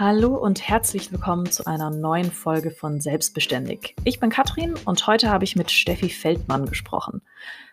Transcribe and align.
Hallo 0.00 0.34
und 0.34 0.66
herzlich 0.66 1.12
willkommen 1.12 1.50
zu 1.50 1.66
einer 1.66 1.90
neuen 1.90 2.32
Folge 2.32 2.70
von 2.70 3.02
Selbstbeständig. 3.02 3.94
Ich 4.04 4.18
bin 4.18 4.30
Katrin 4.30 4.76
und 4.86 5.06
heute 5.06 5.28
habe 5.28 5.44
ich 5.44 5.56
mit 5.56 5.70
Steffi 5.70 6.08
Feldmann 6.08 6.64
gesprochen. 6.64 7.20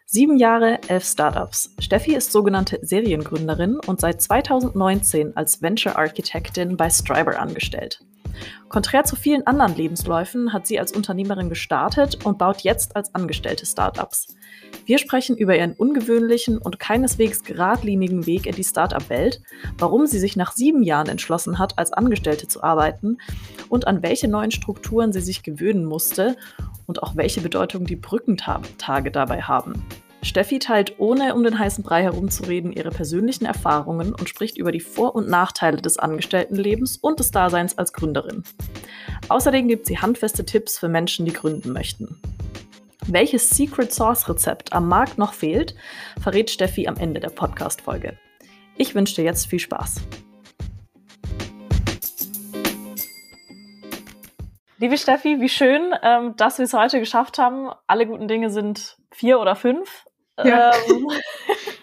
Sieben 0.05 0.35
Jahre, 0.35 0.81
elf 0.89 1.05
Startups. 1.05 1.73
Steffi 1.79 2.15
ist 2.15 2.33
sogenannte 2.33 2.79
Seriengründerin 2.81 3.79
und 3.79 4.01
seit 4.01 4.21
2019 4.21 5.37
als 5.37 5.61
Venture 5.61 5.97
Architektin 5.97 6.75
bei 6.75 6.89
Striber 6.89 7.39
angestellt. 7.39 8.03
Konträr 8.67 9.05
zu 9.05 9.15
vielen 9.15 9.47
anderen 9.47 9.77
Lebensläufen 9.77 10.51
hat 10.51 10.67
sie 10.67 10.81
als 10.81 10.91
Unternehmerin 10.91 11.47
gestartet 11.47 12.25
und 12.25 12.37
baut 12.37 12.59
jetzt 12.59 12.97
als 12.97 13.15
Angestellte 13.15 13.65
Startups. 13.65 14.35
Wir 14.87 14.99
sprechen 14.99 15.35
über 15.35 15.57
ihren 15.57 15.73
ungewöhnlichen 15.73 16.57
und 16.57 16.79
keineswegs 16.79 17.43
geradlinigen 17.43 18.25
Weg 18.25 18.45
in 18.45 18.55
die 18.55 18.63
Startup-Welt, 18.63 19.41
warum 19.77 20.07
sie 20.07 20.17
sich 20.17 20.37
nach 20.37 20.53
sieben 20.53 20.81
Jahren 20.81 21.09
entschlossen 21.09 21.59
hat, 21.59 21.77
als 21.77 21.91
Angestellte 21.91 22.47
zu 22.47 22.63
arbeiten 22.63 23.17
und 23.67 23.85
an 23.85 24.01
welche 24.01 24.29
neuen 24.29 24.51
Strukturen 24.51 25.11
sie 25.11 25.19
sich 25.19 25.43
gewöhnen 25.43 25.83
musste 25.83 26.37
und 26.85 27.03
auch 27.03 27.17
welche 27.17 27.41
Bedeutung 27.41 27.85
die 27.85 27.97
Brückentage 27.97 29.11
dabei 29.11 29.41
haben. 29.41 29.85
Steffi 30.21 30.57
teilt, 30.57 30.93
ohne 30.99 31.35
um 31.35 31.43
den 31.43 31.59
heißen 31.59 31.83
Brei 31.83 32.03
herumzureden, 32.03 32.71
ihre 32.71 32.89
persönlichen 32.89 33.45
Erfahrungen 33.45 34.13
und 34.13 34.29
spricht 34.29 34.57
über 34.57 34.71
die 34.71 34.79
Vor- 34.79 35.15
und 35.15 35.27
Nachteile 35.27 35.81
des 35.81 35.99
Angestelltenlebens 35.99 36.95
und 36.95 37.19
des 37.19 37.31
Daseins 37.31 37.77
als 37.77 37.91
Gründerin. 37.91 38.43
Außerdem 39.27 39.67
gibt 39.67 39.85
sie 39.85 39.97
handfeste 39.97 40.45
Tipps 40.45 40.79
für 40.79 40.87
Menschen, 40.87 41.25
die 41.25 41.33
gründen 41.33 41.73
möchten. 41.73 42.21
Welches 43.09 43.49
Secret 43.49 43.93
Sauce 43.93 44.27
Rezept 44.27 44.73
am 44.73 44.89
Markt 44.89 45.17
noch 45.17 45.31
fehlt, 45.31 45.75
verrät 46.21 46.49
Steffi 46.49 46.89
am 46.89 46.97
Ende 46.97 47.21
der 47.21 47.29
Podcast-Folge. 47.29 48.17
Ich 48.75 48.95
wünsche 48.95 49.15
dir 49.15 49.23
jetzt 49.23 49.47
viel 49.47 49.59
Spaß. 49.59 50.01
Liebe 54.77 54.97
Steffi, 54.97 55.39
wie 55.39 55.47
schön, 55.47 55.93
ähm, 56.03 56.35
dass 56.35 56.57
wir 56.57 56.65
es 56.65 56.73
heute 56.73 56.99
geschafft 56.99 57.37
haben. 57.37 57.69
Alle 57.87 58.07
guten 58.07 58.27
Dinge 58.27 58.49
sind 58.49 58.97
vier 59.11 59.39
oder 59.39 59.55
fünf. 59.55 60.05
Ja. 60.43 60.73
Ähm, 60.89 61.07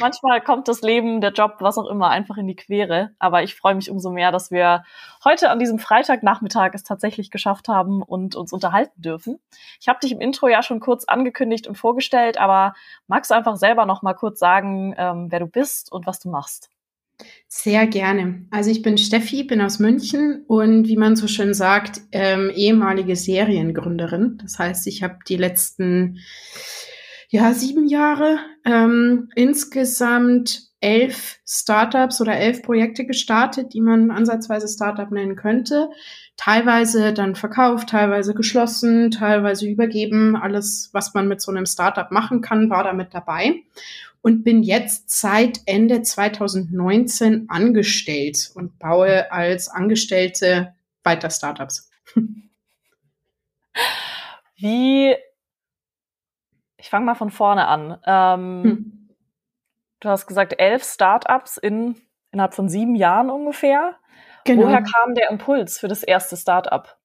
manchmal 0.00 0.40
kommt 0.40 0.68
das 0.68 0.82
Leben, 0.82 1.20
der 1.20 1.32
Job, 1.32 1.56
was 1.60 1.78
auch 1.78 1.88
immer, 1.88 2.08
einfach 2.08 2.36
in 2.36 2.46
die 2.46 2.56
Quere. 2.56 3.10
Aber 3.18 3.42
ich 3.42 3.54
freue 3.54 3.74
mich 3.74 3.90
umso 3.90 4.10
mehr, 4.10 4.32
dass 4.32 4.50
wir 4.50 4.84
heute 5.24 5.50
an 5.50 5.58
diesem 5.58 5.78
Freitagnachmittag 5.78 6.70
es 6.74 6.82
tatsächlich 6.82 7.30
geschafft 7.30 7.68
haben 7.68 8.02
und 8.02 8.36
uns 8.36 8.52
unterhalten 8.52 9.00
dürfen. 9.00 9.38
Ich 9.80 9.88
habe 9.88 10.00
dich 10.00 10.12
im 10.12 10.20
Intro 10.20 10.48
ja 10.48 10.62
schon 10.62 10.80
kurz 10.80 11.04
angekündigt 11.04 11.66
und 11.66 11.76
vorgestellt, 11.76 12.38
aber 12.38 12.74
magst 13.06 13.30
du 13.30 13.34
einfach 13.34 13.56
selber 13.56 13.86
noch 13.86 14.02
mal 14.02 14.14
kurz 14.14 14.38
sagen, 14.38 14.94
ähm, 14.96 15.26
wer 15.30 15.40
du 15.40 15.46
bist 15.46 15.92
und 15.92 16.06
was 16.06 16.20
du 16.20 16.28
machst? 16.28 16.70
Sehr 17.48 17.86
gerne. 17.86 18.44
Also 18.50 18.70
ich 18.70 18.82
bin 18.82 18.98
Steffi, 18.98 19.44
bin 19.44 19.60
aus 19.60 19.78
München 19.78 20.44
und 20.48 20.88
wie 20.88 20.96
man 20.96 21.14
so 21.14 21.28
schön 21.28 21.54
sagt, 21.54 22.00
ähm, 22.10 22.50
ehemalige 22.54 23.14
Seriengründerin. 23.14 24.38
Das 24.42 24.58
heißt, 24.58 24.86
ich 24.88 25.02
habe 25.02 25.18
die 25.28 25.36
letzten 25.36 26.18
ja, 27.34 27.52
sieben 27.52 27.88
Jahre, 27.88 28.38
ähm, 28.64 29.28
insgesamt 29.34 30.68
elf 30.78 31.40
Startups 31.44 32.20
oder 32.20 32.36
elf 32.36 32.62
Projekte 32.62 33.06
gestartet, 33.06 33.74
die 33.74 33.80
man 33.80 34.12
ansatzweise 34.12 34.68
Startup 34.68 35.10
nennen 35.10 35.34
könnte. 35.34 35.90
Teilweise 36.36 37.12
dann 37.12 37.34
verkauft, 37.34 37.88
teilweise 37.88 38.34
geschlossen, 38.34 39.10
teilweise 39.10 39.66
übergeben. 39.66 40.36
Alles, 40.36 40.90
was 40.92 41.12
man 41.14 41.26
mit 41.26 41.40
so 41.40 41.50
einem 41.50 41.66
Startup 41.66 42.08
machen 42.12 42.40
kann, 42.40 42.70
war 42.70 42.84
damit 42.84 43.12
dabei. 43.12 43.64
Und 44.22 44.44
bin 44.44 44.62
jetzt 44.62 45.10
seit 45.10 45.60
Ende 45.66 46.02
2019 46.02 47.46
angestellt 47.48 48.52
und 48.54 48.78
baue 48.78 49.32
als 49.32 49.66
Angestellte 49.68 50.72
weiter 51.02 51.30
Startups. 51.30 51.90
Wie 54.56 55.16
ich 56.84 56.90
fange 56.90 57.06
mal 57.06 57.14
von 57.14 57.30
vorne 57.30 57.66
an. 57.66 57.98
Ähm, 58.04 58.62
hm. 58.62 59.08
Du 60.00 60.10
hast 60.10 60.26
gesagt, 60.26 60.54
elf 60.58 60.84
Startups 60.84 61.56
in, 61.56 61.96
innerhalb 62.30 62.52
von 62.52 62.68
sieben 62.68 62.94
Jahren 62.94 63.30
ungefähr. 63.30 63.94
Genau. 64.44 64.64
Woher 64.64 64.82
kam 64.82 65.14
der 65.14 65.30
Impuls 65.30 65.78
für 65.78 65.88
das 65.88 66.02
erste 66.02 66.36
Startup? 66.36 66.98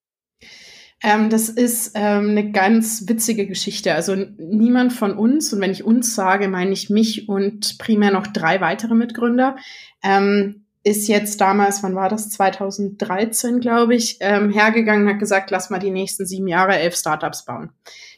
Ähm, 1.02 1.30
das 1.30 1.48
ist 1.48 1.92
ähm, 1.94 2.32
eine 2.32 2.52
ganz 2.52 3.08
witzige 3.08 3.46
Geschichte. 3.46 3.94
Also 3.94 4.14
niemand 4.14 4.92
von 4.92 5.16
uns, 5.16 5.50
und 5.54 5.62
wenn 5.62 5.70
ich 5.70 5.82
uns 5.82 6.14
sage, 6.14 6.48
meine 6.48 6.72
ich 6.72 6.90
mich 6.90 7.30
und 7.30 7.78
primär 7.78 8.10
noch 8.10 8.26
drei 8.26 8.60
weitere 8.60 8.94
Mitgründer, 8.94 9.56
ähm, 10.02 10.66
ist 10.82 11.08
jetzt 11.08 11.40
damals, 11.40 11.82
wann 11.82 11.94
war 11.94 12.08
das? 12.08 12.30
2013, 12.30 13.60
glaube 13.60 13.94
ich, 13.94 14.16
ähm, 14.20 14.50
hergegangen 14.50 15.06
und 15.06 15.12
hat 15.12 15.20
gesagt, 15.20 15.50
lass 15.50 15.70
mal 15.70 15.78
die 15.78 15.90
nächsten 15.90 16.24
sieben 16.26 16.48
Jahre 16.48 16.76
elf 16.76 16.96
Startups 16.96 17.44
bauen. 17.44 17.70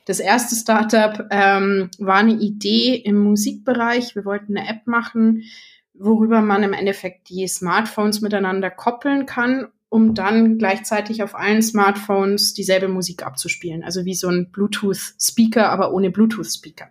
Das 0.05 0.21
erste 0.21 0.57
Startup 0.57 1.27
ähm, 1.31 1.91
war 1.99 2.17
eine 2.17 2.35
Idee 2.35 2.95
im 2.95 3.19
Musikbereich. 3.19 4.15
Wir 4.15 4.25
wollten 4.25 4.57
eine 4.57 4.69
App 4.69 4.87
machen, 4.87 5.45
worüber 5.95 6.41
man 6.41 6.63
im 6.63 6.73
Endeffekt 6.73 7.29
die 7.29 7.47
Smartphones 7.47 8.21
miteinander 8.21 8.71
koppeln 8.71 9.27
kann, 9.27 9.69
um 9.89 10.15
dann 10.15 10.59
gleichzeitig 10.59 11.23
auf 11.23 11.35
allen 11.35 11.63
Smartphones 11.63 12.55
dieselbe 12.55 12.89
Musik 12.89 13.25
abzuspielen. 13.25 13.85
Also 13.85 14.05
wie 14.05 14.15
so 14.15 14.29
ein 14.29 14.51
Bluetooth-Speaker, 14.51 15.69
aber 15.69 15.93
ohne 15.93 16.11
Bluetooth-Speaker. 16.11 16.91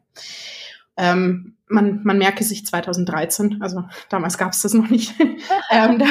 Ähm, 0.97 1.55
man, 1.67 2.01
man 2.03 2.17
merke 2.17 2.43
sich 2.43 2.65
2013, 2.65 3.61
also 3.61 3.83
damals 4.09 4.37
gab 4.37 4.51
es 4.51 4.61
das 4.61 4.73
noch 4.73 4.89
nicht. 4.89 5.13
ähm, 5.71 5.99
da, 5.99 6.05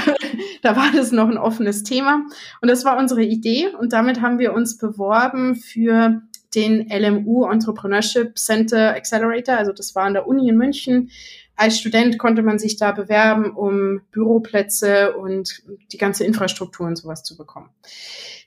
da 0.63 0.77
war 0.77 0.91
das 0.93 1.13
noch 1.13 1.29
ein 1.29 1.39
offenes 1.39 1.83
Thema. 1.83 2.25
Und 2.61 2.69
das 2.69 2.85
war 2.85 2.99
unsere 2.99 3.23
Idee. 3.23 3.69
Und 3.69 3.93
damit 3.93 4.21
haben 4.21 4.39
wir 4.39 4.55
uns 4.55 4.79
beworben 4.79 5.55
für 5.55 6.23
den 6.55 6.89
LMU 6.91 7.45
Entrepreneurship 7.45 8.39
Center 8.39 8.95
Accelerator. 8.95 9.57
Also 9.57 9.73
das 9.73 9.95
war 9.95 10.05
an 10.05 10.15
der 10.15 10.27
Uni 10.27 10.49
in 10.49 10.57
München. 10.57 11.11
Als 11.55 11.79
Student 11.79 12.19
konnte 12.19 12.43
man 12.43 12.59
sich 12.59 12.79
da 12.79 12.93
bewerben, 12.93 13.51
um 13.51 14.01
Büroplätze 14.13 15.15
und 15.17 15.63
die 15.93 15.99
ganze 15.99 16.25
Infrastruktur 16.25 16.87
und 16.87 16.97
sowas 16.97 17.23
zu 17.23 17.37
bekommen. 17.37 17.69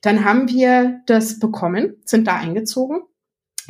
Dann 0.02 0.26
haben 0.26 0.50
wir 0.50 1.02
das 1.06 1.40
bekommen, 1.40 1.96
sind 2.04 2.28
da 2.28 2.36
eingezogen 2.36 3.04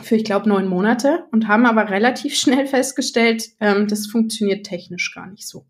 für, 0.01 0.15
ich 0.15 0.23
glaube, 0.23 0.49
neun 0.49 0.67
Monate 0.67 1.25
und 1.31 1.47
haben 1.47 1.65
aber 1.65 1.89
relativ 1.89 2.35
schnell 2.39 2.67
festgestellt, 2.67 3.49
ähm, 3.59 3.87
das 3.87 4.07
funktioniert 4.07 4.65
technisch 4.65 5.13
gar 5.13 5.27
nicht 5.27 5.47
so. 5.47 5.65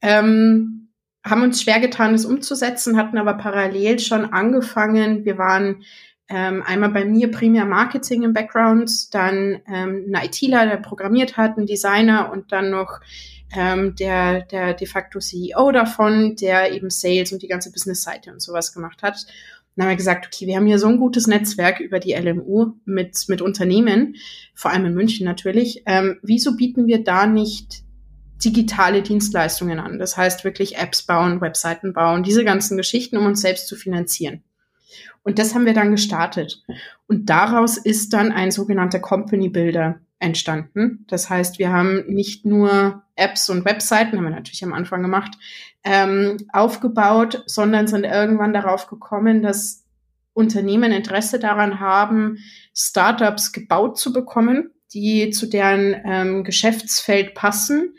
Ähm, 0.00 0.88
haben 1.24 1.42
uns 1.42 1.62
schwer 1.62 1.80
getan, 1.80 2.12
das 2.12 2.24
umzusetzen, 2.24 2.96
hatten 2.96 3.18
aber 3.18 3.34
parallel 3.34 3.98
schon 3.98 4.32
angefangen. 4.32 5.24
Wir 5.24 5.36
waren 5.36 5.82
ähm, 6.28 6.62
einmal 6.64 6.90
bei 6.90 7.04
mir 7.04 7.30
primär 7.30 7.64
Marketing 7.64 8.22
im 8.22 8.32
Background, 8.32 9.14
dann 9.14 9.60
ähm, 9.66 10.12
ein 10.12 10.24
ITler, 10.26 10.66
der 10.66 10.76
programmiert 10.76 11.36
hat, 11.36 11.56
ein 11.56 11.66
Designer 11.66 12.30
und 12.32 12.52
dann 12.52 12.70
noch 12.70 13.00
ähm, 13.56 13.94
der, 13.96 14.42
der 14.42 14.74
de 14.74 14.86
facto 14.86 15.20
CEO 15.20 15.72
davon, 15.72 16.36
der 16.36 16.72
eben 16.72 16.90
Sales 16.90 17.32
und 17.32 17.42
die 17.42 17.48
ganze 17.48 17.72
Business-Seite 17.72 18.30
und 18.30 18.42
sowas 18.42 18.74
gemacht 18.74 19.02
hat. 19.02 19.26
Dann 19.78 19.84
haben 19.84 19.92
wir 19.92 19.96
gesagt, 19.96 20.26
okay, 20.26 20.48
wir 20.48 20.56
haben 20.56 20.66
hier 20.66 20.80
so 20.80 20.88
ein 20.88 20.98
gutes 20.98 21.28
Netzwerk 21.28 21.78
über 21.78 22.00
die 22.00 22.12
LMU 22.12 22.72
mit, 22.84 23.28
mit 23.28 23.40
Unternehmen, 23.40 24.16
vor 24.52 24.72
allem 24.72 24.86
in 24.86 24.94
München 24.94 25.24
natürlich. 25.24 25.84
Ähm, 25.86 26.18
wieso 26.20 26.56
bieten 26.56 26.88
wir 26.88 27.04
da 27.04 27.28
nicht 27.28 27.84
digitale 28.44 29.02
Dienstleistungen 29.02 29.78
an? 29.78 30.00
Das 30.00 30.16
heißt 30.16 30.42
wirklich 30.42 30.78
Apps 30.78 31.04
bauen, 31.04 31.40
Webseiten 31.40 31.92
bauen, 31.92 32.24
diese 32.24 32.44
ganzen 32.44 32.76
Geschichten, 32.76 33.16
um 33.18 33.26
uns 33.26 33.40
selbst 33.40 33.68
zu 33.68 33.76
finanzieren. 33.76 34.42
Und 35.22 35.38
das 35.38 35.54
haben 35.54 35.64
wir 35.64 35.74
dann 35.74 35.92
gestartet. 35.92 36.64
Und 37.06 37.30
daraus 37.30 37.76
ist 37.76 38.12
dann 38.12 38.32
ein 38.32 38.50
sogenannter 38.50 38.98
Company 38.98 39.48
Builder 39.48 40.00
entstanden. 40.20 41.04
Das 41.08 41.30
heißt, 41.30 41.58
wir 41.58 41.72
haben 41.72 42.04
nicht 42.08 42.44
nur 42.44 43.02
Apps 43.16 43.48
und 43.50 43.64
Webseiten, 43.64 44.16
haben 44.16 44.24
wir 44.24 44.30
natürlich 44.30 44.64
am 44.64 44.72
Anfang 44.72 45.02
gemacht, 45.02 45.32
ähm, 45.84 46.38
aufgebaut, 46.52 47.44
sondern 47.46 47.86
sind 47.86 48.04
irgendwann 48.04 48.52
darauf 48.52 48.88
gekommen, 48.88 49.42
dass 49.42 49.84
Unternehmen 50.32 50.92
Interesse 50.92 51.38
daran 51.38 51.80
haben, 51.80 52.38
Startups 52.74 53.52
gebaut 53.52 53.98
zu 53.98 54.12
bekommen, 54.12 54.70
die 54.92 55.30
zu 55.30 55.46
deren 55.46 55.96
ähm, 56.04 56.44
Geschäftsfeld 56.44 57.34
passen, 57.34 57.94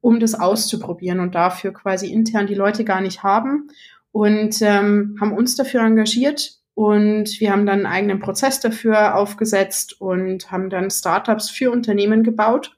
um 0.00 0.20
das 0.20 0.34
auszuprobieren 0.34 1.20
und 1.20 1.34
dafür 1.34 1.72
quasi 1.72 2.12
intern 2.12 2.46
die 2.46 2.54
Leute 2.54 2.84
gar 2.84 3.00
nicht 3.00 3.22
haben 3.22 3.68
und 4.12 4.60
ähm, 4.62 5.16
haben 5.20 5.32
uns 5.32 5.56
dafür 5.56 5.82
engagiert 5.82 6.59
und 6.80 7.40
wir 7.40 7.52
haben 7.52 7.66
dann 7.66 7.80
einen 7.80 7.94
eigenen 7.94 8.20
Prozess 8.20 8.58
dafür 8.58 9.14
aufgesetzt 9.14 10.00
und 10.00 10.50
haben 10.50 10.70
dann 10.70 10.90
Startups 10.90 11.50
für 11.50 11.70
Unternehmen 11.70 12.22
gebaut. 12.22 12.74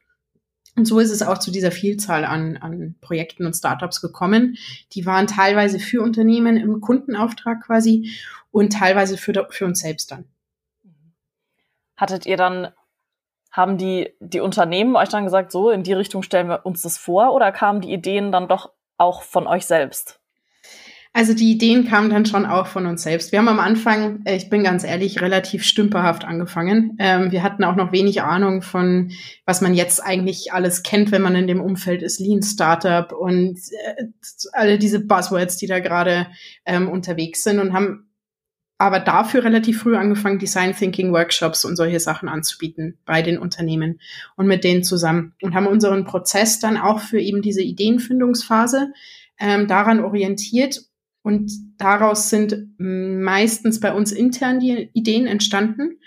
Und 0.75 0.87
so 0.87 0.99
ist 0.99 1.12
es 1.12 1.22
auch 1.22 1.38
zu 1.38 1.52
dieser 1.52 1.70
Vielzahl 1.70 2.25
an, 2.25 2.56
an 2.56 2.96
Projekten 3.00 3.46
und 3.46 3.54
Startups 3.54 4.00
gekommen. 4.00 4.56
Die 4.90 5.06
waren 5.06 5.28
teilweise 5.28 5.78
für 5.78 6.02
Unternehmen 6.02 6.56
im 6.56 6.81
Kundenauftrag 6.81 7.62
quasi 7.62 8.10
und 8.50 8.72
teilweise 8.72 9.16
für, 9.16 9.46
für 9.50 9.66
uns 9.66 9.78
selbst 9.78 10.10
dann. 10.10 10.25
Hattet 11.96 12.26
ihr 12.26 12.37
dann, 12.37 12.72
haben 13.52 13.78
die, 13.78 14.16
die 14.19 14.40
Unternehmen 14.40 14.96
euch 14.96 15.10
dann 15.10 15.22
gesagt, 15.22 15.52
so 15.52 15.70
in 15.70 15.84
die 15.84 15.93
Richtung 15.93 16.25
stellen 16.25 16.48
wir 16.48 16.66
uns 16.66 16.82
das 16.82 16.98
vor 16.98 17.32
oder 17.34 17.52
kamen 17.52 17.81
die 17.81 17.93
Ideen 17.93 18.32
dann 18.32 18.48
doch 18.48 18.72
auch 18.98 19.22
von 19.22 19.46
euch 19.46 19.64
selbst? 19.64 20.21
Also 21.14 21.34
die 21.34 21.52
Ideen 21.52 21.86
kamen 21.86 22.08
dann 22.08 22.24
schon 22.24 22.46
auch 22.46 22.66
von 22.66 22.86
uns 22.86 23.02
selbst. 23.02 23.32
Wir 23.32 23.38
haben 23.38 23.48
am 23.48 23.60
Anfang, 23.60 24.22
äh, 24.24 24.34
ich 24.34 24.48
bin 24.48 24.64
ganz 24.64 24.82
ehrlich, 24.82 25.20
relativ 25.20 25.62
stümperhaft 25.62 26.24
angefangen. 26.24 26.96
Ähm, 26.98 27.30
wir 27.30 27.42
hatten 27.42 27.64
auch 27.64 27.76
noch 27.76 27.92
wenig 27.92 28.22
Ahnung 28.22 28.62
von, 28.62 29.10
was 29.44 29.60
man 29.60 29.74
jetzt 29.74 30.02
eigentlich 30.02 30.54
alles 30.54 30.82
kennt, 30.82 31.12
wenn 31.12 31.20
man 31.20 31.36
in 31.36 31.46
dem 31.46 31.60
Umfeld 31.60 32.02
ist, 32.02 32.18
Lean 32.18 32.42
Startup 32.42 33.12
und 33.12 33.58
äh, 33.58 34.04
alle 34.52 34.78
diese 34.78 35.00
Buzzwords, 35.00 35.58
die 35.58 35.66
da 35.66 35.80
gerade 35.80 36.28
ähm, 36.64 36.88
unterwegs 36.88 37.42
sind 37.42 37.58
und 37.58 37.74
haben 37.74 38.08
aber 38.78 38.98
dafür 38.98 39.44
relativ 39.44 39.82
früh 39.82 39.96
angefangen, 39.96 40.38
Design 40.38 40.74
Thinking 40.74 41.12
Workshops 41.12 41.64
und 41.64 41.76
solche 41.76 42.00
Sachen 42.00 42.28
anzubieten 42.28 42.98
bei 43.04 43.20
den 43.20 43.38
Unternehmen 43.38 44.00
und 44.36 44.46
mit 44.46 44.64
denen 44.64 44.82
zusammen 44.82 45.34
und 45.42 45.54
haben 45.54 45.66
unseren 45.66 46.04
Prozess 46.04 46.58
dann 46.58 46.78
auch 46.78 47.00
für 47.00 47.20
eben 47.20 47.42
diese 47.42 47.62
Ideenfindungsphase 47.62 48.92
ähm, 49.38 49.68
daran 49.68 50.00
orientiert 50.00 50.80
und 51.22 51.52
daraus 51.78 52.30
sind 52.30 52.74
meistens 52.78 53.80
bei 53.80 53.92
uns 53.92 54.12
intern 54.12 54.60
die 54.60 54.90
Ideen 54.92 55.26
entstanden. 55.26 55.98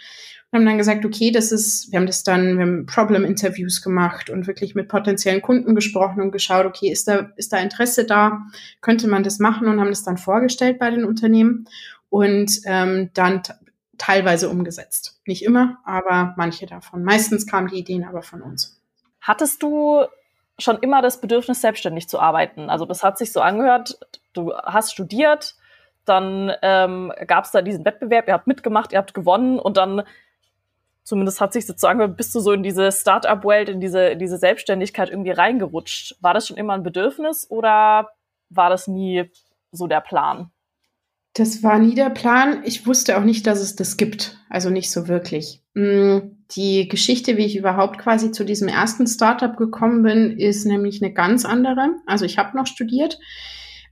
Und 0.51 0.59
haben 0.59 0.65
dann 0.65 0.77
gesagt, 0.77 1.03
okay, 1.03 1.31
das 1.31 1.51
ist, 1.51 1.91
wir 1.91 1.99
haben 1.99 2.05
das 2.05 2.23
dann, 2.23 2.57
wir 2.57 2.65
haben 2.65 2.85
Problem-Interviews 2.85 3.81
gemacht 3.81 4.29
und 4.29 4.47
wirklich 4.47 4.73
mit 4.73 4.87
potenziellen 4.87 5.41
Kunden 5.41 5.75
gesprochen 5.75 6.21
und 6.21 6.31
geschaut, 6.31 6.65
okay, 6.65 6.89
ist 6.89 7.07
da, 7.07 7.31
ist 7.35 7.51
da 7.51 7.57
Interesse 7.57 8.05
da? 8.05 8.43
Könnte 8.79 9.07
man 9.07 9.23
das 9.23 9.39
machen? 9.39 9.67
Und 9.67 9.81
haben 9.81 9.89
das 9.89 10.03
dann 10.03 10.17
vorgestellt 10.17 10.79
bei 10.79 10.91
den 10.91 11.03
Unternehmen 11.03 11.67
und 12.09 12.61
ähm, 12.65 13.09
dann 13.13 13.41
teilweise 13.97 14.49
umgesetzt. 14.49 15.19
Nicht 15.25 15.43
immer, 15.43 15.79
aber 15.83 16.33
manche 16.37 16.65
davon. 16.65 17.03
Meistens 17.03 17.47
kamen 17.47 17.67
die 17.67 17.79
Ideen 17.79 18.05
aber 18.05 18.21
von 18.21 18.41
uns. 18.41 18.79
Hattest 19.19 19.61
du 19.63 20.03
schon 20.57 20.77
immer 20.79 21.01
das 21.01 21.19
Bedürfnis, 21.19 21.61
selbstständig 21.61 22.07
zu 22.07 22.19
arbeiten? 22.19 22.69
Also 22.69 22.85
das 22.85 23.03
hat 23.03 23.17
sich 23.17 23.31
so 23.33 23.41
angehört, 23.41 23.97
du 24.35 24.53
hast 24.53 24.91
studiert, 24.91 25.55
dann 26.05 26.51
ähm, 26.61 27.11
gab 27.27 27.45
es 27.45 27.51
da 27.51 27.61
diesen 27.61 27.85
Wettbewerb, 27.85 28.27
ihr 28.27 28.33
habt 28.33 28.47
mitgemacht, 28.47 28.91
ihr 28.91 28.99
habt 28.99 29.13
gewonnen 29.13 29.59
und 29.59 29.77
dann, 29.77 30.03
zumindest 31.03 31.41
hat 31.41 31.53
sich 31.53 31.65
so 31.65 31.73
bist 32.09 32.33
du 32.35 32.39
so 32.39 32.51
in 32.51 32.63
diese 32.63 32.91
Startup-Welt, 32.91 33.69
in 33.69 33.79
diese, 33.79 34.07
in 34.07 34.19
diese 34.19 34.37
Selbstständigkeit 34.37 35.09
irgendwie 35.09 35.31
reingerutscht. 35.31 36.15
War 36.21 36.33
das 36.33 36.47
schon 36.47 36.57
immer 36.57 36.73
ein 36.73 36.83
Bedürfnis 36.83 37.49
oder 37.49 38.09
war 38.49 38.69
das 38.69 38.87
nie 38.87 39.31
so 39.71 39.87
der 39.87 40.01
Plan? 40.01 40.51
Das 41.33 41.63
war 41.63 41.79
nie 41.79 41.95
der 41.95 42.11
Plan. 42.11 42.61
Ich 42.63 42.87
wusste 42.87 43.17
auch 43.17 43.23
nicht, 43.23 43.45
dass 43.45 43.59
es 43.59 43.75
das 43.75 43.97
gibt. 43.97 44.37
Also 44.49 44.69
nicht 44.69 44.89
so 44.89 45.09
wirklich. 45.09 45.61
Mm, 45.73 46.19
die 46.51 46.87
Geschichte, 46.87 47.35
wie 47.35 47.45
ich 47.45 47.57
überhaupt 47.57 47.97
quasi 47.97 48.31
zu 48.31 48.45
diesem 48.45 48.69
ersten 48.69 49.05
Startup 49.05 49.57
gekommen 49.57 50.01
bin, 50.01 50.39
ist 50.39 50.65
nämlich 50.65 51.03
eine 51.03 51.13
ganz 51.13 51.43
andere. 51.43 51.89
Also 52.05 52.23
ich 52.23 52.37
habe 52.37 52.55
noch 52.55 52.67
studiert. 52.67 53.19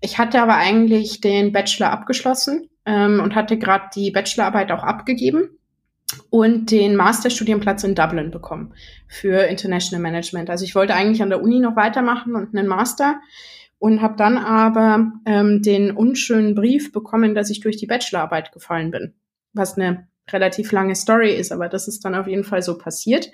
Ich 0.04 0.18
hatte 0.18 0.42
aber 0.42 0.58
eigentlich 0.58 1.22
den 1.22 1.54
Bachelor 1.54 1.92
abgeschlossen 1.92 2.70
ähm, 2.86 3.22
und 3.22 3.36
hatte 3.36 3.58
gerade 3.58 3.86
die 3.96 4.12
Bachelorarbeit 4.12 4.70
auch 4.74 4.84
abgegeben 4.84 5.58
und 6.30 6.72
den 6.72 6.98
Masterstudienplatz 6.98 7.86
in 7.86 7.96
Dublin 7.96 8.30
bekommen 8.30 8.74
für 9.08 9.44
International 9.44 10.02
Management. 10.02 10.50
Also 10.50 10.66
ich 10.66 10.76
wollte 10.76 10.94
eigentlich 10.94 11.24
an 11.24 11.30
der 11.30 11.42
Uni 11.42 11.62
noch 11.62 11.78
weitermachen 11.78 12.36
und 12.36 12.54
einen 12.54 12.68
Master 12.68 13.22
und 13.80 14.02
habe 14.02 14.18
dann 14.18 14.38
aber 14.38 15.14
ähm, 15.26 15.62
den 15.62 15.92
unschönen 15.92 16.54
Brief 16.54 16.92
bekommen, 16.92 17.34
dass 17.34 17.50
ich 17.50 17.62
durch 17.62 17.78
die 17.78 17.88
Bachelorarbeit 17.88 18.52
gefallen 18.52 18.92
bin, 18.92 19.14
was 19.54 19.78
eine 19.78 20.10
relativ 20.32 20.72
lange 20.72 20.96
Story 20.96 21.36
ist, 21.36 21.52
aber 21.52 21.70
das 21.70 21.88
ist 21.88 22.06
dann 22.06 22.16
auf 22.16 22.28
jeden 22.28 22.44
Fall 22.44 22.62
so 22.62 22.78
passiert. 22.78 23.30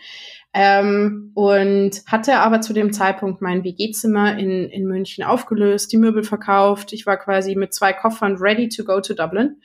Ähm, 0.52 1.32
und 1.36 2.02
hatte 2.08 2.38
aber 2.38 2.60
zu 2.62 2.74
dem 2.74 2.92
Zeitpunkt 2.92 3.40
mein 3.40 3.64
WG-Zimmer 3.64 4.40
in, 4.40 4.68
in 4.70 4.86
München 4.86 5.24
aufgelöst, 5.24 5.92
die 5.92 5.98
Möbel 5.98 6.24
verkauft. 6.24 6.92
Ich 6.92 7.06
war 7.06 7.18
quasi 7.18 7.56
mit 7.56 7.74
zwei 7.74 7.94
Koffern 7.94 8.38
ready 8.38 8.68
to 8.68 8.84
go 8.84 9.00
to 9.00 9.14
Dublin 9.14 9.62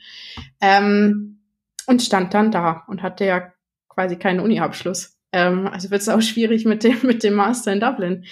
ähm, 0.61 1.41
und 1.87 2.03
stand 2.03 2.35
dann 2.35 2.51
da 2.51 2.83
und 2.87 3.01
hatte 3.01 3.25
ja 3.25 3.51
quasi 3.89 4.17
keinen 4.17 4.39
Uni-Abschluss. 4.39 5.17
Ähm, 5.31 5.67
also 5.67 5.89
wird 5.89 6.01
es 6.01 6.09
auch 6.09 6.21
schwierig 6.21 6.65
mit 6.65 6.83
dem, 6.83 6.97
mit 7.01 7.23
dem 7.23 7.33
Master 7.33 7.73
in 7.73 7.79
Dublin. 7.79 8.25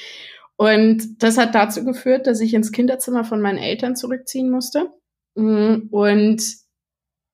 Und 0.56 1.24
das 1.24 1.40
hat 1.40 1.56
dazu 1.56 1.84
geführt, 1.84 2.28
dass 2.28 2.40
ich 2.40 2.54
ins 2.54 2.72
Kinderzimmer 2.72 3.24
von 3.24 3.42
meinen 3.42 3.58
Eltern 3.58 3.96
zurückziehen 3.96 4.52
musste 4.52 4.92
mm, 5.36 5.88
und 5.90 6.44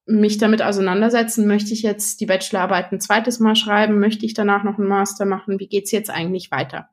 mich 0.10 0.38
damit 0.38 0.62
auseinandersetzen, 0.62 1.48
möchte 1.48 1.74
ich 1.74 1.84
jetzt 1.84 2.20
die 2.20 2.26
Bachelorarbeit 2.26 2.92
ein 2.92 3.00
zweites 3.00 3.40
Mal 3.40 3.56
schreiben, 3.56 4.00
möchte 4.00 4.26
ich 4.26 4.34
danach 4.34 4.64
noch 4.64 4.78
einen 4.78 4.88
Master 4.88 5.26
machen, 5.26 5.60
wie 5.60 5.68
geht's 5.68 5.92
jetzt 5.92 6.10
eigentlich 6.10 6.52
weiter? 6.52 6.90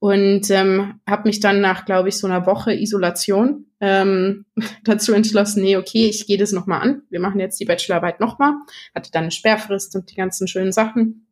Und 0.00 0.48
ähm, 0.50 1.00
habe 1.08 1.28
mich 1.28 1.40
dann 1.40 1.60
nach, 1.60 1.84
glaube 1.84 2.08
ich, 2.08 2.18
so 2.18 2.28
einer 2.28 2.46
Woche 2.46 2.72
Isolation 2.72 3.66
ähm, 3.80 4.44
dazu 4.84 5.12
entschlossen, 5.12 5.62
nee, 5.62 5.76
okay, 5.76 6.06
ich 6.06 6.26
gehe 6.26 6.38
das 6.38 6.52
nochmal 6.52 6.82
an. 6.82 7.02
Wir 7.10 7.20
machen 7.20 7.40
jetzt 7.40 7.58
die 7.58 7.64
Bachelorarbeit 7.64 8.20
nochmal. 8.20 8.54
Hatte 8.94 9.10
dann 9.10 9.24
eine 9.24 9.32
Sperrfrist 9.32 9.96
und 9.96 10.10
die 10.10 10.14
ganzen 10.14 10.46
schönen 10.46 10.72
Sachen. 10.72 11.26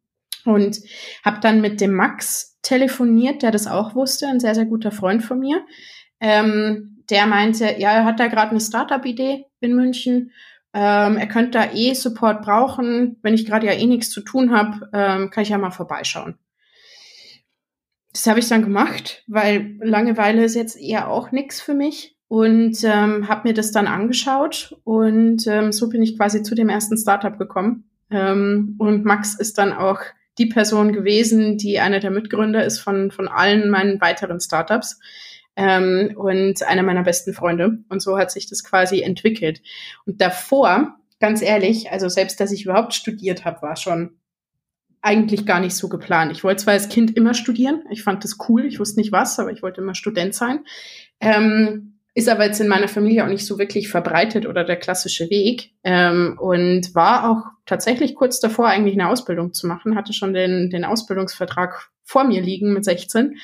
Und 0.45 0.81
habe 1.25 1.41
dann 1.41 1.61
mit 1.61 1.81
dem 1.81 1.93
Max 1.93 2.59
telefoniert, 2.63 3.43
der 3.43 3.53
das 3.53 3.67
auch 3.67 3.95
wusste, 3.95 4.27
ein 4.27 4.41
sehr, 4.41 4.55
sehr 4.55 4.67
guter 4.67 4.91
Freund 4.91 5.23
von 5.23 5.39
mir. 5.39 5.65
Ähm, 6.21 7.05
der 7.11 7.27
meinte, 7.27 7.77
ja, 7.79 7.93
er 7.93 8.05
hat 8.05 8.19
da 8.19 8.27
gerade 8.27 8.51
eine 8.51 8.61
Startup-Idee 8.61 9.45
in 9.61 9.77
München. 9.77 10.33
Ähm, 10.79 11.17
er 11.17 11.27
könnte 11.27 11.53
da 11.53 11.73
eh 11.73 11.95
Support 11.95 12.43
brauchen. 12.43 13.17
Wenn 13.23 13.33
ich 13.33 13.47
gerade 13.47 13.67
ja 13.67 13.73
eh 13.73 13.87
nichts 13.87 14.11
zu 14.11 14.21
tun 14.21 14.55
habe, 14.55 14.91
ähm, 14.93 15.31
kann 15.31 15.43
ich 15.43 15.49
ja 15.49 15.57
mal 15.57 15.71
vorbeischauen. 15.71 16.37
Das 18.13 18.27
habe 18.27 18.41
ich 18.41 18.49
dann 18.49 18.63
gemacht, 18.63 19.25
weil 19.27 19.79
Langeweile 19.81 20.45
ist 20.45 20.55
jetzt 20.55 20.79
eher 20.79 21.09
auch 21.09 21.33
nichts 21.33 21.63
für 21.63 21.73
mich 21.73 22.19
und 22.29 22.77
ähm, 22.85 23.27
habe 23.27 23.49
mir 23.49 23.55
das 23.55 23.73
dann 23.73 23.87
angeschaut 23.87 24.77
und 24.85 25.47
ähm, 25.47 25.73
so 25.73 25.89
bin 25.89 26.03
ich 26.03 26.19
quasi 26.19 26.43
zu 26.43 26.55
dem 26.55 26.69
ersten 26.69 26.99
Startup 26.99 27.39
gekommen. 27.39 27.89
Ähm, 28.11 28.77
und 28.79 29.07
Max 29.07 29.35
ist 29.35 29.57
dann 29.57 29.73
auch 29.73 30.01
die 30.37 30.47
Person 30.47 30.93
gewesen, 30.93 31.57
die 31.57 31.79
einer 31.79 32.01
der 32.01 32.11
Mitgründer 32.11 32.65
ist 32.65 32.81
von, 32.81 33.11
von 33.11 33.29
allen 33.29 33.71
meinen 33.71 33.99
weiteren 34.03 34.41
Startups 34.41 35.01
ähm, 35.57 36.13
und 36.17 36.63
einer 36.63 36.83
meiner 36.83 37.03
besten 37.03 37.33
Freunde. 37.33 37.79
Und 37.89 38.01
so 38.01 38.17
hat 38.19 38.31
sich 38.31 38.49
das 38.49 38.63
quasi 38.63 39.01
entwickelt. 39.01 39.63
Und 40.05 40.21
davor, 40.21 40.97
ganz 41.19 41.43
ehrlich, 41.43 41.91
also 41.91 42.09
selbst, 42.09 42.39
dass 42.41 42.53
ich 42.53 42.65
überhaupt 42.65 42.95
studiert 42.95 43.45
habe, 43.45 43.63
war 43.63 43.77
schon 43.77 44.19
eigentlich 45.03 45.47
gar 45.47 45.61
nicht 45.61 45.75
so 45.75 45.89
geplant. 45.89 46.33
Ich 46.33 46.45
wollte 46.45 46.65
zwar 46.65 46.75
als 46.75 46.89
Kind 46.89 47.17
immer 47.17 47.33
studieren, 47.33 47.83
ich 47.91 48.03
fand 48.03 48.25
das 48.25 48.39
cool, 48.49 48.65
ich 48.65 48.81
wusste 48.81 48.99
nicht 48.99 49.13
was, 49.13 49.39
aber 49.39 49.53
ich 49.53 49.63
wollte 49.63 49.81
immer 49.81 49.95
Student 49.95 50.35
sein. 50.35 50.65
Ähm, 51.21 51.97
ist 52.13 52.29
aber 52.31 52.47
jetzt 52.47 52.61
in 52.61 52.69
meiner 52.69 52.89
Familie 52.89 53.25
auch 53.25 53.29
nicht 53.29 53.45
so 53.45 53.59
wirklich 53.59 53.89
verbreitet 53.89 54.47
oder 54.47 54.65
der 54.65 54.77
klassische 54.77 55.29
Weg. 55.29 55.73
Ähm, 55.85 56.39
und 56.41 56.95
war 56.95 57.31
auch 57.31 57.45
tatsächlich 57.67 58.15
kurz 58.15 58.41
davor, 58.41 58.69
eigentlich 58.69 58.95
eine 58.95 59.09
Ausbildung 59.09 59.53
zu 59.53 59.67
machen, 59.67 59.97
hatte 59.97 60.13
schon 60.13 60.33
den, 60.33 60.71
den 60.71 60.85
Ausbildungsvertrag 60.85 61.91
vor 62.03 62.25
mir 62.25 62.41
liegen 62.41 62.73
mit 62.73 62.85
16. 62.85 63.37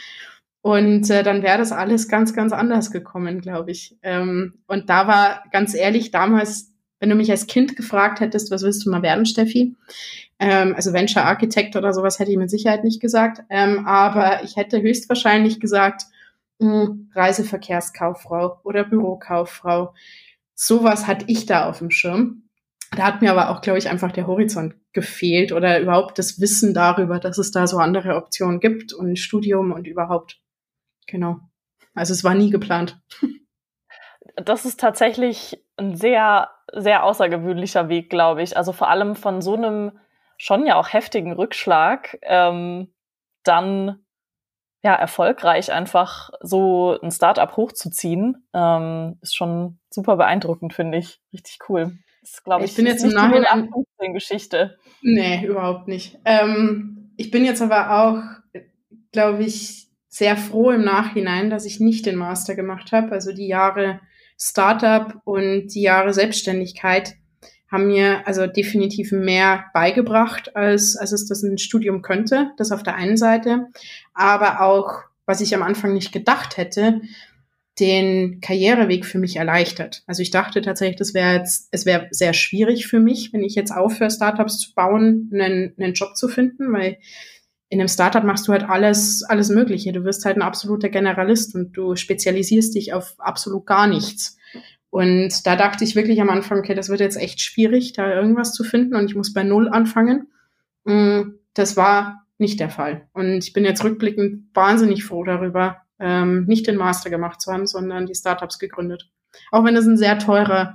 Und 0.62 1.10
äh, 1.10 1.22
dann 1.22 1.42
wäre 1.42 1.58
das 1.58 1.72
alles 1.72 2.08
ganz, 2.08 2.34
ganz 2.34 2.52
anders 2.52 2.90
gekommen, 2.90 3.40
glaube 3.40 3.72
ich. 3.72 3.96
Ähm, 4.02 4.54
und 4.66 4.88
da 4.88 5.06
war 5.06 5.44
ganz 5.50 5.74
ehrlich 5.74 6.12
damals, 6.12 6.70
wenn 7.00 7.10
du 7.10 7.16
mich 7.16 7.30
als 7.30 7.48
Kind 7.48 7.76
gefragt 7.76 8.20
hättest, 8.20 8.50
was 8.52 8.62
willst 8.62 8.86
du 8.86 8.90
mal 8.90 9.02
werden, 9.02 9.26
Steffi? 9.26 9.74
Ähm, 10.38 10.74
also 10.76 10.92
Venture 10.92 11.24
Architect 11.24 11.74
oder 11.74 11.92
sowas 11.92 12.20
hätte 12.20 12.30
ich 12.30 12.36
mit 12.36 12.50
Sicherheit 12.50 12.84
nicht 12.84 13.00
gesagt. 13.00 13.42
Ähm, 13.50 13.86
aber 13.86 14.44
ich 14.44 14.56
hätte 14.56 14.80
höchstwahrscheinlich 14.80 15.58
gesagt, 15.58 16.04
Reiseverkehrskauffrau 16.60 18.60
oder 18.62 18.84
Bürokauffrau. 18.84 19.94
Sowas 20.54 21.06
hatte 21.06 21.24
ich 21.28 21.46
da 21.46 21.68
auf 21.68 21.78
dem 21.78 21.90
Schirm. 21.90 22.42
Da 22.96 23.04
hat 23.04 23.22
mir 23.22 23.30
aber 23.30 23.50
auch, 23.50 23.62
glaube 23.62 23.78
ich, 23.78 23.88
einfach 23.88 24.12
der 24.12 24.26
Horizont 24.26 24.74
gefehlt 24.92 25.52
oder 25.52 25.80
überhaupt 25.80 26.18
das 26.18 26.40
Wissen 26.40 26.74
darüber, 26.74 27.18
dass 27.18 27.38
es 27.38 27.50
da 27.50 27.66
so 27.66 27.78
andere 27.78 28.16
Optionen 28.16 28.60
gibt 28.60 28.92
und 28.92 29.12
ein 29.12 29.16
Studium 29.16 29.72
und 29.72 29.86
überhaupt. 29.86 30.40
Genau. 31.06 31.38
Also 31.94 32.12
es 32.12 32.24
war 32.24 32.34
nie 32.34 32.50
geplant. 32.50 33.00
Das 34.36 34.64
ist 34.64 34.80
tatsächlich 34.80 35.62
ein 35.76 35.94
sehr, 35.94 36.50
sehr 36.72 37.04
außergewöhnlicher 37.04 37.88
Weg, 37.88 38.08
glaube 38.08 38.42
ich. 38.42 38.56
Also 38.56 38.72
vor 38.72 38.88
allem 38.88 39.14
von 39.14 39.42
so 39.42 39.54
einem 39.54 39.92
schon 40.38 40.66
ja 40.66 40.76
auch 40.76 40.92
heftigen 40.92 41.32
Rückschlag 41.32 42.18
ähm, 42.22 42.92
dann 43.42 44.02
ja, 44.82 44.94
erfolgreich 44.94 45.70
einfach 45.72 46.30
so 46.40 46.98
ein 47.00 47.12
Startup 47.12 47.56
hochzuziehen, 47.56 48.48
ähm, 48.52 49.18
ist 49.22 49.36
schon 49.36 49.78
super 49.90 50.16
beeindruckend, 50.16 50.74
finde 50.74 50.98
ich. 50.98 51.20
Richtig 51.32 51.58
cool. 51.68 51.98
Das 52.20 52.42
glaube 52.42 52.64
ich. 52.64 52.72
Ich 52.72 52.76
bin 52.76 52.86
jetzt 52.86 53.04
im 53.04 53.10
Nachhinein 53.10 53.70
Geschichte. 54.12 54.78
Nee, 55.00 55.46
überhaupt 55.46 55.86
nicht. 55.86 56.18
Ähm, 56.24 57.12
ich 57.16 57.30
bin 57.30 57.44
jetzt 57.44 57.62
aber 57.62 57.90
auch, 57.90 58.60
glaube 59.12 59.44
ich, 59.44 59.88
sehr 60.12 60.36
froh 60.36 60.70
im 60.70 60.84
Nachhinein, 60.84 61.48
dass 61.48 61.64
ich 61.64 61.80
nicht 61.80 62.04
den 62.04 62.16
Master 62.16 62.54
gemacht 62.54 62.92
habe. 62.92 63.12
Also 63.12 63.32
die 63.32 63.46
Jahre 63.46 64.00
Startup 64.38 65.14
und 65.24 65.68
die 65.68 65.80
Jahre 65.80 66.12
Selbstständigkeit 66.12 67.14
haben 67.70 67.86
mir 67.86 68.26
also 68.26 68.46
definitiv 68.46 69.10
mehr 69.10 69.64
beigebracht, 69.72 70.54
als, 70.54 70.96
als 70.96 71.12
es 71.12 71.26
das 71.26 71.42
ein 71.42 71.56
Studium 71.56 72.02
könnte. 72.02 72.50
Das 72.58 72.72
auf 72.72 72.82
der 72.82 72.96
einen 72.96 73.16
Seite. 73.16 73.68
Aber 74.12 74.60
auch, 74.60 75.00
was 75.24 75.40
ich 75.40 75.54
am 75.54 75.62
Anfang 75.62 75.94
nicht 75.94 76.12
gedacht 76.12 76.58
hätte, 76.58 77.00
den 77.80 78.42
Karriereweg 78.42 79.06
für 79.06 79.18
mich 79.18 79.36
erleichtert. 79.36 80.02
Also 80.06 80.20
ich 80.20 80.30
dachte 80.30 80.60
tatsächlich, 80.60 80.98
das 80.98 81.14
wäre 81.14 81.38
jetzt, 81.38 81.68
es 81.70 81.86
wäre 81.86 82.08
sehr 82.10 82.34
schwierig 82.34 82.86
für 82.86 83.00
mich, 83.00 83.32
wenn 83.32 83.42
ich 83.42 83.54
jetzt 83.54 83.72
aufhöre, 83.72 84.10
Startups 84.10 84.58
zu 84.58 84.74
bauen, 84.74 85.30
einen, 85.32 85.72
einen 85.78 85.94
Job 85.94 86.16
zu 86.16 86.28
finden, 86.28 86.70
weil 86.70 86.98
in 87.72 87.80
einem 87.80 87.88
Startup 87.88 88.22
machst 88.22 88.46
du 88.46 88.52
halt 88.52 88.68
alles, 88.68 89.22
alles 89.22 89.48
Mögliche. 89.48 89.92
Du 89.92 90.04
wirst 90.04 90.26
halt 90.26 90.36
ein 90.36 90.42
absoluter 90.42 90.90
Generalist 90.90 91.54
und 91.54 91.72
du 91.72 91.96
spezialisierst 91.96 92.74
dich 92.74 92.92
auf 92.92 93.14
absolut 93.16 93.64
gar 93.64 93.86
nichts. 93.86 94.36
Und 94.90 95.46
da 95.46 95.56
dachte 95.56 95.82
ich 95.82 95.96
wirklich 95.96 96.20
am 96.20 96.28
Anfang, 96.28 96.58
okay, 96.58 96.74
das 96.74 96.90
wird 96.90 97.00
jetzt 97.00 97.16
echt 97.16 97.40
schwierig, 97.40 97.94
da 97.94 98.12
irgendwas 98.12 98.52
zu 98.52 98.62
finden 98.62 98.94
und 98.94 99.06
ich 99.06 99.14
muss 99.14 99.32
bei 99.32 99.42
Null 99.42 99.70
anfangen. 99.70 100.26
Mm, 100.84 101.38
das 101.54 101.78
war 101.78 102.26
nicht 102.36 102.60
der 102.60 102.68
Fall. 102.68 103.08
Und 103.14 103.38
ich 103.38 103.54
bin 103.54 103.64
jetzt 103.64 103.82
rückblickend 103.82 104.54
wahnsinnig 104.54 105.02
froh 105.02 105.24
darüber, 105.24 105.78
ähm, 105.98 106.44
nicht 106.44 106.66
den 106.66 106.76
Master 106.76 107.08
gemacht 107.08 107.40
zu 107.40 107.50
haben, 107.50 107.66
sondern 107.66 108.04
die 108.04 108.14
Startups 108.14 108.58
gegründet. 108.58 109.08
Auch 109.50 109.64
wenn 109.64 109.76
es 109.76 109.86
ein 109.86 109.96
sehr 109.96 110.18
teurer, 110.18 110.74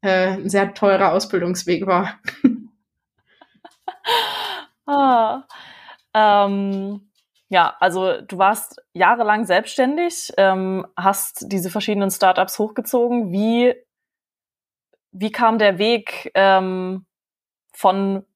äh, 0.00 0.28
ein 0.28 0.48
sehr 0.48 0.72
teurer 0.72 1.12
Ausbildungsweg 1.12 1.86
war. 1.86 2.18
ah, 4.86 5.44
ähm, 6.18 7.10
ja, 7.48 7.76
also 7.80 8.20
du 8.20 8.38
warst 8.38 8.82
jahrelang 8.92 9.46
selbstständig, 9.46 10.32
ähm, 10.36 10.86
hast 10.96 11.50
diese 11.50 11.70
verschiedenen 11.70 12.10
Startups 12.10 12.58
hochgezogen. 12.58 13.32
Wie, 13.32 13.74
wie 15.12 15.32
kam 15.32 15.58
der 15.58 15.78
Weg 15.78 16.30
ähm, 16.34 17.06
von 17.72 18.26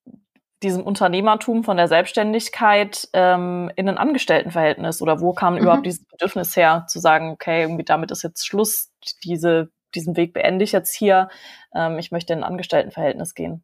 diesem 0.62 0.84
Unternehmertum, 0.84 1.64
von 1.64 1.76
der 1.76 1.88
Selbstständigkeit 1.88 3.08
ähm, 3.12 3.70
in 3.76 3.88
ein 3.88 3.98
Angestelltenverhältnis? 3.98 5.02
Oder 5.02 5.20
wo 5.20 5.34
kam 5.34 5.54
mhm. 5.54 5.60
überhaupt 5.60 5.84
dieses 5.84 6.06
Bedürfnis 6.06 6.56
her, 6.56 6.86
zu 6.88 6.98
sagen, 6.98 7.32
okay, 7.32 7.62
irgendwie 7.62 7.84
damit 7.84 8.10
ist 8.12 8.22
jetzt 8.22 8.46
Schluss, 8.46 8.92
diese, 9.24 9.70
diesen 9.94 10.16
Weg 10.16 10.32
beende 10.32 10.64
ich 10.64 10.72
jetzt 10.72 10.94
hier, 10.94 11.28
ähm, 11.74 11.98
ich 11.98 12.12
möchte 12.12 12.32
in 12.32 12.38
ein 12.38 12.44
Angestelltenverhältnis 12.44 13.34
gehen? 13.34 13.62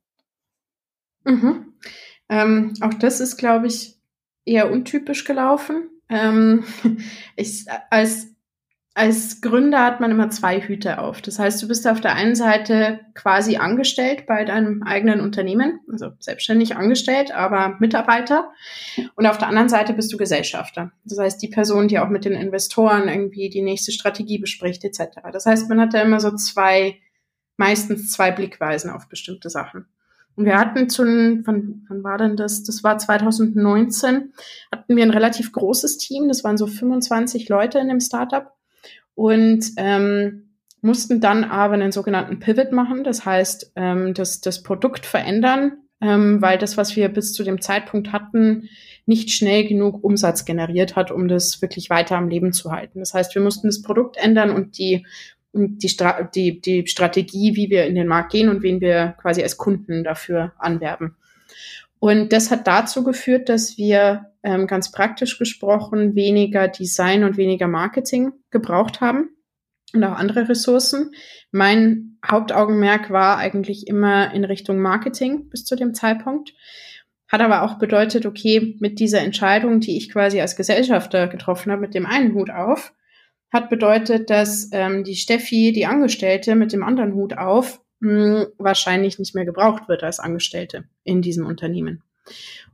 Mhm. 1.25 1.75
Ähm, 2.29 2.75
auch 2.83 2.95
das 2.95 3.21
ist, 3.21 3.39
glaube 3.39 3.69
ich, 3.69 3.98
eher 4.49 4.71
untypisch 4.71 5.25
gelaufen. 5.25 5.91
Ähm, 6.09 6.65
ich, 7.37 7.67
als 7.91 8.29
als 8.99 9.41
Gründer 9.41 9.85
hat 9.85 10.01
man 10.01 10.11
immer 10.11 10.29
zwei 10.29 10.61
Hüte 10.61 10.99
auf. 10.99 11.23
Das 11.23 11.39
heißt, 11.39 11.63
du 11.63 11.69
bist 11.69 11.87
auf 11.87 12.01
der 12.01 12.17
einen 12.17 12.35
Seite 12.35 12.99
quasi 13.15 13.57
angestellt 13.57 14.27
bei 14.27 14.45
deinem 14.45 14.83
eigenen 14.83 15.21
Unternehmen, 15.21 15.79
also 15.89 16.11
selbstständig 16.19 16.75
angestellt, 16.75 17.31
aber 17.31 17.77
Mitarbeiter. 17.79 18.51
Und 19.15 19.27
auf 19.27 19.39
der 19.39 19.47
anderen 19.47 19.69
Seite 19.69 19.93
bist 19.93 20.13
du 20.13 20.17
Gesellschafter. 20.17 20.91
Das 21.05 21.17
heißt, 21.17 21.41
die 21.41 21.47
Person, 21.47 21.87
die 21.87 22.01
auch 22.01 22.09
mit 22.09 22.25
den 22.25 22.33
Investoren 22.33 23.09
irgendwie 23.09 23.49
die 23.51 23.63
nächste 23.63 23.93
Strategie 23.93 24.39
bespricht, 24.39 24.83
etc. 24.85 25.21
Das 25.33 25.47
heißt, 25.47 25.69
man 25.69 25.81
hat 25.81 25.95
da 25.95 26.03
immer 26.03 26.19
so 26.19 26.35
zwei, 26.35 26.97
meistens 27.57 28.11
zwei 28.11 28.33
Blickweisen 28.33 28.91
auf 28.91 29.09
bestimmte 29.09 29.49
Sachen. 29.49 29.87
Und 30.39 30.45
wir 30.45 30.57
hatten 30.57 30.89
zu, 30.89 31.03
wann, 31.03 31.85
wann 31.89 32.05
war 32.05 32.17
denn 32.17 32.37
das? 32.37 32.63
Das 32.63 32.85
war 32.85 32.97
2019, 32.97 34.33
hatten 34.71 34.97
wir 34.97 35.03
ein 35.03 35.11
relativ 35.11 35.51
großes 35.51 35.99
Team. 35.99 36.29
Das 36.29 36.45
waren 36.45 36.57
so 36.57 36.69
25 36.69 37.49
Leute 37.49 37.81
in 37.81 37.89
dem 37.89 37.99
Startup 37.99 38.53
und 39.17 39.65
ähm, 39.79 40.55
mussten 40.81 41.21
dann 41.21 41.43
aber 41.43 41.75
einen 41.75 41.91
sogenannten 41.91 42.39
Pivot 42.39 42.71
machen, 42.71 43.03
das 43.03 43.27
heißt, 43.27 43.73
ähm, 43.75 44.15
das, 44.15 44.41
das 44.41 44.63
Produkt 44.63 45.07
verändern, 45.07 45.79
ähm, 46.01 46.41
weil 46.41 46.57
das, 46.57 46.77
was 46.77 46.95
wir 46.95 47.09
bis 47.09 47.33
zu 47.33 47.43
dem 47.43 47.61
Zeitpunkt 47.61 48.13
hatten, 48.13 48.69
nicht 49.07 49.33
schnell 49.33 49.67
genug 49.67 50.05
Umsatz 50.05 50.45
generiert 50.45 50.95
hat, 50.95 51.11
um 51.11 51.27
das 51.27 51.61
wirklich 51.63 51.91
weiter 51.91 52.17
am 52.17 52.29
Leben 52.29 52.53
zu 52.53 52.71
halten. 52.71 53.01
Das 53.01 53.13
heißt, 53.13 53.35
wir 53.35 53.43
mussten 53.43 53.67
das 53.67 53.83
Produkt 53.83 54.17
ändern 54.17 54.51
und 54.51 54.79
die, 54.79 55.05
die, 55.53 55.89
Stra 55.89 56.23
die, 56.23 56.61
die 56.61 56.87
Strategie, 56.87 57.57
wie 57.57 57.71
wir 57.71 57.87
in 57.87 57.95
den 57.95 58.07
Markt 58.07 58.33
gehen 58.33 58.49
und 58.49 58.63
wen 58.63 58.81
wir 58.81 59.17
quasi 59.21 59.43
als 59.43 59.57
Kunden 59.57 60.05
dafür 60.05 60.53
anwerben. 60.59 61.17
Und 62.01 62.33
das 62.33 62.51
hat 62.51 62.67
dazu 62.67 63.03
geführt, 63.03 63.49
dass 63.49 63.77
wir 63.77 64.33
ähm, 64.43 64.67
ganz 64.67 64.93
praktisch 64.93 65.39
gesprochen 65.39 66.15
weniger 66.15 66.69
Design 66.69 67.25
und 67.25 67.37
weniger 67.37 67.67
Marketing 67.67 68.33
gebraucht 68.51 69.01
haben 69.01 69.31
und 69.95 70.05
auch 70.05 70.17
andere 70.17 70.49
Ressourcen. 70.49 71.13
Mein 71.51 72.19
Hauptaugenmerk 72.25 73.11
war 73.11 73.39
eigentlich 73.39 73.87
immer 73.89 74.33
in 74.33 74.45
Richtung 74.45 74.79
Marketing 74.79 75.49
bis 75.49 75.65
zu 75.65 75.75
dem 75.77 75.95
Zeitpunkt. 75.95 76.55
Hat 77.27 77.41
aber 77.41 77.63
auch 77.63 77.79
bedeutet, 77.79 78.27
okay, 78.27 78.77
mit 78.81 79.01
dieser 79.01 79.21
Entscheidung, 79.21 79.81
die 79.81 79.97
ich 79.97 80.11
quasi 80.11 80.41
als 80.41 80.57
Gesellschafter 80.57 81.27
getroffen 81.27 81.73
habe, 81.73 81.83
mit 81.83 81.95
dem 81.95 82.07
einen 82.07 82.35
Hut 82.35 82.51
auf, 82.51 82.93
hat 83.53 83.71
bedeutet, 83.71 84.31
dass 84.31 84.69
ähm, 84.73 85.05
die 85.05 85.17
Steffi, 85.17 85.73
die 85.73 85.87
Angestellte, 85.87 86.55
mit 86.55 86.73
dem 86.73 86.83
anderen 86.83 87.15
Hut 87.15 87.37
auf, 87.37 87.81
mh, 88.01 88.47
wahrscheinlich 88.59 89.19
nicht 89.19 89.35
mehr 89.35 89.45
gebraucht 89.45 89.89
wird 89.89 90.03
als 90.03 90.21
Angestellte 90.21 90.85
in 91.05 91.23
diesem 91.23 91.47
Unternehmen. 91.47 92.03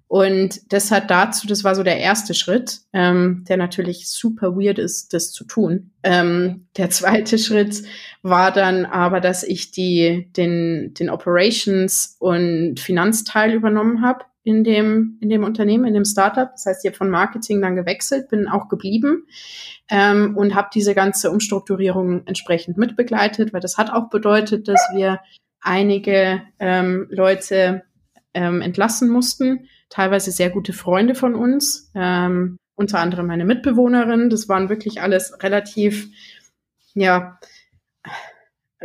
Und 0.07 0.73
das 0.73 0.91
hat 0.91 1.11
dazu, 1.11 1.47
das 1.47 1.65
war 1.65 1.75
so 1.75 1.83
der 1.83 1.99
erste 1.99 2.35
Schritt, 2.35 2.83
ähm, 2.93 3.45
der 3.49 3.57
natürlich 3.57 4.09
super 4.09 4.55
weird 4.55 4.79
ist, 4.79 5.13
das 5.13 5.33
zu 5.33 5.45
tun. 5.45 5.91
Ähm, 6.03 6.67
der 6.77 6.91
zweite 6.91 7.39
Schritt 7.39 7.83
war 8.23 8.53
dann 8.53 8.85
aber, 8.85 9.21
dass 9.21 9.43
ich 9.43 9.71
die, 9.71 10.29
den, 10.37 10.95
den 10.95 11.11
Operations- 11.11 12.17
und 12.19 12.79
Finanzteil 12.79 13.55
übernommen 13.55 14.03
habe 14.03 14.25
in 14.45 14.63
dem, 14.63 15.17
in 15.21 15.31
dem 15.31 15.43
Unternehmen, 15.43 15.87
in 15.87 15.95
dem 15.95 16.05
Startup. 16.05 16.51
Das 16.53 16.67
heißt, 16.67 16.85
ich 16.85 16.91
habe 16.91 16.97
von 16.97 17.11
Marketing 17.11 17.63
dann 17.63 17.77
gewechselt, 17.77 18.29
bin 18.29 18.47
auch 18.47 18.69
geblieben 18.69 19.27
ähm, 19.91 20.37
und 20.37 20.55
habe 20.55 20.69
diese 20.73 20.95
ganze 20.95 21.31
Umstrukturierung 21.31 22.27
entsprechend 22.27 22.77
mitbegleitet, 22.77 23.53
weil 23.53 23.61
das 23.61 23.79
hat 23.79 23.91
auch 23.91 24.11
bedeutet, 24.11 24.69
dass 24.69 24.81
wir 24.95 25.21
einige 25.63 26.43
ähm, 26.61 27.09
Leute 27.11 27.85
ähm, 28.35 28.61
entlassen 28.61 29.09
mussten, 29.09 29.67
teilweise 29.89 30.31
sehr 30.31 30.51
gute 30.51 30.75
Freunde 30.75 31.15
von 31.15 31.35
uns, 31.35 31.91
ähm, 31.95 32.59
unter 32.77 32.99
anderem 32.99 33.27
meine 33.27 33.47
Mitbewohnerin. 33.47 34.29
Das 34.29 34.49
waren 34.49 34.69
wirklich 34.69 35.01
alles 35.01 35.43
relativ, 35.43 36.09
ja, 36.93 37.39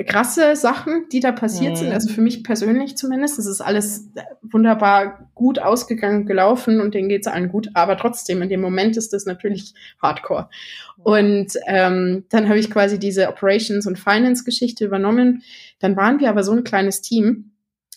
krasse 0.04 0.56
Sachen, 0.56 1.08
die 1.12 1.20
da 1.20 1.32
passiert 1.32 1.74
mhm. 1.74 1.76
sind. 1.78 1.92
Also 1.92 2.14
für 2.14 2.22
mich 2.22 2.44
persönlich 2.44 2.96
zumindest. 2.98 3.38
Das 3.38 3.46
ist 3.46 3.62
alles 3.62 4.10
wunderbar 4.42 5.30
gut 5.36 5.60
ausgegangen, 5.60 6.26
gelaufen 6.26 6.80
und 6.80 6.94
denen 6.94 7.10
geht 7.10 7.22
es 7.22 7.32
allen 7.32 7.50
gut. 7.50 7.70
Aber 7.74 7.98
trotzdem, 7.98 8.42
in 8.42 8.50
dem 8.50 8.62
Moment 8.62 8.98
ist 8.98 9.14
das 9.14 9.26
natürlich 9.26 9.74
Hardcore. 10.02 10.50
Und 10.98 11.54
ähm, 11.68 12.26
dann 12.30 12.50
habe 12.50 12.60
ich 12.60 12.70
quasi 12.70 13.00
diese 13.00 13.30
Operations- 13.30 13.88
und 13.88 14.00
Finance-Geschichte 14.00 14.86
übernommen. 14.86 15.44
Dann 15.80 15.96
waren 15.96 16.20
wir 16.20 16.30
aber 16.30 16.44
so 16.44 16.52
ein 16.52 16.64
kleines 16.64 17.02
Team, 17.02 17.52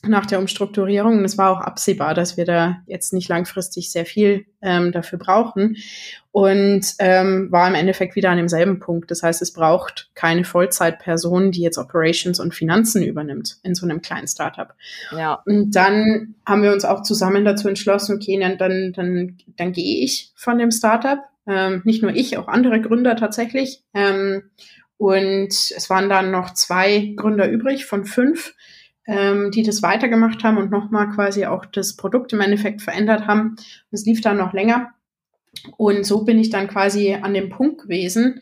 nach 0.07 0.27
der 0.27 0.41
Umstrukturierung. 0.41 1.19
Und 1.19 1.25
es 1.25 1.39
war 1.39 1.51
auch 1.51 1.61
absehbar, 1.61 2.15
dass 2.15 2.37
wir 2.37 2.45
da 2.45 2.79
jetzt 2.87 3.13
nicht 3.13 3.29
langfristig 3.29 3.91
sehr 3.91 4.05
viel 4.05 4.47
ähm, 4.61 4.91
dafür 4.91 5.19
brauchen. 5.19 5.77
Und 6.33 6.95
ähm, 6.99 7.49
war 7.51 7.69
im 7.69 7.75
Endeffekt 7.75 8.17
wieder 8.17 8.31
an 8.31 8.39
demselben 8.39 8.81
Punkt. 8.81 9.11
Das 9.11 9.23
heißt, 9.23 9.43
es 9.43 9.53
braucht 9.53 10.11
keine 10.15 10.45
Vollzeitperson, 10.45 11.53
die 11.53 11.61
jetzt 11.61 11.79
Operations 11.79 12.41
und 12.41 12.55
Finanzen 12.55 13.03
übernimmt 13.03 13.59
in 13.63 13.75
so 13.75 13.87
einem 13.87 14.03
kleinen 14.03 14.27
Startup. 14.27 14.75
Ja. 15.17 15.43
Und 15.45 15.77
dann 15.77 16.35
haben 16.47 16.63
wir 16.63 16.73
uns 16.73 16.85
auch 16.85 17.03
zusammen 17.03 17.45
dazu 17.45 17.69
entschlossen, 17.69 18.17
okay, 18.17 18.39
dann, 18.41 18.59
dann, 18.59 18.93
dann, 18.93 19.39
dann 19.57 19.73
gehe 19.73 20.03
ich 20.03 20.33
von 20.35 20.59
dem 20.59 20.71
Startup. 20.71 21.19
Ähm, 21.47 21.83
nicht 21.85 22.03
nur 22.03 22.15
ich, 22.15 22.39
auch 22.39 22.49
andere 22.49 22.81
Gründer 22.81 23.15
tatsächlich. 23.17 23.83
Ähm, 23.95 24.45
und 24.97 25.49
es 25.49 25.91
waren 25.91 26.09
dann 26.09 26.31
noch 26.31 26.55
zwei 26.55 27.13
Gründer 27.17 27.49
übrig 27.49 27.87
von 27.87 28.05
fünf 28.05 28.55
ähm, 29.07 29.51
die 29.51 29.63
das 29.63 29.83
weitergemacht 29.83 30.45
haben 30.45 30.59
und 30.59 30.71
nochmal 30.71 31.11
quasi 31.11 31.47
auch 31.47 31.65
das 31.65 31.97
Produkt 31.97 32.33
im 32.33 32.41
Endeffekt 32.41 32.83
verändert 32.83 33.27
haben. 33.27 33.57
Das 33.91 34.05
lief 34.05 34.21
dann 34.21 34.37
noch 34.37 34.53
länger. 34.53 34.93
Und 35.77 36.07
so 36.07 36.25
bin 36.25 36.39
ich 36.39 36.51
dann 36.51 36.69
quasi 36.69 37.15
an 37.15 37.35
dem 37.35 37.51
Punkt 37.51 37.83
gewesen, 37.83 38.41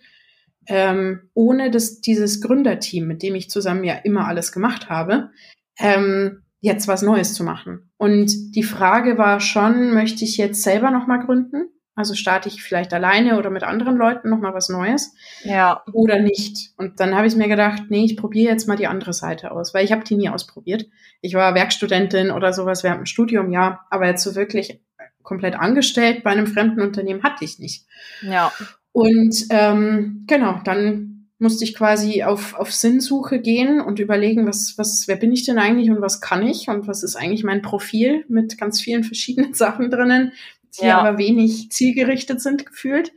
ähm, 0.67 1.31
ohne 1.35 1.71
das, 1.71 2.01
dieses 2.01 2.41
Gründerteam, 2.41 3.07
mit 3.07 3.23
dem 3.23 3.35
ich 3.35 3.51
zusammen 3.51 3.85
ja 3.85 3.95
immer 3.95 4.29
alles 4.29 4.53
gemacht 4.53 4.89
habe, 4.89 5.31
ähm, 5.79 6.43
jetzt 6.61 6.87
was 6.87 7.03
Neues 7.03 7.35
zu 7.35 7.43
machen. 7.43 7.91
Und 7.97 8.55
die 8.55 8.63
Frage 8.63 9.19
war 9.19 9.41
schon, 9.41 9.93
möchte 9.93 10.25
ich 10.25 10.37
jetzt 10.37 10.63
selber 10.63 10.91
nochmal 10.91 11.25
gründen? 11.25 11.69
Also 12.01 12.15
starte 12.15 12.49
ich 12.49 12.63
vielleicht 12.63 12.95
alleine 12.95 13.39
oder 13.39 13.51
mit 13.51 13.63
anderen 13.63 13.99
Leuten 13.99 14.31
nochmal 14.31 14.55
was 14.55 14.71
Neues. 14.71 15.15
Ja. 15.45 15.85
Oder 15.93 16.19
nicht. 16.19 16.71
Und 16.79 16.99
dann 16.99 17.15
habe 17.15 17.27
ich 17.27 17.37
mir 17.37 17.47
gedacht, 17.47 17.83
nee, 17.91 18.07
ich 18.07 18.17
probiere 18.17 18.51
jetzt 18.51 18.67
mal 18.67 18.79
die 18.79 18.87
andere 18.87 19.13
Seite 19.13 19.51
aus, 19.51 19.75
weil 19.75 19.85
ich 19.85 19.93
habe 19.93 20.03
die 20.03 20.17
nie 20.17 20.31
ausprobiert. 20.31 20.87
Ich 21.21 21.35
war 21.35 21.55
Werkstudentin 21.55 22.31
oder 22.31 22.55
sowas 22.55 22.83
während 22.85 23.01
dem 23.01 23.07
Studium, 23.07 23.53
ja, 23.53 23.81
aber 23.91 24.07
jetzt 24.07 24.25
so 24.25 24.35
wirklich 24.35 24.81
komplett 25.23 25.57
angestellt 25.57 26.25
bei 26.25 26.31
einem 26.31 26.47
fremden 26.47 26.81
Unternehmen 26.81 27.23
hatte 27.23 27.45
ich 27.45 27.59
nicht. 27.59 27.85
Ja. 28.23 28.51
Und 28.93 29.45
ähm, 29.51 30.25
genau, 30.27 30.59
dann 30.65 31.29
musste 31.39 31.65
ich 31.65 31.75
quasi 31.75 32.23
auf, 32.23 32.55
auf 32.55 32.73
Sinnsuche 32.73 33.41
gehen 33.41 33.83
und 33.83 33.99
überlegen, 33.99 34.47
was, 34.47 34.75
was, 34.79 35.05
wer 35.07 35.17
bin 35.17 35.33
ich 35.33 35.45
denn 35.45 35.59
eigentlich 35.59 35.91
und 35.91 36.01
was 36.01 36.23
kann 36.23 36.47
ich 36.47 36.69
und 36.69 36.87
was 36.89 37.03
ist 37.03 37.17
eigentlich 37.17 37.45
mein 37.45 37.61
Profil 37.61 38.25
mit 38.29 38.57
ganz 38.57 38.81
vielen 38.81 39.05
verschiedenen 39.05 39.53
Sachen 39.55 39.91
drinnen, 39.91 40.33
die 40.79 40.87
ja. 40.87 40.99
aber 40.99 41.19
wenig 41.19 41.71
zielgerichtet 41.71 42.41
sind 42.41 42.67
gefühlt. 42.67 43.13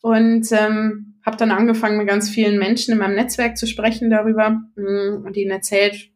und 0.00 0.50
ähm, 0.52 1.14
habe 1.24 1.36
dann 1.36 1.52
angefangen, 1.52 1.98
mit 1.98 2.08
ganz 2.08 2.28
vielen 2.28 2.58
Menschen 2.58 2.92
in 2.92 2.98
meinem 2.98 3.14
Netzwerk 3.14 3.56
zu 3.56 3.66
sprechen 3.66 4.10
darüber 4.10 4.60
mh, 4.74 5.22
und 5.24 5.36
ihnen 5.36 5.52
erzählt, 5.52 6.10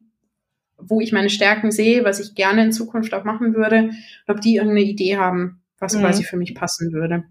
wo 0.78 1.00
ich 1.00 1.12
meine 1.12 1.30
Stärken 1.30 1.70
sehe, 1.70 2.04
was 2.04 2.20
ich 2.20 2.34
gerne 2.34 2.64
in 2.64 2.72
Zukunft 2.72 3.14
auch 3.14 3.24
machen 3.24 3.54
würde 3.54 3.90
und 4.26 4.34
ob 4.34 4.40
die 4.40 4.56
irgendeine 4.56 4.82
Idee 4.82 5.16
haben, 5.16 5.62
was 5.78 5.94
mhm. 5.94 6.00
quasi 6.00 6.24
für 6.24 6.36
mich 6.36 6.54
passen 6.54 6.92
würde. 6.92 7.24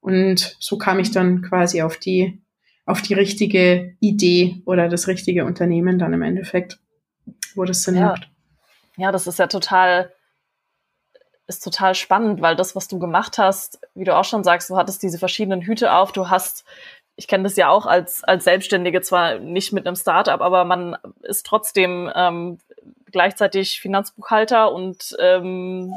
Und 0.00 0.56
so 0.58 0.78
kam 0.78 0.98
ich 0.98 1.10
dann 1.10 1.42
quasi 1.42 1.82
auf 1.82 1.96
die, 1.96 2.42
auf 2.86 3.02
die 3.02 3.14
richtige 3.14 3.94
Idee 4.00 4.62
oder 4.64 4.88
das 4.88 5.06
richtige 5.06 5.44
Unternehmen 5.44 5.98
dann 5.98 6.12
im 6.12 6.22
Endeffekt, 6.22 6.80
wo 7.54 7.64
das 7.64 7.82
Sinn 7.82 7.96
ja. 7.96 8.06
macht. 8.06 8.28
Ja, 8.96 9.12
das 9.12 9.26
ist 9.26 9.38
ja 9.38 9.46
total, 9.46 10.12
ist 11.46 11.64
total 11.64 11.94
spannend, 11.94 12.40
weil 12.40 12.56
das, 12.56 12.76
was 12.76 12.88
du 12.88 12.98
gemacht 12.98 13.38
hast, 13.38 13.80
wie 13.94 14.04
du 14.04 14.16
auch 14.16 14.24
schon 14.24 14.44
sagst, 14.44 14.70
du 14.70 14.76
hattest 14.76 15.02
diese 15.02 15.18
verschiedenen 15.18 15.62
Hüte 15.62 15.92
auf, 15.92 16.12
du 16.12 16.30
hast 16.30 16.64
ich 17.16 17.28
kenne 17.28 17.44
das 17.44 17.56
ja 17.56 17.68
auch 17.68 17.86
als, 17.86 18.24
als 18.24 18.44
Selbstständige, 18.44 19.00
zwar 19.02 19.38
nicht 19.38 19.72
mit 19.72 19.86
einem 19.86 19.96
Startup, 19.96 20.40
aber 20.40 20.64
man 20.64 20.96
ist 21.22 21.44
trotzdem 21.46 22.10
ähm, 22.14 22.58
gleichzeitig 23.10 23.80
Finanzbuchhalter 23.80 24.72
und 24.72 25.14
ähm, 25.18 25.92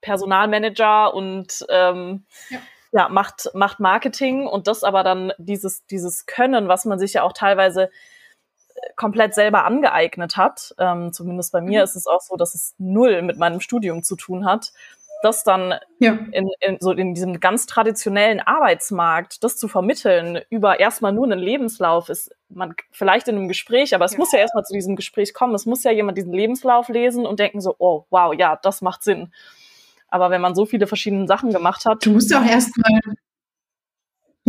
Personalmanager 0.00 1.14
und 1.14 1.66
ähm, 1.70 2.24
ja. 2.50 2.58
ja. 2.92 3.08
macht, 3.08 3.50
macht 3.54 3.80
Marketing 3.80 4.46
und 4.46 4.66
das 4.66 4.84
aber 4.84 5.02
dann 5.02 5.32
dieses, 5.38 5.86
dieses 5.86 6.26
Können, 6.26 6.68
was 6.68 6.84
man 6.84 6.98
sich 6.98 7.14
ja 7.14 7.22
auch 7.22 7.32
teilweise 7.32 7.90
komplett 8.96 9.34
selber 9.34 9.64
angeeignet 9.64 10.36
hat. 10.36 10.74
Ähm, 10.78 11.12
zumindest 11.12 11.52
bei 11.52 11.60
mir 11.60 11.80
mhm. 11.80 11.84
ist 11.84 11.96
es 11.96 12.06
auch 12.06 12.20
so, 12.20 12.36
dass 12.36 12.54
es 12.54 12.74
null 12.78 13.22
mit 13.22 13.38
meinem 13.38 13.60
Studium 13.60 14.02
zu 14.02 14.16
tun 14.16 14.44
hat 14.44 14.72
das 15.22 15.44
dann 15.44 15.74
ja. 15.98 16.18
in, 16.32 16.48
in, 16.60 16.78
so 16.80 16.92
in 16.92 17.14
diesem 17.14 17.40
ganz 17.40 17.66
traditionellen 17.66 18.40
Arbeitsmarkt, 18.40 19.42
das 19.42 19.56
zu 19.56 19.68
vermitteln 19.68 20.40
über 20.50 20.78
erstmal 20.80 21.12
nur 21.12 21.24
einen 21.24 21.38
Lebenslauf, 21.38 22.08
ist 22.08 22.30
man 22.48 22.74
vielleicht 22.92 23.28
in 23.28 23.36
einem 23.36 23.48
Gespräch, 23.48 23.94
aber 23.94 24.04
es 24.04 24.12
ja. 24.12 24.18
muss 24.18 24.32
ja 24.32 24.38
erstmal 24.38 24.64
zu 24.64 24.72
diesem 24.72 24.96
Gespräch 24.96 25.34
kommen. 25.34 25.54
Es 25.54 25.66
muss 25.66 25.82
ja 25.84 25.90
jemand 25.90 26.16
diesen 26.18 26.32
Lebenslauf 26.32 26.88
lesen 26.88 27.26
und 27.26 27.40
denken 27.40 27.60
so, 27.60 27.74
oh, 27.78 28.04
wow, 28.10 28.34
ja, 28.36 28.58
das 28.62 28.80
macht 28.80 29.02
Sinn. 29.02 29.32
Aber 30.08 30.30
wenn 30.30 30.40
man 30.40 30.54
so 30.54 30.66
viele 30.66 30.86
verschiedene 30.86 31.26
Sachen 31.26 31.52
gemacht 31.52 31.84
hat. 31.84 32.06
Du 32.06 32.10
musst 32.10 32.34
auch 32.34 32.44
erstmal, 32.44 33.00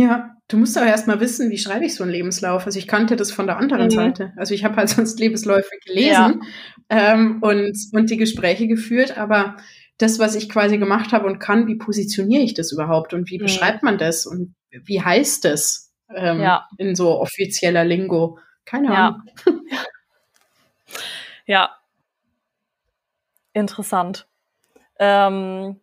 ja, 0.00 0.34
du 0.48 0.56
musst 0.56 0.78
auch 0.78 0.84
erstmal 0.84 1.20
wissen, 1.20 1.50
wie 1.50 1.58
schreibe 1.58 1.84
ich 1.84 1.94
so 1.94 2.02
einen 2.02 2.12
Lebenslauf. 2.12 2.64
Also 2.64 2.78
ich 2.78 2.88
kannte 2.88 3.16
das 3.16 3.30
von 3.30 3.46
der 3.46 3.58
anderen 3.58 3.84
mhm. 3.84 3.90
Seite. 3.90 4.32
Also 4.36 4.54
ich 4.54 4.64
habe 4.64 4.76
halt 4.76 4.88
sonst 4.88 5.20
Lebensläufe 5.20 5.70
gelesen 5.84 6.42
ja. 6.90 7.12
ähm, 7.12 7.42
und, 7.42 7.76
und 7.92 8.08
die 8.08 8.16
Gespräche 8.16 8.66
geführt, 8.66 9.18
aber 9.18 9.56
das, 9.98 10.18
was 10.18 10.34
ich 10.34 10.48
quasi 10.48 10.78
gemacht 10.78 11.12
habe 11.12 11.26
und 11.26 11.38
kann, 11.38 11.66
wie 11.66 11.76
positioniere 11.76 12.42
ich 12.42 12.54
das 12.54 12.72
überhaupt 12.72 13.12
und 13.12 13.30
wie 13.30 13.38
mhm. 13.38 13.42
beschreibt 13.42 13.82
man 13.82 13.98
das 13.98 14.24
und 14.24 14.54
wie 14.70 15.02
heißt 15.02 15.44
es 15.44 15.92
ähm, 16.14 16.40
ja. 16.40 16.66
in 16.78 16.94
so 16.94 17.20
offizieller 17.20 17.84
Lingo? 17.84 18.38
Keine 18.64 18.96
Ahnung. 18.96 19.22
Ja. 19.44 19.52
ja. 21.46 21.70
Interessant. 23.52 24.26
Ähm, 24.98 25.78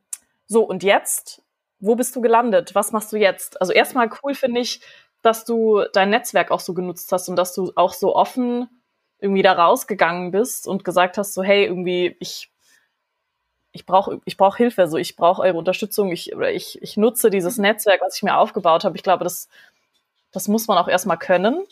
so, 0.47 0.63
und 0.63 0.81
jetzt, 0.81 1.43
wo 1.79 1.95
bist 1.95 2.15
du 2.15 2.21
gelandet? 2.21 2.75
Was 2.75 2.91
machst 2.91 3.11
du 3.13 3.17
jetzt? 3.17 3.61
Also 3.61 3.73
erstmal 3.73 4.09
cool 4.23 4.33
finde 4.35 4.61
ich, 4.61 4.81
dass 5.21 5.45
du 5.45 5.83
dein 5.93 6.09
Netzwerk 6.09 6.51
auch 6.51 6.59
so 6.59 6.73
genutzt 6.73 7.11
hast 7.11 7.29
und 7.29 7.35
dass 7.35 7.53
du 7.53 7.71
auch 7.75 7.93
so 7.93 8.15
offen 8.15 8.69
irgendwie 9.19 9.41
da 9.41 9.53
rausgegangen 9.53 10.31
bist 10.31 10.67
und 10.67 10.83
gesagt 10.83 11.17
hast, 11.17 11.33
so 11.33 11.43
hey, 11.43 11.65
irgendwie, 11.65 12.15
ich 12.19 12.51
ich 13.71 13.85
brauche 13.85 14.21
ich 14.25 14.37
brauch 14.37 14.57
Hilfe, 14.57 14.87
so 14.87 14.97
ich 14.97 15.15
brauche 15.15 15.41
eure 15.43 15.57
Unterstützung, 15.57 16.11
ich, 16.11 16.35
oder 16.35 16.51
ich, 16.51 16.81
ich 16.81 16.97
nutze 16.97 17.29
dieses 17.29 17.57
Netzwerk, 17.57 18.01
was 18.01 18.15
ich 18.15 18.23
mir 18.23 18.37
aufgebaut 18.37 18.83
habe. 18.83 18.97
Ich 18.97 19.03
glaube, 19.03 19.23
das, 19.23 19.49
das 20.31 20.47
muss 20.47 20.67
man 20.67 20.77
auch 20.77 20.87
erstmal 20.87 21.17
können. 21.17 21.63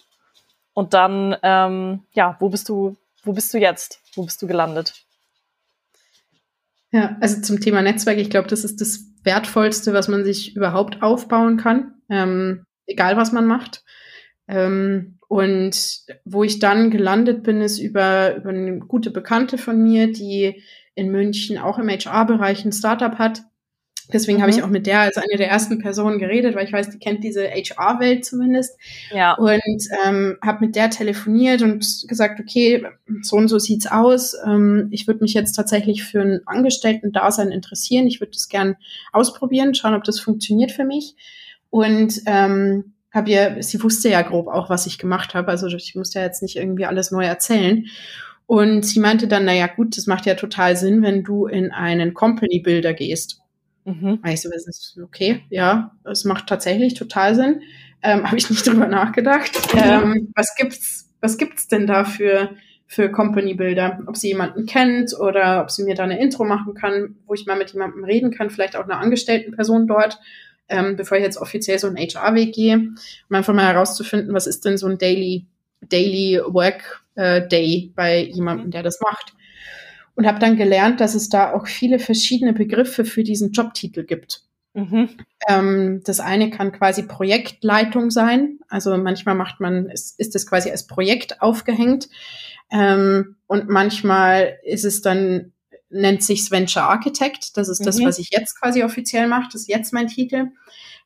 Und 0.74 0.94
dann, 0.94 1.36
ähm, 1.42 2.04
ja, 2.14 2.36
wo 2.40 2.50
bist 2.50 2.70
du, 2.70 2.96
wo 3.24 3.34
bist 3.34 3.54
du 3.54 3.58
jetzt? 3.58 4.02
Wo 4.14 4.24
bist 4.24 4.42
du 4.42 4.48
gelandet? 4.48 5.05
Ja, 6.96 7.18
also 7.20 7.42
zum 7.42 7.60
Thema 7.60 7.82
Netzwerk, 7.82 8.18
ich 8.20 8.30
glaube, 8.30 8.48
das 8.48 8.64
ist 8.64 8.80
das 8.80 9.12
Wertvollste, 9.26 9.92
was 9.92 10.08
man 10.08 10.24
sich 10.24 10.56
überhaupt 10.56 11.02
aufbauen 11.02 11.58
kann, 11.58 11.96
ähm, 12.10 12.64
egal 12.88 13.18
was 13.18 13.34
man 13.34 13.46
macht. 13.46 13.84
Ähm, 14.48 15.20
und 15.28 15.76
wo 16.24 16.46
ich 16.46 16.60
dann 16.60 16.92
gelandet 16.92 17.44
bin, 17.44 17.60
ist 17.60 17.80
über, 17.80 18.38
über 18.38 18.52
eine 18.52 18.80
gute 18.80 19.12
Bekannte 19.12 19.58
von 19.58 19.84
mir, 19.84 20.14
die 20.14 20.64
in 20.94 21.12
München 21.12 21.58
auch 21.58 21.80
im 21.80 21.90
HR-Bereich 21.90 22.64
ein 22.64 22.72
Startup 22.72 23.20
hat. 23.20 23.42
Deswegen 24.14 24.38
mhm. 24.38 24.42
habe 24.42 24.52
ich 24.52 24.58
mhm. 24.58 24.64
auch 24.64 24.70
mit 24.70 24.88
der 24.88 25.00
als 25.00 25.18
eine 25.18 25.38
der 25.38 25.50
ersten 25.50 25.80
Personen 25.80 26.20
geredet, 26.20 26.56
weil 26.56 26.66
ich 26.66 26.74
weiß, 26.74 26.90
die 26.92 27.00
kennt 27.00 27.24
diese 27.24 27.50
HR-Welt 27.50 28.26
zumindest. 28.26 28.78
Ja. 29.14 29.34
Und 29.34 29.88
ähm, 30.06 30.38
habe 30.44 30.66
mit 30.66 30.76
der 30.76 30.90
telefoniert 30.90 31.62
und 31.62 32.06
gesagt, 32.08 32.40
okay, 32.40 32.86
so 33.22 33.36
und 33.36 33.48
so 33.48 33.58
sieht's 33.60 33.88
aus. 33.88 34.36
Ähm, 34.46 34.90
ich 34.92 35.08
würde 35.08 35.22
mich 35.22 35.34
jetzt 35.34 35.54
tatsächlich 35.54 36.04
für 36.04 36.22
ein 36.22 36.42
Angestellten-Dasein 36.46 37.52
interessieren. 37.52 38.08
Ich 38.08 38.20
würde 38.20 38.34
das 38.34 38.50
gern 38.50 38.76
ausprobieren, 39.12 39.74
schauen, 39.74 39.96
ob 39.96 40.04
das 40.04 40.20
funktioniert 40.20 40.72
für 40.72 40.86
mich. 40.86 41.16
Und 41.70 42.22
ähm, 42.26 42.94
habe 43.12 43.30
ihr, 43.30 43.58
sie 43.62 43.82
wusste 43.82 44.10
ja 44.10 44.22
grob 44.22 44.48
auch, 44.48 44.70
was 44.70 44.86
ich 44.86 44.98
gemacht 44.98 45.34
habe. 45.34 45.48
Also 45.48 45.68
ich 45.68 45.96
musste 45.96 46.20
ja 46.20 46.26
jetzt 46.26 46.42
nicht 46.42 46.58
irgendwie 46.58 46.86
alles 46.86 47.12
neu 47.12 47.26
erzählen. 47.26 47.86
Und 48.46 48.86
sie 48.86 49.00
meinte 49.00 49.28
dann, 49.28 49.46
naja, 49.46 49.68
gut, 49.68 49.98
das 49.98 50.06
macht 50.06 50.26
ja 50.26 50.36
total 50.36 50.76
Sinn, 50.76 51.02
wenn 51.02 51.24
du 51.24 51.48
in 51.48 51.72
einen 51.72 52.14
Company 52.14 52.60
Builder 52.60 52.94
gehst. 52.94 53.42
Mhm. 53.86 54.20
Ich 54.26 54.42
so, 54.42 54.50
okay, 55.04 55.44
ja, 55.50 55.96
es 56.04 56.26
macht 56.26 56.48
tatsächlich 56.48 56.96
total 56.96 57.36
Sinn. 57.36 57.62
Ähm, 58.02 58.24
Habe 58.26 58.38
ich 58.38 58.50
nicht 58.50 58.68
drüber 58.68 58.88
nachgedacht. 58.88 59.52
Ähm, 59.76 60.32
was 60.36 60.56
gibt's, 60.56 61.10
was 61.22 61.38
gibt's 61.38 61.68
denn 61.68 61.88
da 61.88 62.04
für, 62.04 62.50
für 62.88 63.10
Company 63.12 63.54
Builder? 63.54 64.00
Ob 64.08 64.18
sie 64.18 64.30
jemanden 64.30 64.66
kennt 64.66 65.14
oder 65.20 65.62
ob 65.62 65.72
sie 65.72 65.84
mir 65.84 65.96
da 65.96 66.04
eine 66.04 66.20
Intro 66.20 66.46
machen 66.46 66.74
kann, 66.74 67.16
wo 67.28 67.36
ich 67.36 67.46
mal 67.46 67.58
mit 67.58 67.72
jemandem 67.74 68.04
reden 68.04 68.32
kann, 68.32 68.50
vielleicht 68.50 68.76
auch 68.76 68.84
einer 68.84 69.00
angestellten 69.00 69.54
Person 69.56 69.88
dort, 69.88 70.20
ähm, 70.68 70.96
bevor 70.96 71.18
ich 71.18 71.24
jetzt 71.24 71.38
offiziell 71.38 71.78
so 71.78 71.88
einen 71.88 71.98
HR-Weg 71.98 72.54
gehe, 72.54 72.76
um 72.76 73.36
einfach 73.36 73.54
mal 73.54 73.72
herauszufinden, 73.72 74.34
was 74.34 74.48
ist 74.48 74.66
denn 74.66 74.78
so 74.78 74.88
ein 74.88 74.98
Daily, 74.98 75.46
Daily 75.82 76.42
Work 76.48 77.04
äh, 77.14 77.48
Day 77.48 77.92
bei 77.96 78.24
jemandem, 78.24 78.72
der 78.72 78.82
das 78.82 79.00
macht. 79.00 79.36
Und 80.16 80.26
habe 80.26 80.40
dann 80.40 80.56
gelernt, 80.56 81.02
dass 81.02 81.14
es 81.14 81.30
da 81.30 81.54
auch 81.54 81.68
viele 81.68 82.00
verschiedene 82.00 82.54
Begriffe 82.54 83.04
für 83.04 83.24
diesen 83.24 83.52
Jobtitel 83.52 84.06
gibt. 84.06 84.44
Mhm. 84.76 85.10
Ähm, 85.48 86.02
das 86.04 86.20
eine 86.20 86.50
kann 86.50 86.74
quasi 86.74 87.04
Projektleitung 87.04 88.12
sein. 88.12 88.60
Also 88.68 88.96
manchmal 88.98 89.36
macht 89.36 89.60
man, 89.62 89.90
ist, 89.90 90.20
ist 90.20 90.36
das 90.36 90.46
quasi 90.46 90.70
als 90.70 90.86
Projekt 90.86 91.42
aufgehängt. 91.42 92.10
Ähm, 92.72 93.38
und 93.48 93.70
manchmal 93.70 94.58
ist 94.64 94.84
es 94.84 95.02
dann, 95.02 95.54
nennt 95.90 96.24
sich 96.24 96.52
Venture 96.52 96.84
Architect. 96.84 97.58
Das 97.58 97.70
ist 97.70 97.82
mhm. 97.82 97.86
das, 97.86 98.04
was 98.04 98.20
ich 98.20 98.30
jetzt 98.32 98.60
quasi 98.60 98.84
offiziell 98.84 99.28
mache. 99.28 99.50
Das 99.52 99.62
ist 99.62 99.70
jetzt 99.70 99.94
mein 99.94 100.08
Titel. 100.08 100.52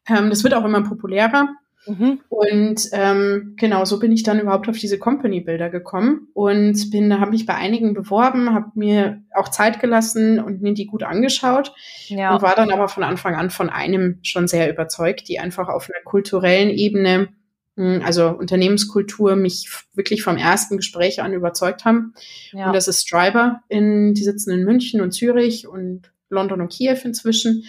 Ähm, 0.08 0.30
das 0.32 0.44
wird 0.44 0.56
auch 0.56 0.66
immer 0.66 0.82
populärer. 0.82 1.50
Mhm. 1.90 2.20
Und 2.30 2.82
ähm, 2.94 3.56
genau, 3.58 3.84
so 3.84 4.00
bin 4.00 4.12
ich 4.12 4.22
dann 4.24 4.40
überhaupt 4.40 4.70
auf 4.70 4.78
diese 4.78 5.00
Company-Bilder 5.00 5.70
gekommen 5.70 6.28
und 6.34 6.92
bin, 6.92 7.10
da 7.10 7.20
habe 7.20 7.32
mich 7.32 7.48
bei 7.48 7.56
einigen 7.56 7.94
beworben, 7.94 8.54
habe 8.54 8.72
mir 8.76 9.24
auch 9.34 9.50
Zeit 9.50 9.80
gelassen 9.80 10.40
und 10.40 10.62
mir 10.62 10.74
die 10.76 10.86
gut 10.86 11.02
angeschaut 11.02 11.74
ja. 12.08 12.34
und 12.34 12.44
war 12.44 12.56
dann 12.56 12.72
aber 12.72 12.88
von 12.90 13.04
Anfang 13.04 13.36
an 13.36 13.50
von 13.50 13.70
einem 13.70 14.20
schon 14.22 14.48
sehr 14.48 14.72
überzeugt, 14.72 15.28
die 15.28 15.40
einfach 15.40 15.68
auf 15.68 15.90
einer 15.90 16.04
kulturellen 16.04 16.70
Ebene, 16.70 17.30
hm, 17.76 18.04
also 18.06 18.30
Unternehmenskultur, 18.30 19.36
mich 19.36 19.68
wirklich 19.94 20.22
vom 20.22 20.38
ersten 20.38 20.78
Gespräch 20.78 21.24
an 21.24 21.34
überzeugt 21.34 21.86
haben. 21.86 22.14
Ja. 22.52 22.68
Und 22.68 22.74
das 22.74 22.88
ist 22.88 23.02
Striber, 23.02 23.62
in, 23.68 24.14
die 24.14 24.24
sitzen 24.24 24.52
in 24.52 24.64
München 24.64 25.02
und 25.02 25.12
Zürich 25.12 25.68
und 25.68 26.12
London 26.30 26.62
und 26.62 26.72
Kiew 26.72 27.00
inzwischen 27.04 27.64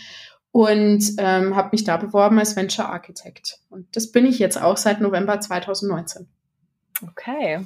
und 0.53 1.03
ähm, 1.19 1.55
habe 1.55 1.71
mich 1.73 1.85
da 1.85 1.97
beworben 1.97 2.39
als 2.39 2.57
Venture 2.57 2.89
Architect. 2.89 3.59
Und 3.69 3.95
das 3.97 4.11
bin 4.11 4.27
ich 4.27 4.39
jetzt 4.39 4.61
auch 4.61 4.77
seit 4.77 5.01
November 5.01 5.41
2019. 5.41 6.29
Okay. 7.03 7.65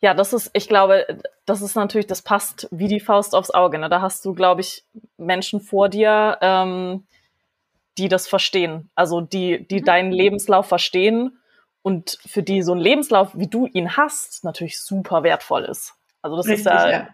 Ja, 0.00 0.14
das 0.14 0.32
ist, 0.32 0.50
ich 0.54 0.68
glaube, 0.68 1.06
das 1.44 1.62
ist 1.62 1.76
natürlich, 1.76 2.06
das 2.06 2.22
passt 2.22 2.66
wie 2.70 2.88
die 2.88 3.00
Faust 3.00 3.34
aufs 3.34 3.50
Auge. 3.50 3.78
Ne? 3.78 3.88
Da 3.88 4.00
hast 4.00 4.24
du, 4.24 4.34
glaube 4.34 4.62
ich, 4.62 4.84
Menschen 5.16 5.60
vor 5.60 5.88
dir, 5.88 6.38
ähm, 6.40 7.06
die 7.98 8.08
das 8.08 8.26
verstehen. 8.26 8.90
Also 8.94 9.20
die, 9.20 9.66
die 9.68 9.80
mhm. 9.80 9.84
deinen 9.84 10.12
Lebenslauf 10.12 10.66
verstehen 10.66 11.38
und 11.82 12.18
für 12.26 12.42
die 12.42 12.62
so 12.62 12.72
ein 12.72 12.80
Lebenslauf, 12.80 13.36
wie 13.36 13.48
du 13.48 13.66
ihn 13.66 13.96
hast, 13.96 14.42
natürlich 14.44 14.80
super 14.80 15.22
wertvoll 15.22 15.64
ist. 15.64 15.94
Also 16.22 16.36
das 16.36 16.46
Richtig, 16.46 16.66
ist 16.66 16.72
ja, 16.72 16.90
ja, 16.90 17.08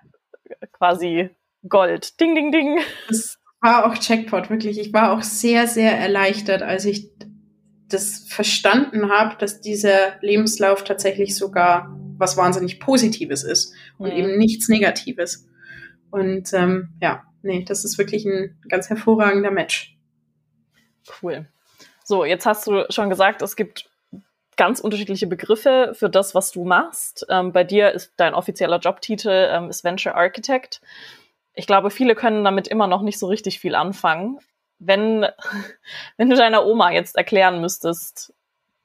quasi 0.72 1.30
Gold. 1.68 2.20
Ding, 2.20 2.34
ding, 2.34 2.52
ding. 2.52 2.78
Das 3.08 3.37
war 3.60 3.86
auch 3.86 3.98
Checkpot, 3.98 4.50
wirklich. 4.50 4.78
Ich 4.78 4.92
war 4.92 5.12
auch 5.12 5.22
sehr, 5.22 5.66
sehr 5.66 5.98
erleichtert, 5.98 6.62
als 6.62 6.84
ich 6.84 7.10
das 7.88 8.26
verstanden 8.28 9.10
habe, 9.10 9.36
dass 9.38 9.60
dieser 9.60 10.20
Lebenslauf 10.20 10.84
tatsächlich 10.84 11.34
sogar 11.34 11.96
was 12.18 12.36
wahnsinnig 12.36 12.80
Positives 12.80 13.44
ist 13.44 13.72
und 13.96 14.10
mhm. 14.12 14.16
eben 14.16 14.38
nichts 14.38 14.68
Negatives. 14.68 15.46
Und 16.10 16.52
ähm, 16.52 16.90
ja, 17.00 17.24
nee, 17.42 17.64
das 17.64 17.84
ist 17.84 17.98
wirklich 17.98 18.24
ein 18.24 18.58
ganz 18.68 18.88
hervorragender 18.88 19.50
Match. 19.50 19.96
Cool. 21.22 21.46
So, 22.04 22.24
jetzt 22.24 22.46
hast 22.46 22.66
du 22.66 22.84
schon 22.90 23.10
gesagt, 23.10 23.42
es 23.42 23.56
gibt 23.56 23.88
ganz 24.56 24.80
unterschiedliche 24.80 25.26
Begriffe 25.26 25.92
für 25.94 26.10
das, 26.10 26.34
was 26.34 26.50
du 26.50 26.64
machst. 26.64 27.24
Ähm, 27.30 27.52
bei 27.52 27.64
dir 27.64 27.92
ist 27.92 28.12
dein 28.16 28.34
offizieller 28.34 28.78
Jobtitel 28.78 29.48
ähm, 29.50 29.70
ist 29.70 29.84
Venture 29.84 30.16
Architect. 30.16 30.80
Ich 31.58 31.66
glaube, 31.66 31.90
viele 31.90 32.14
können 32.14 32.44
damit 32.44 32.68
immer 32.68 32.86
noch 32.86 33.02
nicht 33.02 33.18
so 33.18 33.26
richtig 33.26 33.58
viel 33.58 33.74
anfangen. 33.74 34.38
Wenn, 34.78 35.26
wenn 36.16 36.30
du 36.30 36.36
deiner 36.36 36.64
Oma 36.64 36.92
jetzt 36.92 37.16
erklären 37.16 37.60
müsstest, 37.60 38.32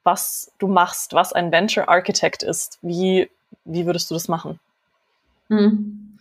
was 0.03 0.51
du 0.57 0.67
machst, 0.67 1.13
was 1.13 1.33
ein 1.33 1.51
Venture 1.51 1.87
Architect 1.87 2.41
ist, 2.41 2.79
wie, 2.81 3.29
wie 3.63 3.85
würdest 3.85 4.09
du 4.09 4.15
das 4.15 4.27
machen? 4.27 4.59
Hm. 5.49 6.17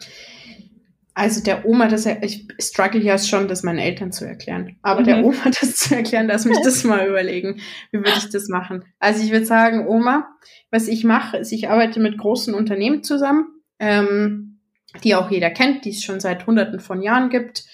Also 1.14 1.42
der 1.42 1.64
Oma, 1.64 1.88
das 1.88 2.04
ich 2.04 2.46
struggle 2.60 3.00
ja 3.00 3.16
schon, 3.16 3.48
das 3.48 3.62
meinen 3.62 3.78
Eltern 3.78 4.12
zu 4.12 4.26
erklären. 4.26 4.76
Aber 4.82 5.00
mhm. 5.00 5.04
der 5.04 5.24
Oma 5.24 5.44
das 5.60 5.76
zu 5.76 5.94
erklären, 5.94 6.26
lass 6.26 6.44
mich 6.44 6.58
das 6.62 6.84
mal 6.84 7.06
überlegen. 7.06 7.60
Wie 7.92 7.98
würde 7.98 8.12
ich 8.18 8.28
das 8.28 8.48
machen? 8.48 8.84
Also 8.98 9.24
ich 9.24 9.32
würde 9.32 9.46
sagen, 9.46 9.86
Oma, 9.86 10.28
was 10.70 10.86
ich 10.86 11.02
mache, 11.02 11.38
ist, 11.38 11.50
ich 11.50 11.70
arbeite 11.70 11.98
mit 11.98 12.18
großen 12.18 12.52
Unternehmen 12.52 13.02
zusammen, 13.02 13.46
ähm, 13.78 14.51
die 15.02 15.14
auch 15.14 15.30
jeder 15.30 15.50
kennt, 15.50 15.84
die 15.84 15.90
es 15.90 16.02
schon 16.02 16.20
seit 16.20 16.46
hunderten 16.46 16.80
von 16.80 17.02
Jahren 17.02 17.30
gibt, 17.30 17.64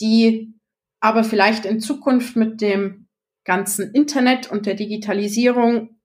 die 0.00 0.54
aber 1.00 1.24
vielleicht 1.24 1.64
in 1.64 1.80
Zukunft 1.80 2.36
mit 2.36 2.60
dem 2.60 3.06
ganzen 3.44 3.92
Internet 3.94 4.50
und 4.50 4.66
der 4.66 4.74
Digitalisierung 4.74 5.96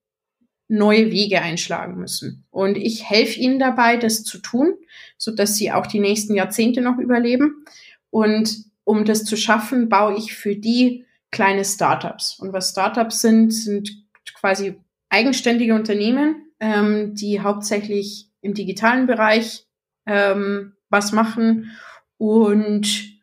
neue 0.67 1.11
Wege 1.11 1.41
einschlagen 1.41 1.97
müssen. 1.97 2.45
Und 2.49 2.77
ich 2.77 3.07
helfe 3.07 3.39
ihnen 3.39 3.59
dabei, 3.59 3.97
das 3.97 4.23
zu 4.23 4.39
tun, 4.39 4.75
so 5.17 5.31
dass 5.31 5.55
sie 5.55 5.71
auch 5.71 5.85
die 5.85 5.99
nächsten 5.99 6.33
Jahrzehnte 6.33 6.81
noch 6.81 6.97
überleben. 6.97 7.65
Und 8.09 8.63
um 8.83 9.05
das 9.05 9.25
zu 9.25 9.35
schaffen, 9.35 9.89
baue 9.89 10.17
ich 10.17 10.33
für 10.33 10.55
die 10.55 11.05
kleine 11.31 11.65
Startups. 11.65 12.39
Und 12.39 12.53
was 12.53 12.69
Startups 12.69 13.21
sind, 13.21 13.53
sind 13.53 13.91
quasi 14.33 14.75
eigenständige 15.09 15.75
Unternehmen, 15.75 16.47
ähm, 16.59 17.13
die 17.13 17.41
hauptsächlich 17.41 18.31
im 18.41 18.53
digitalen 18.53 19.05
Bereich 19.05 19.64
ähm, 20.05 20.75
was 20.89 21.11
machen 21.11 21.71
und 22.17 23.15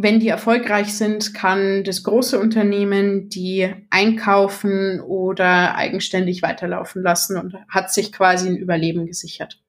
wenn 0.00 0.20
die 0.20 0.28
erfolgreich 0.28 0.96
sind, 0.96 1.34
kann 1.34 1.82
das 1.82 2.04
große 2.04 2.38
Unternehmen 2.38 3.28
die 3.28 3.74
einkaufen 3.90 5.00
oder 5.00 5.74
eigenständig 5.74 6.40
weiterlaufen 6.40 7.02
lassen 7.02 7.36
und 7.36 7.56
hat 7.68 7.92
sich 7.92 8.12
quasi 8.12 8.48
ein 8.48 8.56
Überleben 8.56 9.06
gesichert. 9.06 9.60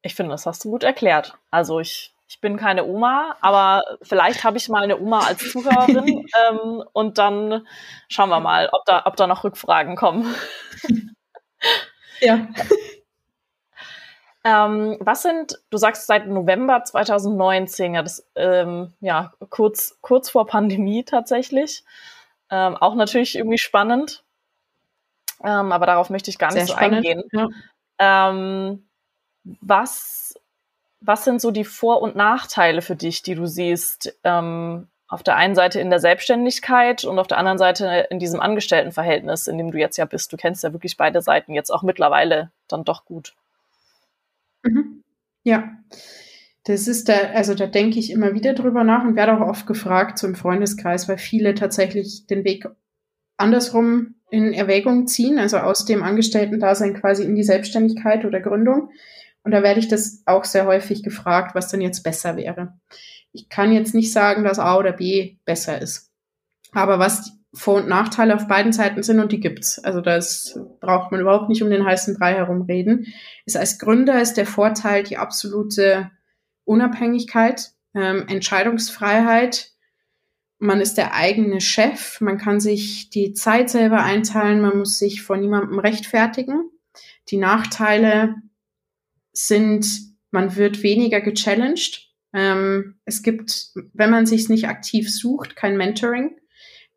Ich 0.00 0.14
finde, 0.14 0.32
das 0.32 0.46
hast 0.46 0.64
du 0.64 0.70
gut 0.70 0.84
erklärt. 0.84 1.34
Also 1.50 1.80
ich, 1.80 2.14
ich 2.26 2.40
bin 2.40 2.56
keine 2.56 2.86
Oma, 2.86 3.36
aber 3.42 3.84
vielleicht 4.00 4.42
habe 4.42 4.56
ich 4.56 4.70
mal 4.70 4.84
eine 4.84 4.98
Oma 4.98 5.26
als 5.26 5.52
Zuhörerin 5.52 6.26
ähm, 6.50 6.82
und 6.94 7.18
dann 7.18 7.66
schauen 8.08 8.30
wir 8.30 8.40
mal, 8.40 8.70
ob 8.72 8.86
da, 8.86 9.02
ob 9.04 9.16
da 9.16 9.26
noch 9.26 9.44
Rückfragen 9.44 9.96
kommen. 9.96 10.34
Ja. 12.20 12.48
Ähm, 14.44 14.96
was 15.00 15.22
sind, 15.22 15.60
du 15.70 15.78
sagst 15.78 16.06
seit 16.06 16.26
November 16.26 16.82
2019, 16.82 17.94
ja, 17.94 18.02
das, 18.02 18.26
ähm, 18.34 18.92
ja, 19.00 19.32
kurz, 19.50 19.98
kurz 20.00 20.30
vor 20.30 20.46
Pandemie 20.46 21.04
tatsächlich. 21.04 21.84
Ähm, 22.50 22.76
auch 22.76 22.94
natürlich 22.94 23.36
irgendwie 23.36 23.58
spannend. 23.58 24.24
Ähm, 25.44 25.72
aber 25.72 25.86
darauf 25.86 26.10
möchte 26.10 26.30
ich 26.30 26.38
gar 26.38 26.48
nicht 26.48 26.66
Sehr 26.66 26.66
so 26.66 26.72
spannend, 26.72 27.06
eingehen. 27.06 27.22
Ja. 27.32 27.48
Ähm, 28.30 28.84
was, 29.44 30.34
was 31.00 31.24
sind 31.24 31.40
so 31.40 31.50
die 31.50 31.64
Vor- 31.64 32.02
und 32.02 32.16
Nachteile 32.16 32.82
für 32.82 32.96
dich, 32.96 33.22
die 33.22 33.34
du 33.34 33.46
siehst? 33.46 34.18
Ähm, 34.24 34.88
auf 35.12 35.22
der 35.22 35.36
einen 35.36 35.54
Seite 35.54 35.78
in 35.78 35.90
der 35.90 36.00
Selbstständigkeit 36.00 37.04
und 37.04 37.18
auf 37.18 37.26
der 37.26 37.36
anderen 37.36 37.58
Seite 37.58 38.06
in 38.08 38.18
diesem 38.18 38.40
Angestelltenverhältnis, 38.40 39.46
in 39.46 39.58
dem 39.58 39.70
du 39.70 39.78
jetzt 39.78 39.98
ja 39.98 40.06
bist. 40.06 40.32
Du 40.32 40.38
kennst 40.38 40.64
ja 40.64 40.72
wirklich 40.72 40.96
beide 40.96 41.20
Seiten 41.20 41.52
jetzt 41.52 41.68
auch 41.68 41.82
mittlerweile 41.82 42.50
dann 42.66 42.84
doch 42.84 43.04
gut. 43.04 43.34
Mhm. 44.62 45.02
Ja. 45.44 45.78
Das 46.64 46.86
ist 46.86 47.08
da, 47.08 47.14
also 47.34 47.54
da 47.54 47.66
denke 47.66 47.98
ich 47.98 48.10
immer 48.10 48.34
wieder 48.34 48.54
drüber 48.54 48.84
nach 48.84 49.04
und 49.04 49.16
werde 49.16 49.36
auch 49.36 49.48
oft 49.48 49.66
gefragt, 49.66 50.18
so 50.18 50.28
im 50.28 50.36
Freundeskreis, 50.36 51.08
weil 51.08 51.18
viele 51.18 51.54
tatsächlich 51.54 52.26
den 52.28 52.44
Weg 52.44 52.68
andersrum 53.36 54.14
in 54.30 54.52
Erwägung 54.52 55.08
ziehen, 55.08 55.38
also 55.38 55.58
aus 55.58 55.84
dem 55.84 56.04
Angestellten-Dasein 56.04 56.94
quasi 56.94 57.24
in 57.24 57.34
die 57.34 57.42
Selbstständigkeit 57.42 58.24
oder 58.24 58.40
Gründung. 58.40 58.90
Und 59.42 59.50
da 59.50 59.64
werde 59.64 59.80
ich 59.80 59.88
das 59.88 60.22
auch 60.24 60.44
sehr 60.44 60.66
häufig 60.66 61.02
gefragt, 61.02 61.56
was 61.56 61.68
denn 61.68 61.80
jetzt 61.80 62.04
besser 62.04 62.36
wäre. 62.36 62.78
Ich 63.32 63.48
kann 63.48 63.72
jetzt 63.72 63.94
nicht 63.94 64.12
sagen, 64.12 64.44
dass 64.44 64.60
A 64.60 64.78
oder 64.78 64.92
B 64.92 65.38
besser 65.44 65.82
ist. 65.82 66.12
Aber 66.70 67.00
was 67.00 67.32
vor- 67.54 67.82
und 67.82 67.88
Nachteile 67.88 68.34
auf 68.34 68.48
beiden 68.48 68.72
Seiten 68.72 69.02
sind 69.02 69.20
und 69.20 69.32
die 69.32 69.40
gibt's. 69.40 69.78
Also 69.78 70.00
das 70.00 70.58
braucht 70.80 71.12
man 71.12 71.20
überhaupt 71.20 71.48
nicht 71.48 71.62
um 71.62 71.70
den 71.70 71.84
heißen 71.84 72.16
Brei 72.18 72.34
herumreden. 72.34 73.06
Ist 73.44 73.56
als 73.56 73.78
Gründer 73.78 74.20
ist 74.22 74.34
der 74.34 74.46
Vorteil 74.46 75.02
die 75.02 75.18
absolute 75.18 76.10
Unabhängigkeit, 76.64 77.72
ähm, 77.94 78.26
Entscheidungsfreiheit. 78.28 79.72
Man 80.58 80.80
ist 80.80 80.94
der 80.94 81.14
eigene 81.14 81.60
Chef. 81.60 82.20
Man 82.20 82.38
kann 82.38 82.60
sich 82.60 83.10
die 83.10 83.34
Zeit 83.34 83.68
selber 83.68 84.02
einteilen. 84.02 84.60
Man 84.60 84.78
muss 84.78 84.98
sich 84.98 85.22
vor 85.22 85.36
niemandem 85.36 85.78
rechtfertigen. 85.78 86.70
Die 87.28 87.36
Nachteile 87.36 88.36
sind, 89.32 89.86
man 90.30 90.56
wird 90.56 90.82
weniger 90.82 91.20
gechallenged. 91.20 92.08
Ähm, 92.32 92.96
es 93.04 93.22
gibt, 93.22 93.72
wenn 93.92 94.10
man 94.10 94.24
sich 94.24 94.48
nicht 94.48 94.68
aktiv 94.68 95.12
sucht, 95.14 95.56
kein 95.56 95.76
Mentoring. 95.76 96.36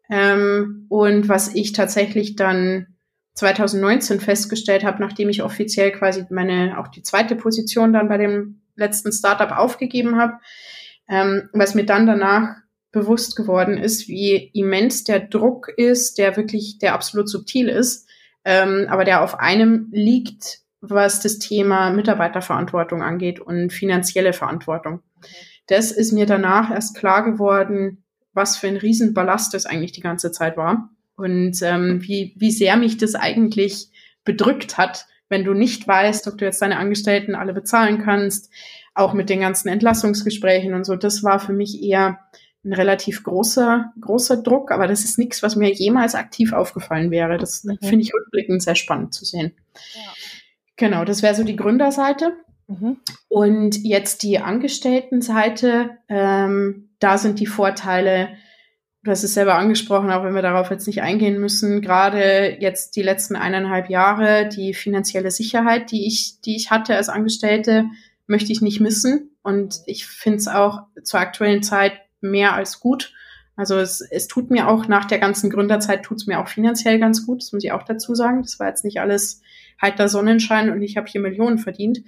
Ähm, 0.10 0.86
und 0.89 1.30
was 1.30 1.54
ich 1.54 1.74
tatsächlich 1.74 2.36
dann 2.36 2.88
2019 3.36 4.20
festgestellt 4.20 4.84
habe, 4.84 5.02
nachdem 5.02 5.30
ich 5.30 5.44
offiziell 5.44 5.91
quasi 5.91 6.26
meine 6.30 6.80
auch 6.80 6.88
die 6.88 7.04
zweite 7.04 7.36
Position 7.36 7.94
dann 7.94 8.08
bei 8.08 8.18
dem 8.18 8.62
letzten 8.76 9.12
Startup 9.12 9.52
aufgegeben 9.58 10.18
habe, 10.18 10.34
ähm, 11.10 11.50
was 11.54 11.76
mir 11.76 11.86
dann 11.86 12.08
danach 12.08 12.56
bewusst 12.91 13.36
geworden 13.36 13.78
ist, 13.78 14.08
wie 14.08 14.52
immens 14.54 15.04
der 15.04 15.20
Druck 15.20 15.68
ist, 15.76 16.18
der 16.18 16.38
wirklich, 16.38 16.80
der 16.80 16.94
absolut 16.94 17.30
subtil 17.30 17.68
ist, 17.68 18.08
ähm, 18.46 18.88
aber 18.89 19.04
der 19.04 19.22
auf 19.22 19.38
einem 19.38 19.89
liegt, 19.91 20.60
was 20.80 21.20
das 21.20 21.39
Thema 21.39 21.89
Mitarbeiterverantwortung 21.91 23.02
angeht 23.04 23.39
und 23.41 23.74
finanzielle 23.74 24.32
Verantwortung. 24.32 25.02
Das 25.68 25.91
ist 25.91 26.13
mir 26.13 26.26
danach 26.26 26.72
erst 26.72 26.96
klar 26.96 27.30
geworden, 27.30 28.05
was 28.36 28.58
für 28.58 28.67
ein 28.67 28.78
Riesenballast 28.78 29.54
das 29.54 29.65
eigentlich 29.65 29.93
die 29.93 30.02
ganze 30.02 30.32
Zeit 30.32 30.58
war 30.58 30.89
und 31.15 31.62
ähm, 31.62 32.02
wie, 32.04 32.34
wie 32.38 32.52
sehr 32.52 32.78
mich 32.78 32.98
das 32.98 33.15
eigentlich 33.15 33.89
bedrückt 34.24 34.78
hat, 34.78 35.06
wenn 35.30 35.43
du 35.43 35.54
nicht 35.54 35.88
weißt, 35.88 36.28
ob 36.28 36.38
du 36.38 36.45
jetzt 36.45 36.62
deine 36.62 36.78
Angestellten 36.78 37.36
alle 37.36 37.54
bezahlen 37.54 38.04
kannst, 38.04 38.52
auch 38.93 39.13
mit 39.13 39.30
den 39.30 39.39
ganzen 39.39 39.69
Entlassungsgesprächen 39.69 40.74
und 40.74 40.86
so. 40.86 40.95
Das 40.95 41.24
war 41.24 41.39
für 41.39 41.54
mich 41.54 41.82
eher 41.82 42.19
ein 42.63 42.74
relativ 42.74 43.24
großer, 43.24 43.93
großer 44.00 44.38
Druck, 44.38 44.71
aber 44.71 44.88
das 44.88 45.04
ist 45.04 45.19
nichts, 45.19 45.43
was 45.43 45.56
mir 45.56 45.71
jemals 45.71 46.15
aktiv 46.15 46.54
aufgefallen 46.54 47.12
wäre. 47.12 47.38
Das 47.38 47.63
mhm. 47.63 47.78
finde 47.82 48.04
ich 48.04 48.13
rückblickend 48.13 48.62
sehr 48.63 48.76
spannend 48.76 49.13
zu 49.13 49.26
sehen. 49.26 49.54
Ja. 49.93 50.13
Genau, 50.78 51.06
das 51.06 51.21
wäre 51.21 51.36
so 51.36 51.43
die 51.43 51.56
Gründerseite. 51.56 52.34
Mhm. 52.67 52.97
Und 53.28 53.84
jetzt 53.84 54.23
die 54.23 54.39
Angestelltenseite, 54.39 55.97
ähm, 56.10 56.89
da 56.99 57.17
sind 57.17 57.39
die 57.39 57.45
Vorteile, 57.45 58.30
du 59.04 59.12
hast 59.12 59.23
es 59.23 59.36
selber 59.36 59.56
angesprochen, 59.56 60.12
auch 60.12 60.23
wenn 60.23 60.34
wir 60.34 60.41
darauf 60.41 60.71
jetzt 60.71 60.88
nicht 60.88 61.01
eingehen 61.01 61.39
müssen, 61.39 61.82
gerade 61.82 62.58
jetzt 62.60 62.95
die 62.95 63.04
letzten 63.04 63.36
eineinhalb 63.36 63.89
Jahre, 63.89 64.49
die 64.49 64.73
finanzielle 64.73 65.32
Sicherheit, 65.32 65.91
die 65.91 66.08
ich, 66.08 66.41
die 66.41 66.56
ich 66.56 66.71
hatte 66.71 66.95
als 66.95 67.10
Angestellte, 67.10 67.86
möchte 68.28 68.51
ich 68.51 68.62
nicht 68.62 68.82
missen. 68.82 69.36
Und 69.43 69.82
ich 69.86 70.08
finde 70.08 70.38
es 70.38 70.47
auch 70.47 70.84
zur 71.04 71.19
aktuellen 71.19 71.62
Zeit 71.62 71.93
mehr 72.19 72.54
als 72.54 72.80
gut. 72.80 73.13
Also 73.56 73.78
es, 73.78 74.01
es 74.01 74.28
tut 74.28 74.51
mir 74.51 74.67
auch 74.67 74.88
nach 74.88 75.06
der 75.06 75.19
ganzen 75.19 75.49
Gründerzeit 75.49 76.04
tut 76.04 76.17
es 76.17 76.28
mir 76.28 76.39
auch 76.39 76.47
finanziell 76.47 76.99
ganz 76.99 77.25
gut, 77.25 77.41
das 77.41 77.54
muss 77.54 77.63
ich 77.63 77.71
auch 77.71 77.84
dazu 77.84 78.15
sagen. 78.15 78.41
Das 78.41 78.60
war 78.60 78.67
jetzt 78.67 78.84
nicht 78.84 78.99
alles 78.99 79.41
heiter 79.82 80.10
Sonnenschein 80.10 80.69
und 80.71 80.82
ich 80.82 80.97
habe 80.97 81.08
hier 81.08 81.21
Millionen 81.21 81.58
verdient. 81.58 82.01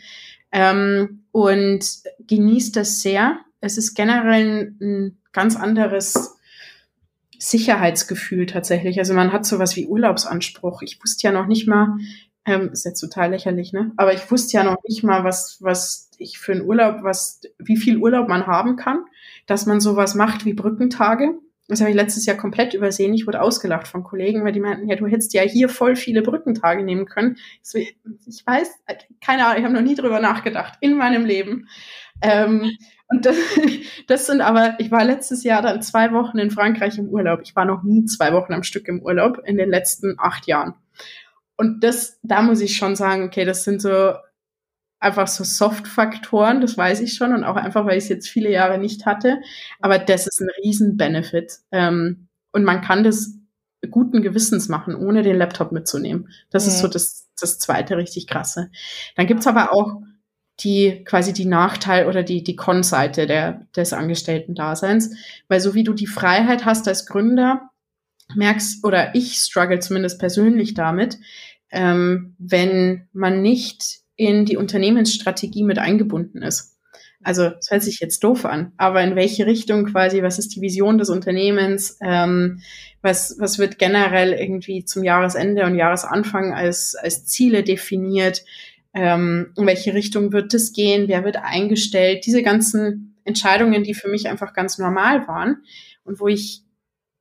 Ähm, 0.52 1.26
und 1.32 1.86
genießt 2.20 2.76
das 2.76 3.02
sehr. 3.02 3.40
Es 3.60 3.78
ist 3.78 3.96
generell 3.96 4.76
ein 4.82 5.18
ganz 5.32 5.56
anderes 5.56 6.38
Sicherheitsgefühl 7.38 8.46
tatsächlich. 8.46 8.98
Also 9.00 9.14
man 9.14 9.32
hat 9.32 9.46
sowas 9.46 9.76
wie 9.76 9.88
Urlaubsanspruch. 9.88 10.82
Ich 10.82 11.00
wusste 11.02 11.28
ja 11.28 11.32
noch 11.32 11.48
nicht 11.48 11.68
mal, 11.68 11.98
ähm, 12.46 12.72
ist 12.72 12.86
jetzt 12.86 13.02
total 13.02 13.32
lächerlich, 13.32 13.74
ne? 13.74 13.92
Aber 13.98 14.14
ich 14.14 14.32
wusste 14.32 14.58
ja 14.58 14.64
noch 14.64 14.78
nicht 14.88 15.04
mal, 15.04 15.24
was, 15.24 15.58
was 15.60 16.10
ich 16.18 16.40
für 16.40 16.54
einen 16.54 16.64
Urlaub, 16.64 17.04
was, 17.04 17.42
wie 17.60 17.78
viel 17.78 17.98
Urlaub 17.98 18.28
man 18.28 18.48
haben 18.48 18.78
kann, 18.78 19.06
dass 19.46 19.66
man 19.66 19.80
sowas 19.80 20.16
macht 20.16 20.46
wie 20.46 20.54
Brückentage. 20.54 21.38
Das 21.68 21.82
habe 21.82 21.90
ich 21.90 21.96
letztes 21.96 22.26
Jahr 22.26 22.38
komplett 22.38 22.74
übersehen. 22.74 23.14
Ich 23.14 23.28
wurde 23.28 23.42
ausgelacht 23.42 23.88
von 23.88 24.04
Kollegen, 24.04 24.44
weil 24.46 24.54
die 24.54 24.60
meinten, 24.60 24.88
ja, 24.88 24.96
du 24.96 25.06
hättest 25.08 25.34
ja 25.34 25.42
hier 25.42 25.68
voll 25.70 25.96
viele 25.96 26.22
Brückentage 26.22 26.84
nehmen 26.84 27.06
können. 27.06 27.38
Ich 27.74 28.46
weiß, 28.46 28.70
keine 29.20 29.46
Ahnung, 29.46 29.58
ich 29.60 29.64
habe 29.66 29.74
noch 29.74 29.82
nie 29.82 29.96
drüber 29.96 30.20
nachgedacht 30.20 30.78
in 30.80 30.96
meinem 30.96 31.26
Leben. 31.26 31.68
Ähm, 32.22 32.72
Und 33.10 33.26
das, 33.26 33.36
das 34.08 34.26
sind 34.28 34.42
aber, 34.42 34.76
ich 34.80 34.92
war 34.92 35.04
letztes 35.04 35.44
Jahr 35.44 35.62
dann 35.62 35.82
zwei 35.82 36.12
Wochen 36.12 36.38
in 36.38 36.52
Frankreich 36.52 36.98
im 36.98 37.10
Urlaub. 37.10 37.42
Ich 37.44 37.56
war 37.56 37.66
noch 37.66 37.84
nie 37.84 38.06
zwei 38.06 38.34
Wochen 38.34 38.54
am 38.54 38.64
Stück 38.64 38.88
im 38.88 39.02
Urlaub 39.02 39.40
in 39.46 39.58
den 39.58 39.70
letzten 39.70 40.16
acht 40.18 40.48
Jahren. 40.48 40.74
Und 41.56 41.84
das, 41.84 42.20
da 42.22 42.42
muss 42.42 42.62
ich 42.62 42.76
schon 42.76 42.96
sagen, 42.96 43.24
okay, 43.24 43.46
das 43.46 43.64
sind 43.64 43.82
so 43.82 44.14
einfach 45.00 45.28
so 45.28 45.44
Soft-Faktoren, 45.44 46.62
das 46.62 46.78
weiß 46.78 47.02
ich 47.02 47.14
schon 47.14 47.34
und 47.34 47.44
auch 47.44 47.56
einfach, 47.56 47.86
weil 47.86 47.98
ich 47.98 48.06
es 48.06 48.10
jetzt 48.10 48.30
viele 48.30 48.52
Jahre 48.52 48.78
nicht 48.78 49.06
hatte. 49.06 49.40
Aber 49.80 50.00
das 50.00 50.28
ist 50.28 50.42
ein 50.42 50.50
Riesen-Benefit. 50.64 51.60
Ähm, 51.72 52.28
und 52.52 52.64
man 52.64 52.82
kann 52.82 53.04
das 53.04 53.36
guten 53.92 54.22
Gewissens 54.22 54.70
machen, 54.70 54.96
ohne 54.96 55.22
den 55.22 55.38
Laptop 55.38 55.72
mitzunehmen. 55.72 56.30
Das 56.50 56.66
mhm. 56.66 56.70
ist 56.70 56.80
so 56.80 56.88
das, 56.88 57.30
das 57.40 57.60
zweite 57.60 57.98
richtig 57.98 58.28
krasse. 58.28 58.72
Dann 59.16 59.28
gibt's 59.28 59.48
aber 59.48 59.72
auch 59.72 60.02
die 60.60 61.04
quasi 61.04 61.34
die 61.34 61.46
Nachteil 61.46 62.08
oder 62.08 62.24
die, 62.24 62.44
die 62.44 62.56
Con-Seite 62.56 63.28
der, 63.28 63.68
des 63.76 63.94
Angestellten-Daseins. 63.94 65.16
Weil 65.48 65.60
so 65.60 65.76
wie 65.76 65.84
du 65.84 65.94
die 65.94 66.08
Freiheit 66.08 66.66
hast 66.66 66.88
als 66.88 67.06
Gründer, 67.06 67.70
merkst, 68.36 68.84
oder 68.84 69.16
ich 69.16 69.38
struggle 69.38 69.80
zumindest 69.80 70.20
persönlich 70.20 70.74
damit, 70.74 71.18
ähm, 71.70 72.36
wenn 72.40 73.08
man 73.14 73.42
nicht 73.42 74.02
in 74.18 74.46
die 74.46 74.58
Unternehmensstrategie 74.58 75.64
mit 75.64 75.80
eingebunden 75.80 76.42
ist. 76.42 76.78
Also, 77.24 77.50
das 77.50 77.72
hört 77.72 77.84
sich 77.84 78.00
jetzt 78.00 78.24
doof 78.24 78.46
an, 78.46 78.74
aber 78.78 79.02
in 79.02 79.16
welche 79.16 79.46
Richtung 79.46 79.86
quasi, 79.86 80.22
was 80.22 80.38
ist 80.38 80.56
die 80.56 80.62
Vision 80.62 80.98
des 80.98 81.10
Unternehmens, 81.10 81.98
ähm, 82.02 82.62
was, 83.02 83.38
was 83.40 83.58
wird 83.58 83.80
generell 83.80 84.34
irgendwie 84.34 84.86
zum 84.86 85.04
Jahresende 85.04 85.66
und 85.66 85.76
Jahresanfang 85.76 86.54
als, 86.54 86.96
als 86.96 87.26
Ziele 87.26 87.64
definiert, 87.64 88.44
ähm, 88.94 89.54
in 89.58 89.66
welche 89.66 89.94
Richtung 89.94 90.32
wird 90.32 90.54
es 90.54 90.74
gehen, 90.74 91.08
wer 91.08 91.24
wird 91.24 91.38
eingestellt, 91.38 92.26
diese 92.26 92.44
ganzen 92.44 93.16
Entscheidungen, 93.26 93.84
die 93.84 93.94
für 93.94 94.10
mich 94.10 94.28
einfach 94.28 94.54
ganz 94.54 94.78
normal 94.78 95.28
waren 95.28 95.64
und 96.04 96.20
wo 96.20 96.28
ich 96.28 96.64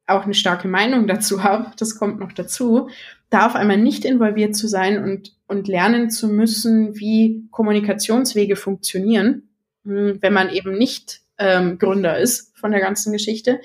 auch 0.06 0.24
eine 0.24 0.34
starke 0.34 0.68
Meinung 0.68 1.06
dazu 1.06 1.42
habe, 1.42 1.72
das 1.78 1.98
kommt 1.98 2.20
noch 2.20 2.32
dazu, 2.32 2.88
da 3.30 3.46
auf 3.46 3.54
einmal 3.54 3.78
nicht 3.78 4.04
involviert 4.04 4.54
zu 4.56 4.68
sein 4.68 5.02
und, 5.02 5.36
und 5.46 5.68
lernen 5.68 6.10
zu 6.10 6.28
müssen, 6.28 6.96
wie 6.96 7.48
Kommunikationswege 7.50 8.56
funktionieren, 8.56 9.48
hm, 9.84 10.18
wenn 10.20 10.32
man 10.32 10.50
eben 10.50 10.76
nicht 10.76 11.22
ähm, 11.38 11.78
Gründer 11.78 12.18
ist 12.18 12.56
von 12.56 12.70
der 12.70 12.80
ganzen 12.80 13.12
Geschichte. 13.12 13.60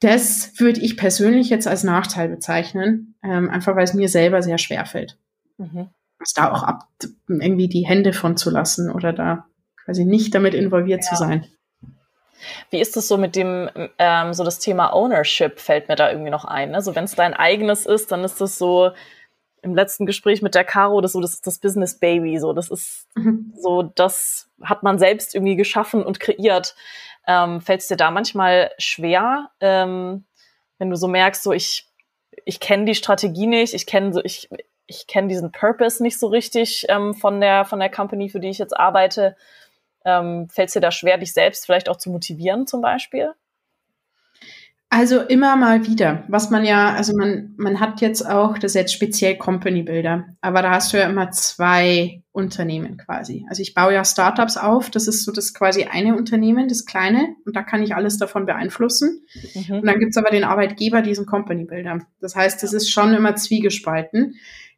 Das 0.00 0.58
würde 0.58 0.80
ich 0.80 0.96
persönlich 0.96 1.50
jetzt 1.50 1.66
als 1.66 1.82
Nachteil 1.82 2.28
bezeichnen, 2.28 3.16
ähm, 3.22 3.50
einfach 3.50 3.74
weil 3.74 3.84
es 3.84 3.94
mir 3.94 4.08
selber 4.08 4.42
sehr 4.42 4.58
schwer 4.58 4.86
fällt. 4.86 5.18
Mhm. 5.58 5.88
Also 6.20 6.32
da 6.36 6.52
auch 6.52 6.62
ab, 6.62 6.88
irgendwie 7.28 7.68
die 7.68 7.86
Hände 7.86 8.12
von 8.12 8.36
zu 8.36 8.50
lassen 8.50 8.90
oder 8.90 9.12
da 9.12 9.46
quasi 9.84 10.04
nicht 10.04 10.34
damit 10.34 10.54
involviert 10.54 11.02
ja. 11.04 11.10
zu 11.10 11.16
sein. 11.16 11.46
Wie 12.70 12.80
ist 12.80 12.96
es 12.96 13.08
so 13.08 13.16
mit 13.16 13.36
dem, 13.36 13.70
ähm, 13.98 14.34
so 14.34 14.44
das 14.44 14.58
Thema 14.58 14.92
Ownership 14.92 15.60
fällt 15.60 15.88
mir 15.88 15.96
da 15.96 16.10
irgendwie 16.10 16.30
noch 16.30 16.44
ein. 16.44 16.70
Ne? 16.70 16.82
So 16.82 16.94
wenn 16.94 17.04
es 17.04 17.14
dein 17.14 17.34
eigenes 17.34 17.86
ist, 17.86 18.12
dann 18.12 18.24
ist 18.24 18.40
das 18.40 18.58
so 18.58 18.92
im 19.62 19.74
letzten 19.74 20.06
Gespräch 20.06 20.42
mit 20.42 20.54
der 20.54 20.64
Caro, 20.64 21.00
das 21.00 21.12
so 21.12 21.20
das, 21.20 21.40
das 21.40 21.58
Business 21.58 21.98
Baby, 21.98 22.38
so 22.38 22.52
das 22.52 22.68
ist 22.70 23.08
mhm. 23.16 23.52
so, 23.56 23.82
das 23.82 24.48
hat 24.62 24.82
man 24.82 24.98
selbst 24.98 25.34
irgendwie 25.34 25.56
geschaffen 25.56 26.04
und 26.04 26.20
kreiert. 26.20 26.74
Ähm, 27.26 27.60
Fällt 27.60 27.80
es 27.80 27.88
dir 27.88 27.96
da 27.96 28.10
manchmal 28.10 28.70
schwer, 28.78 29.50
ähm, 29.60 30.24
wenn 30.78 30.90
du 30.90 30.96
so 30.96 31.08
merkst, 31.08 31.42
so 31.42 31.52
ich 31.52 31.86
ich 32.44 32.60
kenne 32.60 32.84
die 32.84 32.94
Strategie 32.94 33.46
nicht, 33.46 33.74
ich 33.74 33.86
kenne 33.86 34.12
so 34.12 34.20
ich 34.24 34.48
ich 34.86 35.06
kenne 35.06 35.28
diesen 35.28 35.52
Purpose 35.52 36.02
nicht 36.02 36.18
so 36.18 36.28
richtig 36.28 36.86
ähm, 36.88 37.14
von 37.14 37.40
der 37.40 37.64
von 37.64 37.80
der 37.80 37.90
Company, 37.90 38.28
für 38.28 38.40
die 38.40 38.48
ich 38.48 38.58
jetzt 38.58 38.76
arbeite. 38.76 39.36
Ähm, 40.08 40.48
Fällt 40.48 40.68
es 40.68 40.72
dir 40.74 40.80
da 40.80 40.90
schwer, 40.90 41.18
dich 41.18 41.32
selbst 41.32 41.66
vielleicht 41.66 41.88
auch 41.88 41.96
zu 41.96 42.10
motivieren 42.10 42.66
zum 42.66 42.80
Beispiel? 42.80 43.34
Also 44.90 45.20
immer 45.20 45.54
mal 45.56 45.86
wieder. 45.86 46.24
Was 46.28 46.48
man 46.48 46.64
ja, 46.64 46.94
also 46.94 47.14
man, 47.14 47.52
man 47.58 47.78
hat 47.78 48.00
jetzt 48.00 48.26
auch, 48.26 48.56
das 48.56 48.70
ist 48.70 48.74
jetzt 48.74 48.94
speziell 48.94 49.36
Company 49.36 49.82
Builder, 49.82 50.24
aber 50.40 50.62
da 50.62 50.70
hast 50.70 50.92
du 50.92 50.96
ja 50.96 51.06
immer 51.06 51.30
zwei 51.30 52.22
Unternehmen 52.32 52.96
quasi. 52.96 53.44
Also 53.50 53.60
ich 53.60 53.74
baue 53.74 53.92
ja 53.92 54.02
Startups 54.02 54.56
auf, 54.56 54.88
das 54.88 55.06
ist 55.06 55.24
so 55.24 55.32
das 55.32 55.52
quasi 55.52 55.84
eine 55.84 56.16
Unternehmen, 56.16 56.68
das 56.68 56.86
kleine, 56.86 57.36
und 57.44 57.54
da 57.54 57.62
kann 57.62 57.82
ich 57.82 57.94
alles 57.94 58.16
davon 58.16 58.46
beeinflussen. 58.46 59.26
Mhm. 59.54 59.80
Und 59.80 59.86
dann 59.86 59.98
gibt's 59.98 60.16
aber 60.16 60.30
den 60.30 60.44
Arbeitgeber, 60.44 61.02
diesen 61.02 61.26
Company 61.26 61.64
Builder. 61.64 61.98
Das 62.22 62.34
heißt, 62.34 62.62
das 62.62 62.72
ist 62.72 62.90
schon 62.90 63.12
immer 63.12 63.36
zwiegespalten. 63.36 64.36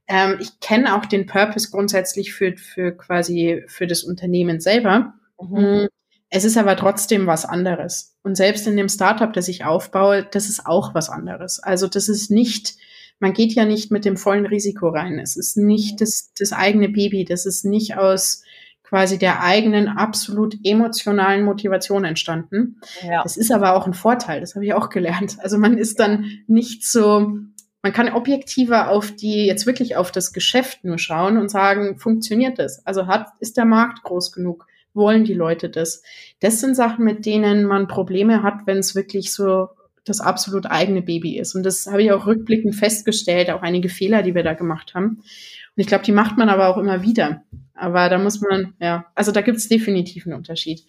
Ähm, 0.08 0.38
ich 0.40 0.58
kenne 0.58 0.96
auch 0.96 1.06
den 1.06 1.26
Purpose 1.26 1.70
grundsätzlich 1.70 2.32
für, 2.34 2.56
für 2.56 2.90
quasi 2.90 3.62
für 3.68 3.86
das 3.86 4.02
Unternehmen 4.02 4.58
selber. 4.58 5.14
Mhm. 5.40 5.58
Mm, 5.58 5.88
es 6.30 6.44
ist 6.44 6.56
aber 6.56 6.76
trotzdem 6.76 7.26
was 7.26 7.44
anderes. 7.44 8.16
Und 8.22 8.36
selbst 8.36 8.66
in 8.66 8.76
dem 8.76 8.88
Startup, 8.88 9.32
das 9.32 9.48
ich 9.48 9.64
aufbaue, 9.64 10.26
das 10.30 10.48
ist 10.48 10.64
auch 10.66 10.94
was 10.94 11.10
anderes. 11.10 11.60
Also 11.60 11.88
das 11.88 12.08
ist 12.08 12.30
nicht, 12.30 12.76
man 13.18 13.32
geht 13.32 13.52
ja 13.52 13.64
nicht 13.64 13.90
mit 13.90 14.04
dem 14.04 14.16
vollen 14.16 14.46
Risiko 14.46 14.88
rein. 14.88 15.18
Es 15.18 15.36
ist 15.36 15.56
nicht 15.56 16.00
das, 16.00 16.32
das 16.38 16.52
eigene 16.52 16.88
Baby. 16.88 17.24
Das 17.24 17.46
ist 17.46 17.64
nicht 17.64 17.96
aus 17.96 18.42
quasi 18.90 19.18
der 19.18 19.42
eigenen 19.42 19.88
absolut 19.88 20.56
emotionalen 20.64 21.44
Motivation 21.44 22.04
entstanden. 22.04 22.80
Ja. 23.02 23.22
Das 23.22 23.36
ist 23.36 23.52
aber 23.52 23.74
auch 23.74 23.86
ein 23.86 23.94
Vorteil. 23.94 24.40
Das 24.40 24.54
habe 24.54 24.64
ich 24.64 24.74
auch 24.74 24.88
gelernt. 24.88 25.36
Also 25.40 25.58
man 25.58 25.78
ist 25.78 26.00
dann 26.00 26.26
nicht 26.48 26.84
so, 26.84 27.38
man 27.82 27.92
kann 27.92 28.12
objektiver 28.12 28.90
auf 28.90 29.12
die, 29.12 29.46
jetzt 29.46 29.64
wirklich 29.66 29.96
auf 29.96 30.10
das 30.10 30.32
Geschäft 30.32 30.84
nur 30.84 30.98
schauen 30.98 31.38
und 31.38 31.50
sagen, 31.50 31.98
funktioniert 31.98 32.58
das? 32.58 32.84
Also 32.84 33.06
hat, 33.06 33.28
ist 33.38 33.56
der 33.56 33.64
Markt 33.64 34.02
groß 34.02 34.32
genug? 34.32 34.66
Wollen 34.94 35.24
die 35.24 35.34
Leute 35.34 35.68
das? 35.68 36.02
Das 36.40 36.60
sind 36.60 36.74
Sachen, 36.74 37.04
mit 37.04 37.26
denen 37.26 37.64
man 37.64 37.88
Probleme 37.88 38.42
hat, 38.42 38.66
wenn 38.66 38.78
es 38.78 38.94
wirklich 38.94 39.32
so 39.32 39.68
das 40.04 40.20
absolut 40.20 40.66
eigene 40.66 41.02
Baby 41.02 41.38
ist. 41.38 41.54
Und 41.54 41.62
das 41.62 41.86
habe 41.86 42.02
ich 42.02 42.12
auch 42.12 42.26
rückblickend 42.26 42.74
festgestellt, 42.74 43.50
auch 43.50 43.62
einige 43.62 43.88
Fehler, 43.88 44.22
die 44.22 44.34
wir 44.34 44.42
da 44.42 44.54
gemacht 44.54 44.94
haben. 44.94 45.16
Und 45.16 45.76
ich 45.76 45.86
glaube, 45.86 46.04
die 46.04 46.12
macht 46.12 46.36
man 46.36 46.48
aber 46.48 46.68
auch 46.68 46.78
immer 46.78 47.02
wieder. 47.02 47.42
Aber 47.74 48.08
da 48.08 48.18
muss 48.18 48.40
man, 48.40 48.74
ja, 48.80 49.06
also 49.14 49.32
da 49.32 49.40
gibt 49.40 49.58
es 49.58 49.68
definitiv 49.68 50.26
einen 50.26 50.36
Unterschied. 50.36 50.84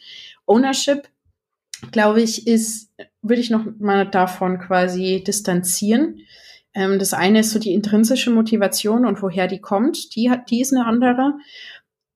Ownership, 0.45 1.07
glaube 1.91 2.21
ich, 2.21 2.47
ist, 2.47 2.91
würde 3.21 3.41
ich 3.41 3.49
noch 3.49 3.65
mal 3.79 4.05
davon 4.09 4.59
quasi 4.59 5.23
distanzieren. 5.25 6.19
Ähm, 6.73 6.99
das 6.99 7.13
eine 7.13 7.39
ist 7.39 7.51
so 7.51 7.59
die 7.59 7.73
intrinsische 7.73 8.31
Motivation 8.31 9.05
und 9.05 9.21
woher 9.21 9.47
die 9.47 9.61
kommt, 9.61 10.15
die 10.15 10.29
hat, 10.29 10.49
die 10.49 10.61
ist 10.61 10.73
eine 10.73 10.85
andere. 10.85 11.35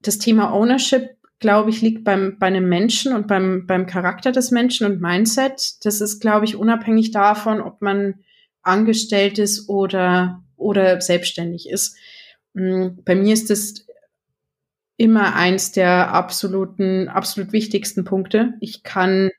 Das 0.02 0.18
Thema 0.18 0.54
Ownership 0.54 1.15
glaube 1.40 1.70
ich, 1.70 1.82
liegt 1.82 2.04
beim, 2.04 2.38
bei 2.40 2.48
einem 2.48 2.70
Menschen 2.70 3.14
und 3.14 3.28
beim, 3.28 3.66
beim 3.68 3.86
Charakter 3.86 4.32
des 4.32 4.52
Menschen 4.52 4.86
und 4.86 5.02
Mindset. 5.02 5.84
Das 5.84 6.02
ist, 6.02 6.20
glaube 6.20 6.46
ich, 6.46 6.56
unabhängig 6.56 7.12
davon, 7.12 7.62
ob 7.62 7.82
man 7.82 8.16
angestellt 8.62 9.38
ist 9.38 9.70
oder, 9.70 10.44
oder 10.56 11.02
selbstständig 11.02 11.70
ist. 11.70 11.98
Mm, 12.54 12.88
bei 13.04 13.16
mir 13.16 13.34
ist 13.34 13.50
das 13.50 13.86
immer 14.98 15.36
eins 15.36 15.72
der 15.72 16.14
absoluten, 16.14 17.10
absolut 17.10 17.52
wichtigsten 17.52 18.06
Punkte. 18.06 18.54
Ich 18.62 18.84
kann 18.84 19.30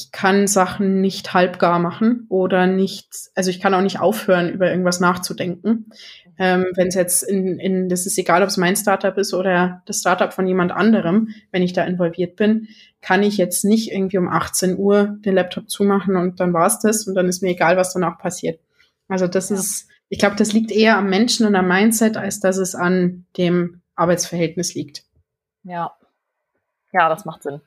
ich 0.00 0.12
kann 0.12 0.46
Sachen 0.46 1.00
nicht 1.02 1.34
halbgar 1.34 1.78
machen 1.78 2.26
oder 2.30 2.66
nicht, 2.66 3.08
also 3.34 3.50
ich 3.50 3.60
kann 3.60 3.74
auch 3.74 3.82
nicht 3.82 4.00
aufhören, 4.00 4.48
über 4.48 4.70
irgendwas 4.70 5.00
nachzudenken. 5.00 5.90
Ähm, 6.42 6.68
wenn 6.74 6.88
es 6.88 6.94
jetzt 6.94 7.22
in, 7.22 7.58
in, 7.58 7.90
das 7.90 8.06
ist 8.06 8.16
egal, 8.16 8.42
ob 8.42 8.48
es 8.48 8.56
mein 8.56 8.74
Startup 8.74 9.16
ist 9.18 9.34
oder 9.34 9.82
das 9.84 9.98
Startup 9.98 10.32
von 10.32 10.46
jemand 10.46 10.72
anderem, 10.72 11.34
wenn 11.52 11.62
ich 11.62 11.74
da 11.74 11.84
involviert 11.84 12.36
bin, 12.36 12.66
kann 13.02 13.22
ich 13.22 13.36
jetzt 13.36 13.62
nicht 13.62 13.92
irgendwie 13.92 14.16
um 14.16 14.26
18 14.26 14.78
Uhr 14.78 15.18
den 15.20 15.34
Laptop 15.34 15.68
zumachen 15.68 16.16
und 16.16 16.40
dann 16.40 16.54
war's 16.54 16.80
das 16.80 17.06
und 17.06 17.14
dann 17.14 17.28
ist 17.28 17.42
mir 17.42 17.50
egal, 17.50 17.76
was 17.76 17.92
danach 17.92 18.18
passiert. 18.18 18.58
Also 19.06 19.26
das 19.26 19.50
ja. 19.50 19.56
ist, 19.56 19.88
ich 20.08 20.18
glaube, 20.18 20.36
das 20.36 20.54
liegt 20.54 20.72
eher 20.72 20.96
am 20.96 21.10
Menschen 21.10 21.44
und 21.44 21.54
am 21.54 21.68
Mindset, 21.68 22.16
als 22.16 22.40
dass 22.40 22.56
es 22.56 22.74
an 22.74 23.26
dem 23.36 23.82
Arbeitsverhältnis 23.94 24.74
liegt. 24.74 25.04
Ja. 25.62 25.92
Ja, 26.94 27.10
das 27.10 27.26
macht 27.26 27.42
Sinn. 27.42 27.60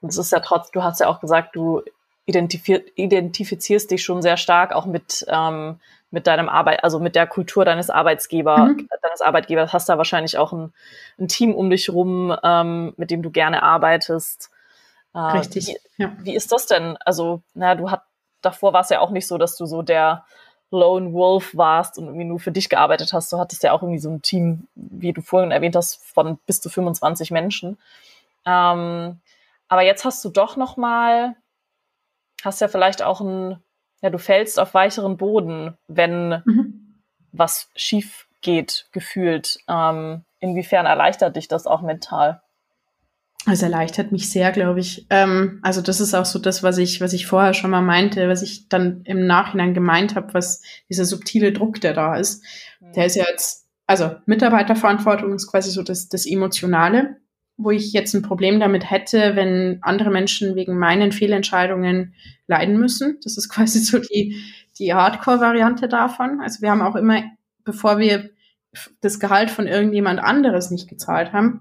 Und 0.00 0.08
es 0.08 0.18
ist 0.18 0.32
ja 0.32 0.40
trotz, 0.40 0.72
du 0.72 0.82
hast 0.82 0.98
ja 0.98 1.06
auch 1.06 1.20
gesagt, 1.20 1.54
du 1.54 1.82
identifizierst 2.26 3.90
dich 3.90 4.04
schon 4.04 4.22
sehr 4.22 4.36
stark 4.36 4.72
auch 4.72 4.86
mit, 4.86 5.24
ähm, 5.28 5.80
mit 6.10 6.26
deinem 6.26 6.48
Arbeit, 6.48 6.84
also 6.84 7.00
mit 7.00 7.16
der 7.16 7.26
Kultur 7.26 7.64
deines 7.64 7.90
Arbeitsgeber, 7.90 8.58
mhm. 8.58 8.88
deines 9.02 9.20
Arbeitgebers. 9.20 9.72
Hast 9.72 9.88
da 9.88 9.98
wahrscheinlich 9.98 10.38
auch 10.38 10.52
ein, 10.52 10.72
ein 11.18 11.28
Team 11.28 11.54
um 11.54 11.70
dich 11.70 11.90
rum, 11.90 12.36
ähm, 12.42 12.94
mit 12.96 13.10
dem 13.10 13.22
du 13.22 13.30
gerne 13.30 13.62
arbeitest. 13.62 14.50
Äh, 15.14 15.18
Richtig. 15.18 15.68
Wie, 15.68 16.02
ja. 16.02 16.12
wie 16.18 16.34
ist 16.34 16.52
das 16.52 16.66
denn? 16.66 16.96
Also, 17.04 17.42
na, 17.54 17.74
du 17.74 17.90
hat, 17.90 18.02
davor 18.40 18.72
war 18.72 18.82
es 18.82 18.90
ja 18.90 19.00
auch 19.00 19.10
nicht 19.10 19.26
so, 19.26 19.38
dass 19.38 19.56
du 19.56 19.66
so 19.66 19.82
der 19.82 20.24
Lone 20.70 21.12
Wolf 21.12 21.56
warst 21.56 21.98
und 21.98 22.06
irgendwie 22.06 22.24
nur 22.24 22.40
für 22.40 22.52
dich 22.52 22.68
gearbeitet 22.68 23.12
hast. 23.12 23.32
Du 23.32 23.38
hattest 23.38 23.62
ja 23.62 23.72
auch 23.72 23.82
irgendwie 23.82 23.98
so 24.00 24.10
ein 24.10 24.22
Team, 24.22 24.68
wie 24.74 25.12
du 25.12 25.20
vorhin 25.20 25.50
erwähnt 25.50 25.76
hast, 25.76 26.02
von 26.02 26.38
bis 26.46 26.60
zu 26.60 26.70
25 26.70 27.30
Menschen. 27.30 27.78
Ähm, 28.46 29.20
aber 29.68 29.82
jetzt 29.82 30.04
hast 30.04 30.24
du 30.24 30.30
doch 30.30 30.56
noch 30.56 30.76
mal, 30.76 31.36
hast 32.44 32.60
ja 32.60 32.68
vielleicht 32.68 33.02
auch 33.02 33.20
ein, 33.20 33.62
ja, 34.02 34.10
du 34.10 34.18
fällst 34.18 34.58
auf 34.58 34.74
weicheren 34.74 35.16
Boden, 35.16 35.76
wenn 35.88 36.42
mhm. 36.44 37.02
was 37.32 37.70
schief 37.76 38.26
geht, 38.40 38.88
gefühlt. 38.92 39.58
Ähm, 39.68 40.24
inwiefern 40.40 40.86
erleichtert 40.86 41.36
dich 41.36 41.48
das 41.48 41.66
auch 41.66 41.82
mental? 41.82 42.42
Es 43.50 43.62
erleichtert 43.62 44.12
mich 44.12 44.30
sehr, 44.30 44.52
glaube 44.52 44.80
ich. 44.80 45.06
Ähm, 45.10 45.58
also 45.62 45.80
das 45.80 46.00
ist 46.00 46.14
auch 46.14 46.24
so 46.24 46.38
das, 46.38 46.62
was 46.62 46.78
ich, 46.78 47.00
was 47.00 47.12
ich 47.12 47.26
vorher 47.26 47.54
schon 47.54 47.70
mal 47.70 47.82
meinte, 47.82 48.28
was 48.28 48.42
ich 48.42 48.68
dann 48.68 49.02
im 49.04 49.26
Nachhinein 49.26 49.74
gemeint 49.74 50.14
habe, 50.14 50.34
was 50.34 50.62
dieser 50.88 51.04
subtile 51.04 51.52
Druck, 51.52 51.80
der 51.80 51.92
da 51.92 52.14
ist. 52.16 52.44
Mhm. 52.80 52.92
Der 52.92 53.06
ist 53.06 53.16
ja 53.16 53.24
jetzt, 53.28 53.68
also 53.86 54.12
Mitarbeiterverantwortung 54.26 55.34
ist 55.34 55.50
quasi 55.50 55.70
so 55.70 55.82
das, 55.82 56.08
das 56.08 56.24
Emotionale, 56.24 57.16
wo 57.56 57.70
ich 57.70 57.92
jetzt 57.92 58.14
ein 58.14 58.22
Problem 58.22 58.60
damit 58.60 58.90
hätte, 58.90 59.36
wenn 59.36 59.78
andere 59.82 60.10
Menschen 60.10 60.54
wegen 60.54 60.78
meinen 60.78 61.12
Fehlentscheidungen 61.12 62.14
leiden 62.46 62.78
müssen. 62.78 63.18
Das 63.22 63.36
ist 63.36 63.48
quasi 63.50 63.80
so 63.80 63.98
die, 63.98 64.42
die 64.78 64.94
Hardcore-Variante 64.94 65.88
davon. 65.88 66.40
Also 66.40 66.62
wir 66.62 66.70
haben 66.70 66.82
auch 66.82 66.96
immer, 66.96 67.22
bevor 67.64 67.98
wir 67.98 68.30
das 69.00 69.20
Gehalt 69.20 69.50
von 69.50 69.66
irgendjemand 69.66 70.20
anderes 70.20 70.70
nicht 70.70 70.88
gezahlt 70.88 71.32
haben, 71.32 71.60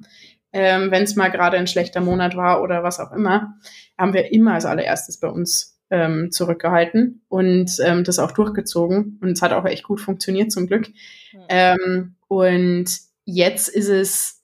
ähm, 0.54 0.92
wenn 0.92 1.04
es 1.04 1.16
mal 1.16 1.30
gerade 1.30 1.58
ein 1.58 1.68
schlechter 1.68 2.02
Monat 2.02 2.36
war 2.36 2.62
oder 2.62 2.84
was 2.84 3.00
auch 3.00 3.12
immer, 3.12 3.56
haben 3.98 4.14
wir 4.14 4.32
immer 4.32 4.54
als 4.54 4.66
allererstes 4.66 5.20
bei 5.20 5.28
uns 5.28 5.80
ähm, 5.90 6.32
zurückgehalten 6.32 7.22
und 7.28 7.78
ähm, 7.84 8.04
das 8.04 8.20
auch 8.20 8.32
durchgezogen. 8.32 9.20
Und 9.22 9.32
es 9.32 9.42
hat 9.42 9.54
auch 9.54 9.66
echt 9.66 9.84
gut 9.84 10.02
funktioniert 10.02 10.52
zum 10.52 10.68
Glück. 10.68 10.88
Mhm. 11.34 11.40
Ähm, 11.50 12.16
und 12.28 12.86
jetzt 13.26 13.68
ist 13.68 13.90
es, 13.90 14.41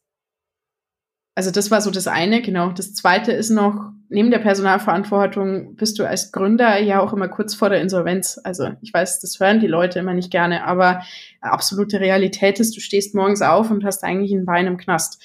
also 1.38 1.52
das 1.52 1.70
war 1.70 1.82
so 1.82 1.92
das 1.92 2.08
eine, 2.08 2.42
genau. 2.42 2.72
Das 2.72 2.96
zweite 2.96 3.32
ist 3.32 3.52
noch, 3.52 3.92
neben 4.10 4.32
der 4.32 4.40
Personalverantwortung 4.40 5.76
bist 5.76 6.00
du 6.00 6.04
als 6.04 6.32
Gründer 6.32 6.80
ja 6.80 7.00
auch 7.00 7.14
immer 7.14 7.28
kurz 7.28 7.54
vor 7.54 7.70
der 7.70 7.80
Insolvenz. 7.80 8.42
Also 8.44 8.72
ich 8.82 8.92
weiß, 8.92 9.20
das 9.20 9.40
hören 9.40 9.60
die 9.60 9.68
Leute 9.68 10.00
immer 10.00 10.16
nicht 10.16 10.32
gerne, 10.32 10.66
aber 10.66 11.04
absolute 11.40 12.00
Realität 12.00 12.60
ist, 12.60 12.76
du 12.76 12.80
stehst 12.80 13.14
morgens 13.14 13.44
auf 13.44 13.70
und 13.70 13.86
hast 13.86 14.04
eigentlich 14.04 14.32
ein 14.32 14.48
Bein 14.48 14.66
im 14.66 14.78
Knast. 14.78 15.22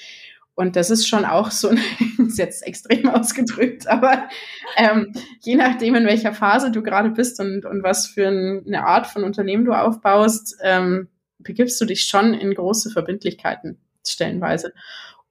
Und 0.54 0.76
das 0.76 0.90
ist 0.90 1.08
schon 1.08 1.24
auch 1.24 1.50
so, 1.50 1.70
ist 2.18 2.36
jetzt 2.36 2.66
extrem 2.66 3.08
ausgedrückt, 3.08 3.86
aber 3.86 4.28
ähm, 4.76 5.14
je 5.40 5.54
nachdem, 5.54 5.94
in 5.94 6.04
welcher 6.04 6.34
Phase 6.34 6.70
du 6.70 6.82
gerade 6.82 7.08
bist 7.08 7.40
und, 7.40 7.64
und 7.64 7.82
was 7.82 8.06
für 8.06 8.28
ein, 8.28 8.64
eine 8.66 8.84
Art 8.84 9.06
von 9.06 9.24
Unternehmen 9.24 9.64
du 9.64 9.72
aufbaust, 9.72 10.58
ähm, 10.60 11.08
begibst 11.38 11.80
du 11.80 11.86
dich 11.86 12.04
schon 12.04 12.34
in 12.34 12.52
große 12.52 12.90
Verbindlichkeiten 12.90 13.78
stellenweise. 14.06 14.74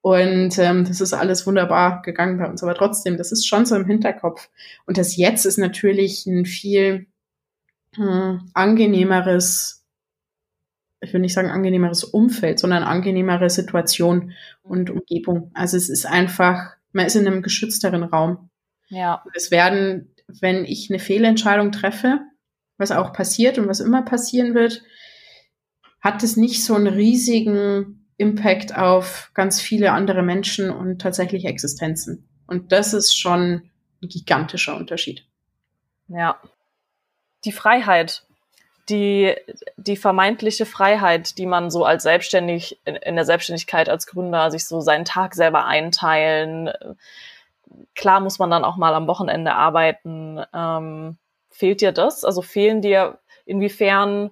Und 0.02 0.58
ähm, 0.58 0.86
das 0.86 1.00
ist 1.00 1.14
alles 1.14 1.46
wunderbar 1.46 2.02
gegangen 2.02 2.38
bei 2.38 2.50
uns. 2.50 2.64
Aber 2.64 2.74
trotzdem, 2.74 3.18
das 3.18 3.32
ist 3.32 3.48
schon 3.48 3.66
so 3.66 3.76
im 3.76 3.86
Hinterkopf. 3.86 4.50
Und 4.86 4.98
das 4.98 5.16
Jetzt 5.16 5.46
ist 5.46 5.58
natürlich 5.58 6.26
ein 6.26 6.46
viel 6.46 7.06
hm, 7.96 8.50
angenehmeres 8.54 9.82
ich 11.02 11.14
will 11.14 11.22
nicht 11.22 11.34
sagen 11.34 11.50
angenehmeres 11.50 12.04
Umfeld, 12.04 12.60
sondern 12.60 12.84
angenehmere 12.84 13.50
Situation 13.50 14.34
und 14.62 14.90
Umgebung. 14.90 15.52
Also 15.54 15.76
es 15.76 15.90
ist 15.90 16.06
einfach, 16.06 16.76
man 16.94 17.08
ist 17.08 17.16
in 17.16 17.28
einem 17.28 17.42
geschützteren 17.42 18.04
Raum. 18.04 18.50
Ja. 18.90 19.24
Es 19.34 19.50
werden, 19.50 20.14
wenn 20.28 20.64
ich 20.64 20.90
eine 20.90 21.00
Fehlentscheidung 21.00 21.72
treffe, 21.72 22.20
was 22.78 22.92
auch 22.92 23.14
passiert 23.14 23.58
und 23.58 23.68
was 23.68 23.80
immer 23.80 24.04
passieren 24.04 24.54
wird, 24.54 24.84
hat 26.02 26.24
es 26.24 26.38
nicht 26.38 26.64
so 26.64 26.76
einen 26.76 26.88
riesigen 26.88 28.01
Impact 28.22 28.78
auf 28.78 29.32
ganz 29.34 29.60
viele 29.60 29.92
andere 29.92 30.22
Menschen 30.22 30.70
und 30.70 31.02
tatsächlich 31.02 31.46
Existenzen. 31.46 32.30
Und 32.48 32.72
das 32.72 32.94
ist 32.94 33.18
schon 33.18 33.70
ein 34.02 34.10
gigantischer 34.10 34.78
Unterschied. 34.78 35.26
Ja. 36.08 36.40
Die 37.44 37.52
Freiheit, 37.52 38.24
die, 38.90 39.34
die 39.78 39.98
vermeintliche 39.98 40.68
Freiheit, 40.68 41.40
die 41.40 41.48
man 41.48 41.72
so 41.72 41.84
als 41.84 42.04
selbstständig, 42.04 42.80
in, 42.86 43.16
der 43.16 43.26
Selbstständigkeit 43.26 43.90
als 43.90 44.06
Gründer 44.06 44.52
sich 44.52 44.68
so 44.68 44.82
seinen 44.82 45.06
Tag 45.06 45.34
selber 45.34 45.66
einteilen. 45.66 46.70
Klar 47.96 48.20
muss 48.20 48.38
man 48.38 48.52
dann 48.52 48.64
auch 48.64 48.78
mal 48.78 48.94
am 48.94 49.08
Wochenende 49.08 49.54
arbeiten. 49.54 50.40
Ähm, 50.54 51.18
fehlt 51.50 51.82
dir 51.82 51.92
das? 51.92 52.24
Also 52.24 52.44
fehlen 52.44 52.82
dir, 52.82 53.18
inwiefern 53.46 54.32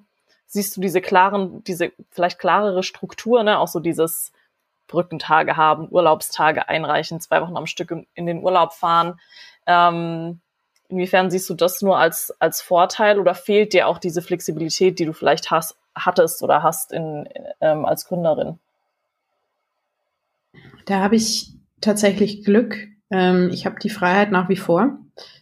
siehst 0.50 0.76
du 0.76 0.82
diese 0.82 1.00
klaren, 1.00 1.64
diese 1.64 1.92
vielleicht 2.12 2.40
klarere 2.40 2.84
Struktur, 2.84 3.44
ne? 3.44 3.58
auch 3.58 3.68
so 3.70 3.80
dieses 3.80 4.34
Brückentage 4.88 5.56
haben, 5.56 5.88
Urlaubstage 5.90 6.68
einreichen, 6.68 7.22
zwei 7.22 7.42
Wochen 7.42 7.56
am 7.56 7.68
Stück 7.68 7.96
in 8.14 8.26
den 8.26 8.44
Urlaub 8.44 8.74
fahren. 8.74 9.20
Ähm, 9.66 10.42
Inwiefern 10.90 11.30
siehst 11.30 11.48
du 11.50 11.54
das 11.54 11.84
nur 11.84 12.00
als, 12.00 12.34
als 12.40 12.62
Vorteil 12.62 13.20
oder 13.20 13.36
fehlt 13.36 13.74
dir 13.74 13.88
auch 13.88 14.00
diese 14.00 14.24
Flexibilität, 14.24 14.98
die 14.98 15.06
du 15.06 15.14
vielleicht 15.14 15.52
hast, 15.52 15.78
hattest 15.94 16.42
oder 16.42 16.64
hast 16.64 16.92
in, 16.92 17.30
ähm, 17.62 17.86
als 17.86 18.06
Gründerin? 18.06 18.58
Da 20.86 21.00
habe 21.00 21.16
ich 21.16 21.54
tatsächlich 21.80 22.44
Glück. 22.44 22.88
Ähm, 23.12 23.52
ich 23.54 23.68
habe 23.68 23.80
die 23.80 23.92
Freiheit 23.92 24.32
nach 24.32 24.50
wie 24.50 24.58
vor. 24.58 24.98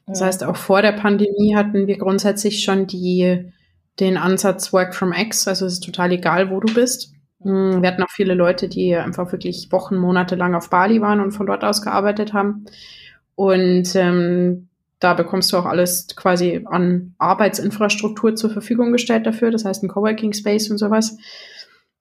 Das 0.06 0.22
heißt, 0.22 0.44
auch 0.44 0.58
vor 0.58 0.82
der 0.82 0.94
Pandemie 0.94 1.56
hatten 1.56 1.88
wir 1.88 1.98
grundsätzlich 1.98 2.64
schon 2.64 2.88
die, 2.88 3.52
den 4.00 4.18
Ansatz 4.18 4.74
Work 4.74 4.96
from 4.96 5.14
X. 5.14 5.48
Also 5.48 5.66
es 5.66 5.74
ist 5.74 5.84
total 5.84 6.12
egal, 6.12 6.50
wo 6.50 6.60
du 6.60 6.74
bist. 6.74 7.14
Mm, 7.40 7.82
wir 7.82 7.88
hatten 7.88 8.04
auch 8.04 8.12
viele 8.12 8.34
Leute, 8.34 8.68
die 8.68 8.96
einfach 8.96 9.32
wirklich 9.32 9.72
Wochen, 9.72 9.98
Monate 9.98 10.36
lang 10.36 10.56
auf 10.56 10.70
Bali 10.70 11.02
waren 11.02 11.20
und 11.20 11.32
von 11.32 11.48
dort 11.48 11.64
aus 11.64 11.82
gearbeitet 11.82 12.34
haben. 12.34 12.66
Und 13.36 13.96
ähm, 13.96 14.70
da 15.00 15.14
bekommst 15.14 15.54
du 15.54 15.58
auch 15.58 15.66
alles 15.66 16.08
quasi 16.16 16.66
an 16.66 17.14
Arbeitsinfrastruktur 17.20 18.36
zur 18.36 18.50
Verfügung 18.50 18.92
gestellt 18.92 19.28
dafür, 19.28 19.52
das 19.52 19.64
heißt 19.64 19.84
ein 19.84 19.90
Coworking 19.90 20.34
Space 20.34 20.72
und 20.72 20.80
sowas. 20.80 21.18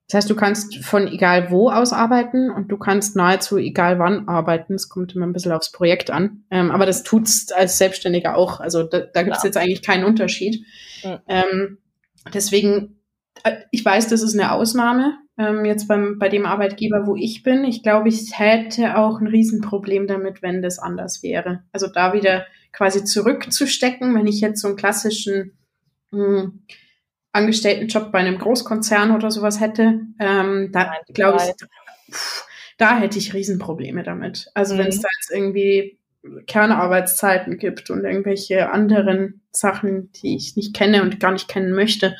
Das 0.09 0.19
heißt, 0.19 0.29
du 0.29 0.35
kannst 0.35 0.77
von 0.85 1.07
egal 1.07 1.51
wo 1.51 1.69
aus 1.69 1.91
arbeiten 1.91 2.49
und 2.49 2.69
du 2.69 2.77
kannst 2.77 3.17
nahezu 3.17 3.57
egal 3.57 3.99
wann 3.99 4.29
arbeiten. 4.29 4.75
Es 4.75 4.87
kommt 4.87 5.13
immer 5.13 5.27
ein 5.27 5.33
bisschen 5.33 5.51
aufs 5.51 5.71
Projekt 5.71 6.09
an. 6.09 6.43
Ähm, 6.49 6.71
aber 6.71 6.85
das 6.85 7.03
tut's 7.03 7.51
als 7.51 7.77
Selbstständiger 7.77 8.37
auch. 8.37 8.61
Also 8.61 8.83
da, 8.83 9.01
da 9.01 9.23
gibt's 9.23 9.43
ja. 9.43 9.49
jetzt 9.49 9.57
eigentlich 9.57 9.81
keinen 9.81 10.05
Unterschied. 10.05 10.65
Mhm. 11.03 11.17
Ähm, 11.27 11.77
deswegen, 12.33 13.01
äh, 13.43 13.57
ich 13.71 13.83
weiß, 13.83 14.07
das 14.07 14.21
ist 14.21 14.33
eine 14.33 14.51
Ausnahme 14.51 15.17
ähm, 15.37 15.65
jetzt 15.65 15.87
beim, 15.87 16.17
bei 16.17 16.29
dem 16.29 16.45
Arbeitgeber, 16.45 17.05
wo 17.05 17.15
ich 17.15 17.43
bin. 17.43 17.63
Ich 17.63 17.83
glaube, 17.83 18.09
ich 18.09 18.37
hätte 18.37 18.97
auch 18.97 19.19
ein 19.19 19.27
Riesenproblem 19.27 20.07
damit, 20.07 20.41
wenn 20.41 20.61
das 20.61 20.79
anders 20.79 21.21
wäre. 21.21 21.63
Also 21.71 21.87
da 21.87 22.13
wieder 22.13 22.45
quasi 22.71 23.03
zurückzustecken, 23.03 24.15
wenn 24.15 24.27
ich 24.27 24.41
jetzt 24.41 24.61
so 24.61 24.67
einen 24.67 24.77
klassischen 24.77 25.57
mh, 26.11 26.41
hm, 26.41 26.63
Angestelltenjob 27.33 28.11
bei 28.11 28.19
einem 28.19 28.39
Großkonzern 28.39 29.11
oder 29.11 29.29
sowas 29.29 29.59
hätte, 29.59 30.01
ähm, 30.19 30.71
da 30.71 30.95
glaube 31.13 31.37
ich, 31.37 32.13
pff, 32.13 32.47
da 32.79 32.97
hätte 32.97 33.19
ich 33.19 33.33
Riesenprobleme 33.33 34.01
damit. 34.01 34.49
Also 34.55 34.73
mhm. 34.73 34.79
wenn 34.79 34.87
es 34.87 35.01
da 35.01 35.07
jetzt 35.19 35.31
irgendwie 35.31 35.99
Kernarbeitszeiten 36.47 37.57
gibt 37.57 37.89
und 37.89 38.03
irgendwelche 38.03 38.71
anderen 38.71 39.41
Sachen, 39.51 40.11
die 40.13 40.35
ich 40.35 40.55
nicht 40.55 40.75
kenne 40.75 41.01
und 41.01 41.19
gar 41.19 41.31
nicht 41.31 41.47
kennen 41.47 41.73
möchte, 41.73 42.15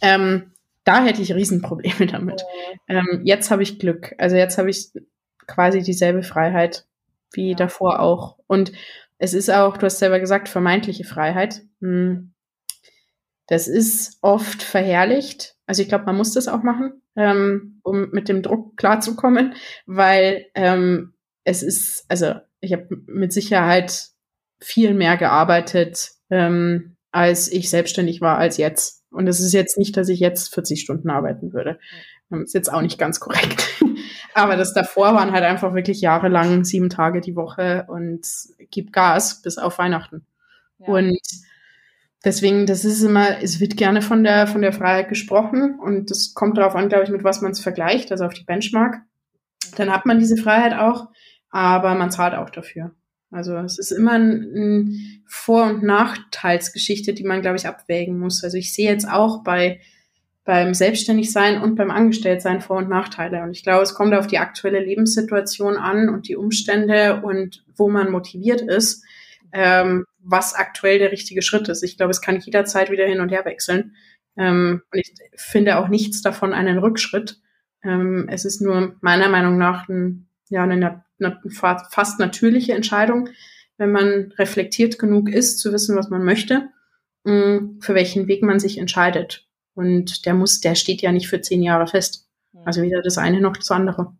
ähm, 0.00 0.52
da 0.84 1.04
hätte 1.04 1.22
ich 1.22 1.34
Riesenprobleme 1.34 2.06
damit. 2.10 2.42
Ähm, 2.88 3.22
jetzt 3.24 3.50
habe 3.50 3.62
ich 3.62 3.78
Glück. 3.78 4.14
Also 4.18 4.36
jetzt 4.36 4.58
habe 4.58 4.70
ich 4.70 4.90
quasi 5.46 5.82
dieselbe 5.82 6.22
Freiheit 6.22 6.86
wie 7.32 7.50
ja. 7.50 7.56
davor 7.56 8.00
auch. 8.00 8.38
Und 8.46 8.72
es 9.18 9.34
ist 9.34 9.50
auch, 9.50 9.76
du 9.76 9.86
hast 9.86 9.98
selber 9.98 10.20
gesagt, 10.20 10.48
vermeintliche 10.48 11.04
Freiheit. 11.04 11.62
Hm. 11.80 12.32
Das 13.46 13.68
ist 13.68 14.18
oft 14.22 14.62
verherrlicht. 14.62 15.56
Also 15.66 15.82
ich 15.82 15.88
glaube, 15.88 16.04
man 16.06 16.16
muss 16.16 16.32
das 16.32 16.48
auch 16.48 16.62
machen, 16.62 17.02
ähm, 17.16 17.80
um 17.82 18.10
mit 18.10 18.28
dem 18.28 18.42
Druck 18.42 18.76
klarzukommen, 18.76 19.54
weil 19.86 20.46
ähm, 20.54 21.14
es 21.44 21.62
ist, 21.62 22.04
also 22.08 22.34
ich 22.60 22.72
habe 22.72 22.88
mit 23.06 23.32
Sicherheit 23.32 24.08
viel 24.60 24.94
mehr 24.94 25.16
gearbeitet, 25.16 26.10
ähm, 26.30 26.96
als 27.10 27.50
ich 27.50 27.70
selbstständig 27.70 28.20
war, 28.20 28.38
als 28.38 28.56
jetzt. 28.56 29.04
Und 29.10 29.26
es 29.26 29.40
ist 29.40 29.52
jetzt 29.52 29.78
nicht, 29.78 29.96
dass 29.96 30.08
ich 30.08 30.20
jetzt 30.20 30.54
40 30.54 30.80
Stunden 30.80 31.10
arbeiten 31.10 31.52
würde. 31.52 31.78
Das 32.28 32.40
ist 32.40 32.54
jetzt 32.54 32.72
auch 32.72 32.82
nicht 32.82 32.98
ganz 32.98 33.18
korrekt. 33.18 33.66
Aber 34.34 34.56
das 34.56 34.72
davor 34.72 35.14
waren 35.14 35.32
halt 35.32 35.44
einfach 35.44 35.74
wirklich 35.74 36.00
jahrelang 36.00 36.64
sieben 36.64 36.88
Tage 36.88 37.20
die 37.20 37.34
Woche 37.34 37.86
und 37.88 38.24
gib 38.70 38.92
Gas 38.92 39.42
bis 39.42 39.58
auf 39.58 39.78
Weihnachten. 39.78 40.24
Ja. 40.78 40.86
Und 40.86 41.18
deswegen, 42.24 42.66
das 42.66 42.84
ist 42.84 43.02
immer, 43.02 43.42
es 43.42 43.58
wird 43.58 43.76
gerne 43.76 44.02
von 44.02 44.22
der, 44.22 44.46
von 44.46 44.62
der 44.62 44.72
Freiheit 44.72 45.08
gesprochen 45.08 45.80
und 45.80 46.10
das 46.10 46.34
kommt 46.34 46.58
darauf 46.58 46.76
an, 46.76 46.88
glaube 46.88 47.04
ich, 47.04 47.10
mit 47.10 47.24
was 47.24 47.40
man 47.40 47.50
es 47.52 47.60
vergleicht, 47.60 48.12
also 48.12 48.24
auf 48.24 48.34
die 48.34 48.44
Benchmark. 48.44 49.00
Dann 49.76 49.90
hat 49.90 50.06
man 50.06 50.20
diese 50.20 50.36
Freiheit 50.36 50.74
auch, 50.74 51.08
aber 51.50 51.94
man 51.94 52.10
zahlt 52.10 52.34
auch 52.34 52.50
dafür. 52.50 52.92
Also 53.30 53.56
es 53.58 53.78
ist 53.78 53.92
immer 53.92 54.12
ein, 54.12 54.52
ein 54.54 55.22
Vor- 55.26 55.66
und 55.66 55.82
Nachteilsgeschichte, 55.82 57.12
die 57.14 57.24
man, 57.24 57.42
glaube 57.42 57.56
ich, 57.56 57.66
abwägen 57.66 58.18
muss. 58.18 58.42
Also 58.42 58.56
ich 58.56 58.74
sehe 58.74 58.90
jetzt 58.90 59.08
auch 59.08 59.44
bei 59.44 59.80
beim 60.44 60.74
Selbstständigsein 60.74 61.62
und 61.62 61.76
beim 61.76 61.92
Angestelltsein 61.92 62.60
Vor- 62.60 62.78
und 62.78 62.88
Nachteile. 62.88 63.42
Und 63.42 63.52
ich 63.52 63.62
glaube, 63.62 63.82
es 63.82 63.94
kommt 63.94 64.14
auf 64.14 64.26
die 64.26 64.38
aktuelle 64.38 64.80
Lebenssituation 64.80 65.76
an 65.76 66.08
und 66.08 66.26
die 66.26 66.34
Umstände 66.34 67.22
und 67.22 67.64
wo 67.76 67.88
man 67.88 68.10
motiviert 68.10 68.60
ist, 68.62 69.04
ähm, 69.52 70.06
was 70.18 70.54
aktuell 70.54 70.98
der 70.98 71.12
richtige 71.12 71.42
Schritt 71.42 71.68
ist. 71.68 71.84
Ich 71.84 71.96
glaube, 71.96 72.10
es 72.10 72.20
kann 72.20 72.40
jederzeit 72.40 72.90
wieder 72.90 73.06
hin 73.06 73.20
und 73.20 73.30
her 73.30 73.44
wechseln. 73.44 73.94
Ähm, 74.36 74.82
und 74.92 74.98
ich 74.98 75.12
finde 75.36 75.78
auch 75.78 75.88
nichts 75.88 76.22
davon 76.22 76.52
einen 76.52 76.78
Rückschritt. 76.78 77.38
Ähm, 77.84 78.26
es 78.28 78.44
ist 78.44 78.60
nur 78.60 78.96
meiner 79.02 79.28
Meinung 79.28 79.58
nach 79.58 79.88
ein, 79.88 80.26
ja, 80.48 80.62
eine 80.62 80.74
eine 80.74 81.04
fast 81.50 82.18
natürliche 82.18 82.72
Entscheidung, 82.72 83.28
wenn 83.76 83.92
man 83.92 84.32
reflektiert 84.38 84.98
genug 84.98 85.28
ist, 85.28 85.58
zu 85.58 85.72
wissen, 85.72 85.96
was 85.96 86.10
man 86.10 86.24
möchte, 86.24 86.68
mm, 87.24 87.80
für 87.80 87.94
welchen 87.94 88.28
Weg 88.28 88.42
man 88.42 88.60
sich 88.60 88.78
entscheidet. 88.78 89.46
Und 89.74 90.26
der 90.26 90.34
muss, 90.34 90.60
der 90.60 90.74
steht 90.74 91.00
ja 91.02 91.12
nicht 91.12 91.28
für 91.28 91.40
zehn 91.40 91.62
Jahre 91.62 91.86
fest. 91.86 92.28
Also 92.64 92.82
weder 92.82 93.00
das 93.02 93.16
eine 93.16 93.40
noch 93.40 93.56
das 93.56 93.70
andere. 93.70 94.12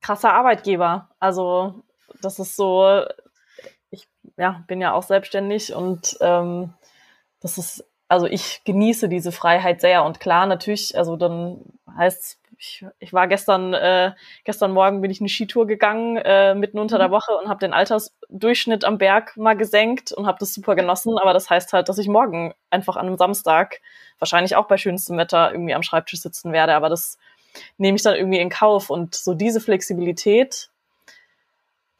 Krasser 0.00 0.32
Arbeitgeber. 0.32 1.10
Also 1.18 1.84
das 2.20 2.38
ist 2.38 2.56
so, 2.56 3.04
ich 3.90 4.08
ja, 4.36 4.64
bin 4.66 4.80
ja 4.80 4.92
auch 4.92 5.02
selbstständig 5.02 5.74
und 5.74 6.16
ähm, 6.20 6.74
das 7.40 7.58
ist, 7.58 7.84
also 8.08 8.26
ich 8.26 8.62
genieße 8.64 9.08
diese 9.08 9.30
Freiheit 9.30 9.80
sehr 9.80 10.04
und 10.04 10.20
klar 10.20 10.46
natürlich, 10.46 10.96
also 10.96 11.16
dann 11.16 11.62
heißt 11.96 12.39
ich, 12.60 12.84
ich 12.98 13.12
war 13.14 13.26
gestern, 13.26 13.72
äh, 13.72 14.12
gestern 14.44 14.72
Morgen 14.72 15.00
bin 15.00 15.10
ich 15.10 15.20
eine 15.20 15.30
Skitour 15.30 15.66
gegangen, 15.66 16.18
äh, 16.18 16.54
mitten 16.54 16.78
unter 16.78 16.98
der 16.98 17.08
mhm. 17.08 17.12
Woche 17.12 17.32
und 17.32 17.48
habe 17.48 17.58
den 17.58 17.72
Altersdurchschnitt 17.72 18.84
am 18.84 18.98
Berg 18.98 19.34
mal 19.38 19.56
gesenkt 19.56 20.12
und 20.12 20.26
habe 20.26 20.36
das 20.38 20.52
super 20.52 20.74
genossen. 20.76 21.16
Aber 21.18 21.32
das 21.32 21.48
heißt 21.48 21.72
halt, 21.72 21.88
dass 21.88 21.96
ich 21.96 22.06
morgen 22.06 22.52
einfach 22.68 22.96
an 22.96 23.06
einem 23.06 23.16
Samstag 23.16 23.80
wahrscheinlich 24.18 24.56
auch 24.56 24.68
bei 24.68 24.76
schönstem 24.76 25.16
Wetter 25.16 25.52
irgendwie 25.52 25.72
am 25.72 25.82
Schreibtisch 25.82 26.20
sitzen 26.20 26.52
werde. 26.52 26.74
Aber 26.74 26.90
das 26.90 27.18
nehme 27.78 27.96
ich 27.96 28.02
dann 28.02 28.14
irgendwie 28.14 28.40
in 28.40 28.50
Kauf. 28.50 28.90
Und 28.90 29.14
so 29.14 29.32
diese 29.32 29.62
Flexibilität, 29.62 30.68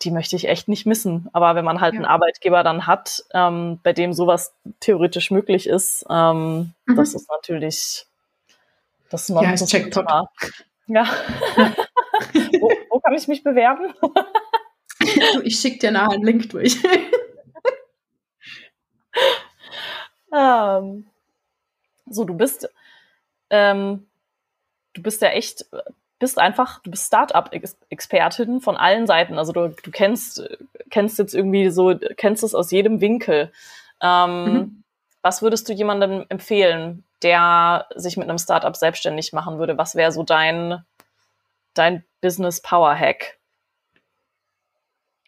die 0.03 0.11
möchte 0.11 0.37
ich 0.37 0.47
echt 0.47 0.69
nicht 0.69 0.85
missen. 0.85 1.31
Aber 1.33 1.55
wenn 1.55 1.65
man 1.65 1.81
halt 1.81 1.95
ja. 1.95 2.01
einen 2.01 2.07
Arbeitgeber 2.07 2.63
dann 2.63 2.87
hat, 2.87 3.25
ähm, 3.33 3.81
bei 3.83 3.95
dem 3.95 4.13
sowas 4.13 4.55
theoretisch 4.81 5.31
möglich 5.31 5.67
ist, 5.67 6.05
ähm, 6.11 6.75
mhm. 6.85 6.97
das 6.97 7.15
ist 7.15 7.31
natürlich 7.31 8.07
das 9.11 9.23
ist 9.23 9.29
noch 9.31 9.43
ja, 9.43 9.53
ist 9.53 9.71
Jackpot. 9.71 10.07
Ja. 10.87 11.05
wo, 12.61 12.73
wo, 12.91 13.01
kann 13.01 13.15
ich 13.15 13.29
mich 13.29 13.43
bewerben? 13.43 13.93
ich 15.43 15.59
schicke 15.59 15.79
dir 15.79 15.91
nachher 15.91 16.15
einen 16.15 16.25
Link 16.25 16.49
durch. 16.51 16.77
ähm, 20.33 21.07
so, 22.07 22.25
du 22.25 22.35
bist, 22.35 22.69
ähm, 23.51 24.07
du 24.93 25.03
bist 25.03 25.23
ja 25.23 25.29
echt, 25.29 25.67
bist 26.19 26.39
einfach, 26.39 26.81
du 26.83 26.91
bist 26.91 27.07
Startup-Expertin 27.07 28.61
von 28.61 28.77
allen 28.77 29.07
Seiten. 29.07 29.39
Also 29.39 29.53
du, 29.53 29.69
du 29.69 29.91
kennst, 29.91 30.49
kennst 30.91 31.19
jetzt 31.19 31.35
irgendwie 31.35 31.71
so, 31.71 31.97
kennst 32.17 32.45
es 32.45 32.55
aus 32.55 32.71
jedem 32.71 33.01
Winkel. 33.01 33.53
Ähm, 34.01 34.45
mhm. 34.45 34.83
Was 35.23 35.43
würdest 35.43 35.69
du 35.69 35.73
jemandem 35.73 36.25
empfehlen, 36.29 37.05
der 37.23 37.87
sich 37.95 38.17
mit 38.17 38.29
einem 38.29 38.39
Startup 38.39 38.77
selbstständig 38.77 39.33
machen 39.33 39.59
würde? 39.59 39.79
Was 39.79 39.95
wäre 39.95 40.13
so 40.13 40.23
dein, 40.23 40.85
dein 41.75 42.05
Business 42.21 42.63
Power 42.63 42.95
Hack? 42.95 43.39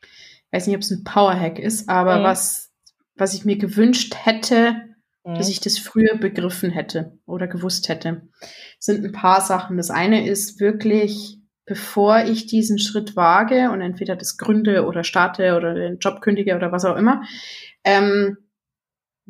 Ich 0.01 0.57
weiß 0.57 0.67
nicht, 0.67 0.77
ob 0.77 0.83
es 0.83 0.91
ein 0.91 1.05
Power 1.05 1.39
Hack 1.39 1.59
ist, 1.59 1.89
aber 1.89 2.19
mhm. 2.19 2.25
was, 2.25 2.73
was 3.15 3.35
ich 3.35 3.45
mir 3.45 3.57
gewünscht 3.57 4.15
hätte, 4.25 4.93
mhm. 5.25 5.35
dass 5.35 5.49
ich 5.49 5.61
das 5.61 5.79
früher 5.79 6.17
begriffen 6.17 6.71
hätte 6.71 7.19
oder 7.27 7.47
gewusst 7.47 7.89
hätte, 7.89 8.29
sind 8.79 9.05
ein 9.05 9.13
paar 9.13 9.41
Sachen. 9.41 9.77
Das 9.77 9.91
eine 9.91 10.29
ist 10.29 10.61
wirklich, 10.61 11.39
bevor 11.65 12.25
ich 12.25 12.47
diesen 12.47 12.79
Schritt 12.79 13.17
wage 13.17 13.71
und 13.71 13.81
entweder 13.81 14.17
das 14.17 14.37
gründe 14.37 14.87
oder 14.87 15.05
starte 15.05 15.57
oder 15.57 15.75
den 15.75 15.99
Job 15.99 16.21
kündige 16.21 16.55
oder 16.55 16.73
was 16.73 16.85
auch 16.85 16.97
immer, 16.97 17.23
ähm, 17.85 18.37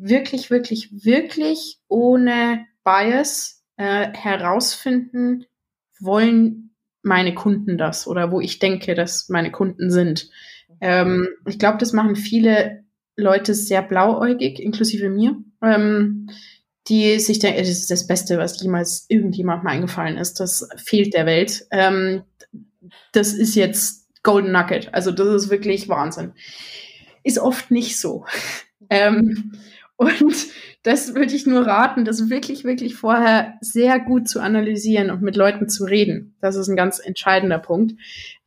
wirklich, 0.03 0.49
wirklich, 0.49 0.89
wirklich 1.05 1.79
ohne 1.87 2.65
Bias 2.83 3.63
äh, 3.77 4.11
herausfinden, 4.13 5.45
wollen 5.99 6.75
meine 7.01 7.33
Kunden 7.33 7.77
das 7.77 8.07
oder 8.07 8.31
wo 8.31 8.39
ich 8.41 8.59
denke, 8.59 8.95
dass 8.95 9.29
meine 9.29 9.51
Kunden 9.51 9.91
sind. 9.91 10.29
Ähm, 10.81 11.29
ich 11.47 11.59
glaube, 11.59 11.77
das 11.77 11.93
machen 11.93 12.15
viele 12.15 12.83
Leute 13.15 13.53
sehr 13.53 13.81
blauäugig, 13.81 14.59
inklusive 14.59 15.09
mir, 15.09 15.35
ähm, 15.61 16.29
die 16.87 17.19
sich 17.19 17.39
denken, 17.39 17.59
das 17.59 17.69
ist 17.69 17.91
das 17.91 18.07
Beste, 18.07 18.37
was 18.37 18.61
jemals 18.61 19.05
irgendjemandem 19.07 19.67
eingefallen 19.67 20.17
ist. 20.17 20.39
Das 20.39 20.67
fehlt 20.75 21.13
der 21.13 21.25
Welt. 21.25 21.65
Ähm, 21.71 22.23
das 23.13 23.33
ist 23.33 23.55
jetzt 23.55 24.09
Golden 24.23 24.51
Nugget. 24.51 24.93
Also 24.93 25.11
das 25.11 25.43
ist 25.43 25.49
wirklich 25.49 25.87
Wahnsinn. 25.87 26.33
Ist 27.23 27.39
oft 27.39 27.71
nicht 27.71 27.97
so. 27.97 28.25
ähm, 28.89 29.53
und 29.95 30.47
das 30.83 31.15
würde 31.15 31.33
ich 31.33 31.45
nur 31.45 31.65
raten, 31.65 32.03
das 32.03 32.29
wirklich, 32.29 32.63
wirklich 32.63 32.95
vorher 32.95 33.53
sehr 33.61 33.99
gut 33.99 34.27
zu 34.27 34.41
analysieren 34.41 35.11
und 35.11 35.21
mit 35.21 35.35
Leuten 35.35 35.69
zu 35.69 35.85
reden. 35.85 36.35
Das 36.41 36.55
ist 36.55 36.67
ein 36.67 36.75
ganz 36.75 36.99
entscheidender 36.99 37.59
Punkt, 37.59 37.93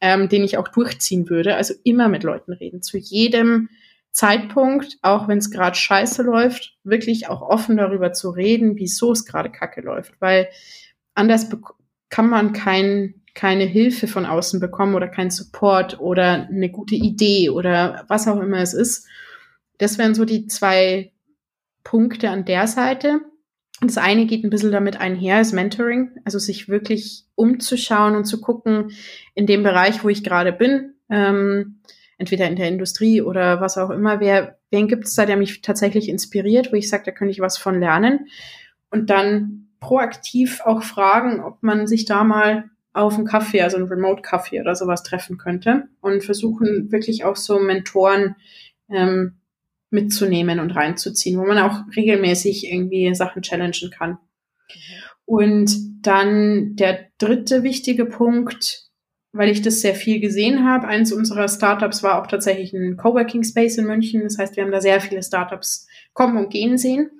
ähm, 0.01 0.28
den 0.28 0.44
ich 0.44 0.59
auch 0.59 0.68
durchziehen 0.68 1.30
würde. 1.30 1.57
Also 1.57 1.74
immer 1.84 2.09
mit 2.09 2.24
Leuten 2.24 2.53
reden. 2.53 2.82
Zu 2.82 2.99
jedem 2.99 3.68
Zeitpunkt, 4.11 4.99
auch 5.03 5.28
wenn 5.28 5.38
es 5.38 5.51
gerade 5.51 5.76
scheiße 5.76 6.22
läuft, 6.22 6.76
wirklich 6.84 7.28
auch 7.28 7.42
offen 7.42 7.76
darüber 7.76 8.12
zu 8.12 8.30
reden, 8.30 8.76
wieso 8.76 9.12
es 9.12 9.24
gerade 9.24 9.51
kacke 9.51 9.80
läuft. 9.80 10.14
Weil 10.20 10.49
anders 11.14 11.49
kann 12.09 12.28
man 12.28 12.53
kein, 12.53 13.22
keine 13.34 13.64
Hilfe 13.64 14.09
von 14.09 14.26
außen 14.26 14.59
bekommen 14.59 14.94
oder 14.94 15.09
keinen 15.09 15.30
Support 15.30 16.01
oder 16.01 16.49
eine 16.49 16.70
gute 16.70 16.97
Idee 16.97 17.51
oder 17.51 18.05
was 18.09 18.26
auch 18.26 18.40
immer 18.40 18.59
es 18.59 18.74
ist. 18.74 19.07
Das 19.78 19.99
wären 19.99 20.14
so 20.14 20.24
die 20.24 20.47
zwei 20.47 21.12
Punkte 21.87 22.30
an 22.30 22.45
der 22.45 22.66
Seite. 22.66 23.20
Das 23.80 23.97
eine 23.97 24.26
geht 24.26 24.43
ein 24.43 24.51
bisschen 24.51 24.72
damit 24.72 25.01
einher, 25.01 25.41
ist 25.41 25.53
Mentoring, 25.53 26.11
also 26.24 26.41
sich 26.41 26.68
wirklich 26.68 27.26
umzuschauen 27.37 28.16
und 28.16 28.24
zu 28.24 28.41
gucken, 28.41 28.91
in 29.34 29.47
dem 29.47 29.62
Bereich, 29.62 30.03
wo 30.03 30.09
ich 30.09 30.24
gerade 30.24 30.53
bin, 30.53 30.95
ähm, 31.11 31.80
entweder 32.18 32.49
in 32.49 32.57
der 32.57 32.68
Industrie 32.68 33.22
oder 33.22 33.61
was 33.61 33.78
auch 33.78 33.91
immer, 33.91 34.18
wer, 34.18 34.59
wen 34.72 34.89
gibt 34.89 35.05
es 35.05 35.14
da, 35.14 35.26
der 35.26 35.37
mich 35.37 35.61
tatsächlich 35.61 36.09
inspiriert, 36.09 36.72
wo 36.72 36.76
ich 36.76 36.89
sage, 36.89 37.05
da 37.05 37.12
könnte 37.12 37.30
ich 37.30 37.41
was 37.41 37.57
von 37.57 37.78
lernen. 37.78 38.26
Und 38.91 39.09
dann 39.11 39.68
proaktiv 39.78 40.62
auch 40.64 40.82
fragen, 40.82 41.41
ob 41.41 41.62
man 41.62 41.87
sich 41.87 42.05
da 42.05 42.24
mal 42.24 42.64
auf 42.95 43.14
einen 43.14 43.26
Kaffee, 43.26 43.62
also 43.62 43.76
einen 43.76 43.87
Remote-Kaffee 43.87 44.61
oder 44.61 44.74
sowas 44.74 45.05
treffen 45.05 45.39
könnte 45.39 45.87
und 46.01 46.24
versuchen 46.24 46.91
wirklich 46.91 47.24
auch 47.24 47.37
so 47.37 47.61
Mentoren 47.61 48.34
ähm, 48.89 49.37
mitzunehmen 49.91 50.61
und 50.61 50.72
reinzuziehen, 50.72 51.39
wo 51.39 51.45
man 51.45 51.59
auch 51.59 51.80
regelmäßig 51.97 52.70
irgendwie 52.70 53.14
Sachen 53.14 53.43
challengen 53.43 53.91
kann. 53.91 54.18
Und 55.24 55.70
dann 56.03 56.76
der 56.76 57.07
dritte 57.18 57.62
wichtige 57.62 58.07
Punkt, 58.07 58.84
weil 59.32 59.51
ich 59.51 59.62
das 59.62 59.80
sehr 59.80 59.95
viel 59.95 60.20
gesehen 60.20 60.64
habe, 60.64 60.87
eins 60.87 61.12
unserer 61.12 61.49
Startups 61.49 62.03
war 62.03 62.22
auch 62.22 62.26
tatsächlich 62.26 62.72
ein 62.72 62.97
Coworking 62.97 63.43
Space 63.43 63.76
in 63.76 63.87
München. 63.87 64.22
Das 64.22 64.39
heißt, 64.39 64.57
wir 64.57 64.64
haben 64.64 64.72
da 64.72 64.80
sehr 64.80 65.01
viele 65.01 65.22
Startups 65.22 65.87
kommen 66.12 66.37
und 66.39 66.51
gehen 66.51 66.78
sehen. 66.78 67.11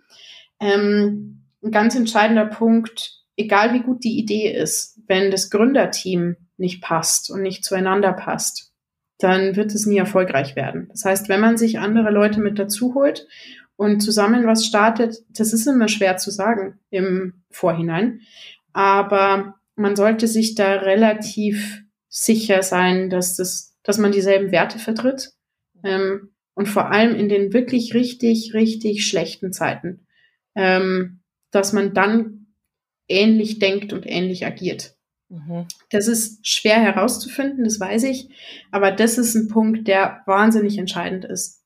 Ähm, 0.61 1.43
ein 1.63 1.71
ganz 1.71 1.95
entscheidender 1.95 2.47
Punkt, 2.47 3.23
egal 3.37 3.75
wie 3.75 3.83
gut 3.83 4.05
die 4.05 4.19
Idee 4.19 4.53
ist, 4.53 5.01
wenn 5.07 5.31
das 5.31 5.51
Gründerteam 5.51 6.37
nicht 6.57 6.83
passt 6.83 7.31
und 7.31 7.43
nicht 7.43 7.65
zueinander 7.65 8.13
passt, 8.13 8.73
dann 9.19 9.57
wird 9.57 9.75
es 9.75 9.87
nie 9.87 9.99
erfolgreich 9.99 10.57
werden. 10.57 10.89
Das 10.91 11.05
heißt, 11.05 11.29
wenn 11.29 11.41
man 11.41 11.57
sich 11.57 11.79
andere 11.79 12.11
Leute 12.11 12.41
mit 12.41 12.59
dazu 12.59 12.95
holt 12.95 13.27
und 13.77 14.01
zusammen 14.01 14.47
was 14.47 14.67
startet, 14.67 15.17
das 15.31 15.53
ist 15.53 15.67
immer 15.67 15.89
schwer 15.89 16.17
zu 16.17 16.31
sagen 16.31 16.79
im 16.91 17.43
Vorhinein. 17.51 18.21
Aber 18.73 19.55
man 19.75 19.97
sollte 19.97 20.27
sich 20.27 20.55
da 20.55 20.75
relativ 20.75 21.83
sicher 22.09 22.63
sein, 22.63 23.11
dass 23.11 23.37
das, 23.37 23.77
dass 23.83 23.99
man 23.99 24.13
dieselben 24.13 24.53
Werte 24.53 24.79
vertritt. 24.79 25.33
Ähm, 25.85 26.31
und 26.55 26.67
vor 26.67 26.91
allem 26.91 27.15
in 27.15 27.29
den 27.29 27.53
wirklich 27.53 27.93
richtig, 27.93 28.55
richtig 28.55 29.07
schlechten 29.07 29.53
Zeiten, 29.53 30.07
ähm, 30.55 31.21
dass 31.51 31.75
man 31.75 31.93
dann 31.93 32.47
ähnlich 33.09 33.59
denkt 33.59 33.93
und 33.93 34.07
ähnlich 34.07 34.47
agiert. 34.47 34.96
Mhm. 35.29 35.67
Das 35.91 36.07
ist 36.07 36.47
schwer 36.47 36.81
herauszufinden, 36.81 37.65
das 37.65 37.81
weiß 37.81 38.05
ich. 38.05 38.29
Aber 38.71 38.93
das 38.93 39.19
ist 39.19 39.35
ein 39.35 39.49
Punkt, 39.49 39.89
der 39.89 40.23
wahnsinnig 40.27 40.79
entscheidend 40.79 41.25
ist. 41.25 41.63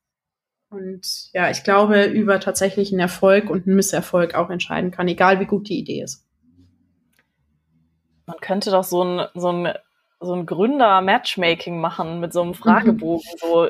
Und 0.69 1.29
ja, 1.33 1.49
ich 1.51 1.63
glaube, 1.63 2.05
über 2.05 2.39
tatsächlich 2.39 2.91
einen 2.91 3.01
Erfolg 3.01 3.49
und 3.49 3.67
einen 3.67 3.75
Misserfolg 3.75 4.35
auch 4.35 4.49
entscheiden 4.49 4.91
kann, 4.91 5.07
egal 5.07 5.39
wie 5.39 5.45
gut 5.45 5.67
die 5.67 5.77
Idee 5.77 6.01
ist. 6.01 6.25
Man 8.25 8.37
könnte 8.39 8.71
doch 8.71 8.85
so 8.85 9.03
ein, 9.03 9.27
so 9.35 9.51
ein, 9.51 9.73
so 10.21 10.33
ein 10.33 10.45
Gründer-Matchmaking 10.45 11.79
machen 11.79 12.21
mit 12.21 12.31
so 12.31 12.41
einem 12.41 12.53
Fragebogen, 12.53 13.25
mhm. 13.33 13.37
so 13.37 13.67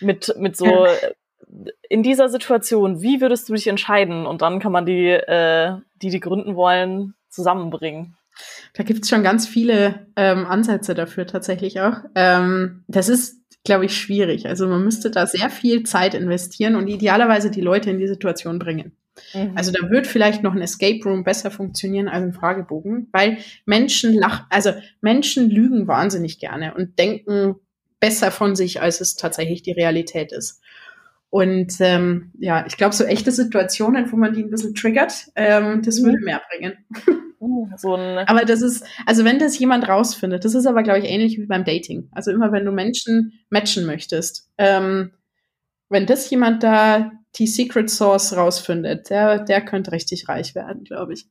mit, 0.00 0.34
mit 0.38 0.56
so 0.56 0.86
in 1.88 2.02
dieser 2.02 2.28
Situation, 2.28 3.02
wie 3.02 3.20
würdest 3.20 3.48
du 3.48 3.54
dich 3.54 3.66
entscheiden? 3.66 4.26
Und 4.26 4.42
dann 4.42 4.60
kann 4.60 4.72
man 4.72 4.86
die, 4.86 5.08
äh, 5.08 5.76
die, 6.02 6.10
die 6.10 6.20
gründen 6.20 6.56
wollen, 6.56 7.14
zusammenbringen. 7.28 8.16
Da 8.74 8.82
gibt 8.82 9.04
es 9.04 9.08
schon 9.08 9.22
ganz 9.22 9.46
viele 9.46 10.06
ähm, 10.16 10.46
Ansätze 10.46 10.94
dafür 10.94 11.26
tatsächlich 11.26 11.80
auch. 11.80 11.98
Ähm, 12.14 12.84
das 12.88 13.08
ist, 13.08 13.40
glaube 13.64 13.86
ich, 13.86 13.96
schwierig. 13.96 14.46
Also 14.46 14.66
man 14.66 14.84
müsste 14.84 15.10
da 15.10 15.26
sehr 15.26 15.50
viel 15.50 15.82
Zeit 15.84 16.14
investieren 16.14 16.76
und 16.76 16.88
idealerweise 16.88 17.50
die 17.50 17.60
Leute 17.60 17.90
in 17.90 17.98
die 17.98 18.08
Situation 18.08 18.58
bringen. 18.58 18.92
Mhm. 19.34 19.52
Also 19.54 19.72
da 19.72 19.90
wird 19.90 20.06
vielleicht 20.06 20.42
noch 20.42 20.54
ein 20.54 20.60
Escape 20.60 21.00
Room 21.04 21.24
besser 21.24 21.50
funktionieren 21.50 22.08
als 22.08 22.22
ein 22.22 22.32
Fragebogen, 22.32 23.08
weil 23.12 23.38
Menschen 23.64 24.14
lach, 24.14 24.44
also 24.50 24.72
Menschen 25.00 25.50
lügen 25.50 25.86
wahnsinnig 25.86 26.38
gerne 26.38 26.74
und 26.74 26.98
denken 26.98 27.56
besser 28.00 28.30
von 28.30 28.56
sich, 28.56 28.80
als 28.80 29.00
es 29.00 29.16
tatsächlich 29.16 29.62
die 29.62 29.72
Realität 29.72 30.32
ist. 30.32 30.60
Und 31.30 31.74
ähm, 31.80 32.30
ja, 32.38 32.64
ich 32.66 32.76
glaube, 32.76 32.94
so 32.94 33.04
echte 33.04 33.32
Situationen, 33.32 34.10
wo 34.12 34.16
man 34.16 34.32
die 34.32 34.42
ein 34.42 34.50
bisschen 34.50 34.74
triggert, 34.74 35.26
ähm, 35.34 35.82
das 35.82 36.02
würde 36.02 36.18
mhm. 36.18 36.24
mehr 36.24 36.42
bringen. 36.50 36.74
Uh, 37.46 37.68
so 37.76 37.94
aber 37.94 38.44
das 38.44 38.60
ist, 38.60 38.84
also 39.06 39.24
wenn 39.24 39.38
das 39.38 39.58
jemand 39.58 39.88
rausfindet, 39.88 40.44
das 40.44 40.54
ist 40.54 40.66
aber, 40.66 40.82
glaube 40.82 40.98
ich, 40.98 41.04
ähnlich 41.04 41.38
wie 41.38 41.46
beim 41.46 41.64
Dating. 41.64 42.08
Also 42.12 42.32
immer, 42.32 42.50
wenn 42.50 42.64
du 42.64 42.72
Menschen 42.72 43.38
matchen 43.50 43.86
möchtest, 43.86 44.50
ähm, 44.58 45.12
wenn 45.88 46.06
das 46.06 46.28
jemand 46.28 46.64
da 46.64 47.12
die 47.36 47.46
Secret 47.46 47.88
Source 47.88 48.36
rausfindet, 48.36 49.10
der, 49.10 49.38
der 49.38 49.64
könnte 49.64 49.92
richtig 49.92 50.28
reich 50.28 50.54
werden, 50.54 50.84
glaube 50.84 51.12
ich. 51.12 51.28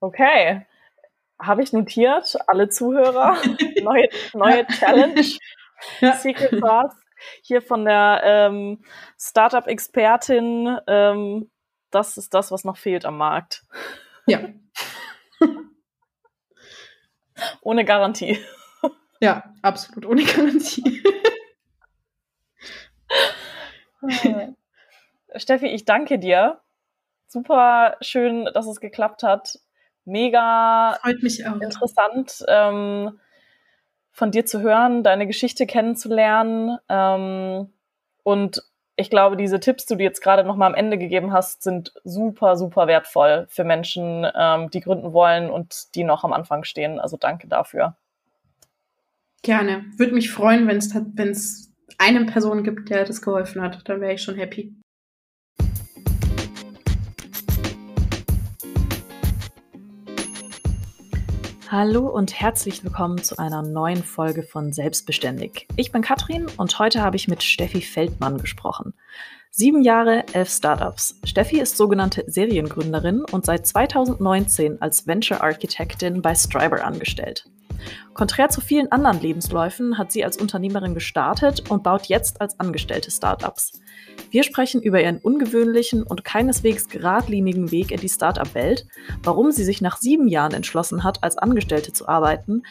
Okay. 0.00 0.66
Habe 1.38 1.62
ich 1.62 1.72
notiert, 1.72 2.36
alle 2.46 2.68
Zuhörer. 2.68 3.36
neue, 3.82 4.08
neue 4.32 4.66
Challenge. 4.66 5.26
Ja. 6.00 6.14
Secret 6.16 6.58
Source. 6.58 6.94
Hier 7.42 7.60
von 7.60 7.84
der 7.84 8.22
ähm, 8.24 8.82
Startup-Expertin. 9.18 10.78
Ähm, 10.86 11.50
das 11.90 12.16
ist 12.16 12.32
das, 12.34 12.50
was 12.50 12.64
noch 12.64 12.76
fehlt 12.76 13.04
am 13.04 13.18
Markt. 13.18 13.64
Ja. 14.26 14.40
Ohne 17.62 17.84
Garantie. 17.84 18.38
Ja, 19.20 19.52
absolut 19.62 20.06
ohne 20.06 20.24
Garantie. 20.24 21.02
Steffi, 25.36 25.66
ich 25.66 25.84
danke 25.84 26.18
dir. 26.18 26.60
Super 27.26 27.96
schön, 28.00 28.46
dass 28.54 28.66
es 28.66 28.80
geklappt 28.80 29.22
hat. 29.22 29.58
Mega 30.04 30.98
Freut 31.02 31.22
mich 31.22 31.46
auch. 31.46 31.60
interessant, 31.60 32.44
ähm, 32.48 33.20
von 34.10 34.30
dir 34.30 34.44
zu 34.46 34.60
hören, 34.60 35.04
deine 35.04 35.26
Geschichte 35.26 35.66
kennenzulernen. 35.66 36.78
Ähm, 36.88 37.72
und 38.22 38.62
ich 39.00 39.10
glaube, 39.10 39.36
diese 39.36 39.60
Tipps, 39.60 39.86
die 39.86 39.96
du 39.96 40.02
jetzt 40.02 40.22
gerade 40.22 40.44
noch 40.44 40.56
mal 40.56 40.66
am 40.66 40.74
Ende 40.74 40.98
gegeben 40.98 41.32
hast, 41.32 41.62
sind 41.62 41.92
super, 42.04 42.56
super 42.56 42.86
wertvoll 42.86 43.46
für 43.48 43.64
Menschen, 43.64 44.26
ähm, 44.34 44.70
die 44.70 44.80
gründen 44.80 45.12
wollen 45.12 45.50
und 45.50 45.94
die 45.94 46.04
noch 46.04 46.22
am 46.22 46.32
Anfang 46.32 46.64
stehen. 46.64 47.00
Also 47.00 47.16
danke 47.16 47.48
dafür. 47.48 47.96
Gerne. 49.42 49.86
Würde 49.96 50.12
mich 50.12 50.30
freuen, 50.30 50.68
wenn 50.68 50.76
es 50.76 51.72
eine 51.98 52.24
Person 52.26 52.62
gibt, 52.62 52.90
der 52.90 53.04
das 53.04 53.22
geholfen 53.22 53.62
hat. 53.62 53.88
Dann 53.88 54.00
wäre 54.00 54.12
ich 54.12 54.22
schon 54.22 54.36
happy. 54.36 54.74
Hallo 61.72 62.08
und 62.08 62.40
herzlich 62.40 62.82
willkommen 62.82 63.22
zu 63.22 63.38
einer 63.38 63.62
neuen 63.62 64.02
Folge 64.02 64.42
von 64.42 64.72
Selbstbeständig. 64.72 65.68
Ich 65.76 65.92
bin 65.92 66.02
Katrin 66.02 66.46
und 66.56 66.76
heute 66.80 67.00
habe 67.00 67.14
ich 67.14 67.28
mit 67.28 67.44
Steffi 67.44 67.80
Feldmann 67.80 68.38
gesprochen. 68.38 68.92
Sieben 69.52 69.80
Jahre, 69.82 70.24
elf 70.32 70.50
Startups. 70.50 71.20
Steffi 71.22 71.60
ist 71.60 71.76
sogenannte 71.76 72.24
Seriengründerin 72.26 73.24
und 73.30 73.46
seit 73.46 73.68
2019 73.68 74.82
als 74.82 75.06
Venture 75.06 75.44
Architektin 75.44 76.22
bei 76.22 76.34
Striber 76.34 76.84
angestellt. 76.84 77.48
Konträr 78.14 78.48
zu 78.48 78.60
vielen 78.60 78.90
anderen 78.90 79.20
Lebensläufen 79.20 79.96
hat 79.96 80.10
sie 80.10 80.24
als 80.24 80.38
Unternehmerin 80.38 80.94
gestartet 80.94 81.70
und 81.70 81.84
baut 81.84 82.06
jetzt 82.06 82.40
als 82.40 82.58
Angestellte 82.58 83.12
Startups. 83.12 83.80
Wir 84.30 84.44
sprechen 84.44 84.80
über 84.80 85.02
ihren 85.02 85.18
ungewöhnlichen 85.18 86.04
und 86.04 86.24
keineswegs 86.24 86.88
geradlinigen 86.88 87.72
Weg 87.72 87.90
in 87.90 88.00
die 88.00 88.08
Startup-Welt, 88.08 88.86
warum 89.24 89.50
sie 89.50 89.64
sich 89.64 89.80
nach 89.80 89.96
sieben 89.96 90.28
Jahren 90.28 90.54
entschlossen 90.54 91.02
hat, 91.02 91.24
als 91.24 91.36
Angestellte 91.36 91.92
zu 91.92 92.06
arbeiten 92.06 92.62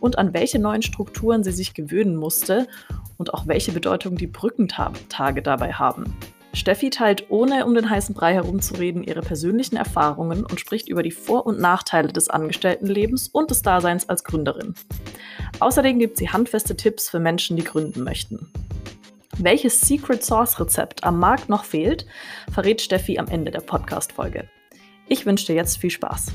und 0.00 0.18
an 0.18 0.34
welche 0.34 0.58
neuen 0.58 0.82
Strukturen 0.82 1.42
sie 1.42 1.52
sich 1.52 1.72
gewöhnen 1.72 2.16
musste 2.16 2.66
und 3.16 3.32
auch 3.32 3.46
welche 3.46 3.72
Bedeutung 3.72 4.16
die 4.16 4.26
Brückentage 4.26 5.42
dabei 5.42 5.72
haben. 5.72 6.14
Steffi 6.52 6.88
teilt 6.88 7.26
ohne 7.30 7.66
um 7.66 7.74
den 7.74 7.88
heißen 7.88 8.14
Brei 8.14 8.32
herumzureden 8.32 9.04
ihre 9.04 9.20
persönlichen 9.20 9.76
Erfahrungen 9.76 10.44
und 10.44 10.58
spricht 10.58 10.88
über 10.88 11.02
die 11.02 11.10
Vor- 11.10 11.46
und 11.46 11.60
Nachteile 11.60 12.08
des 12.08 12.30
Angestelltenlebens 12.30 13.28
und 13.28 13.50
des 13.50 13.60
Daseins 13.60 14.08
als 14.08 14.24
Gründerin. 14.24 14.74
Außerdem 15.60 15.98
gibt 15.98 16.16
sie 16.16 16.30
handfeste 16.30 16.74
Tipps 16.74 17.10
für 17.10 17.20
Menschen, 17.20 17.56
die 17.56 17.64
gründen 17.64 18.04
möchten. 18.04 18.50
Welches 19.38 19.82
Secret 19.82 20.24
Sauce 20.24 20.58
Rezept 20.58 21.04
am 21.04 21.18
Markt 21.18 21.50
noch 21.50 21.64
fehlt, 21.64 22.06
verrät 22.50 22.80
Steffi 22.80 23.18
am 23.18 23.28
Ende 23.28 23.50
der 23.50 23.60
Podcast-Folge. 23.60 24.48
Ich 25.08 25.26
wünsche 25.26 25.46
dir 25.46 25.54
jetzt 25.54 25.76
viel 25.76 25.90
Spaß. 25.90 26.32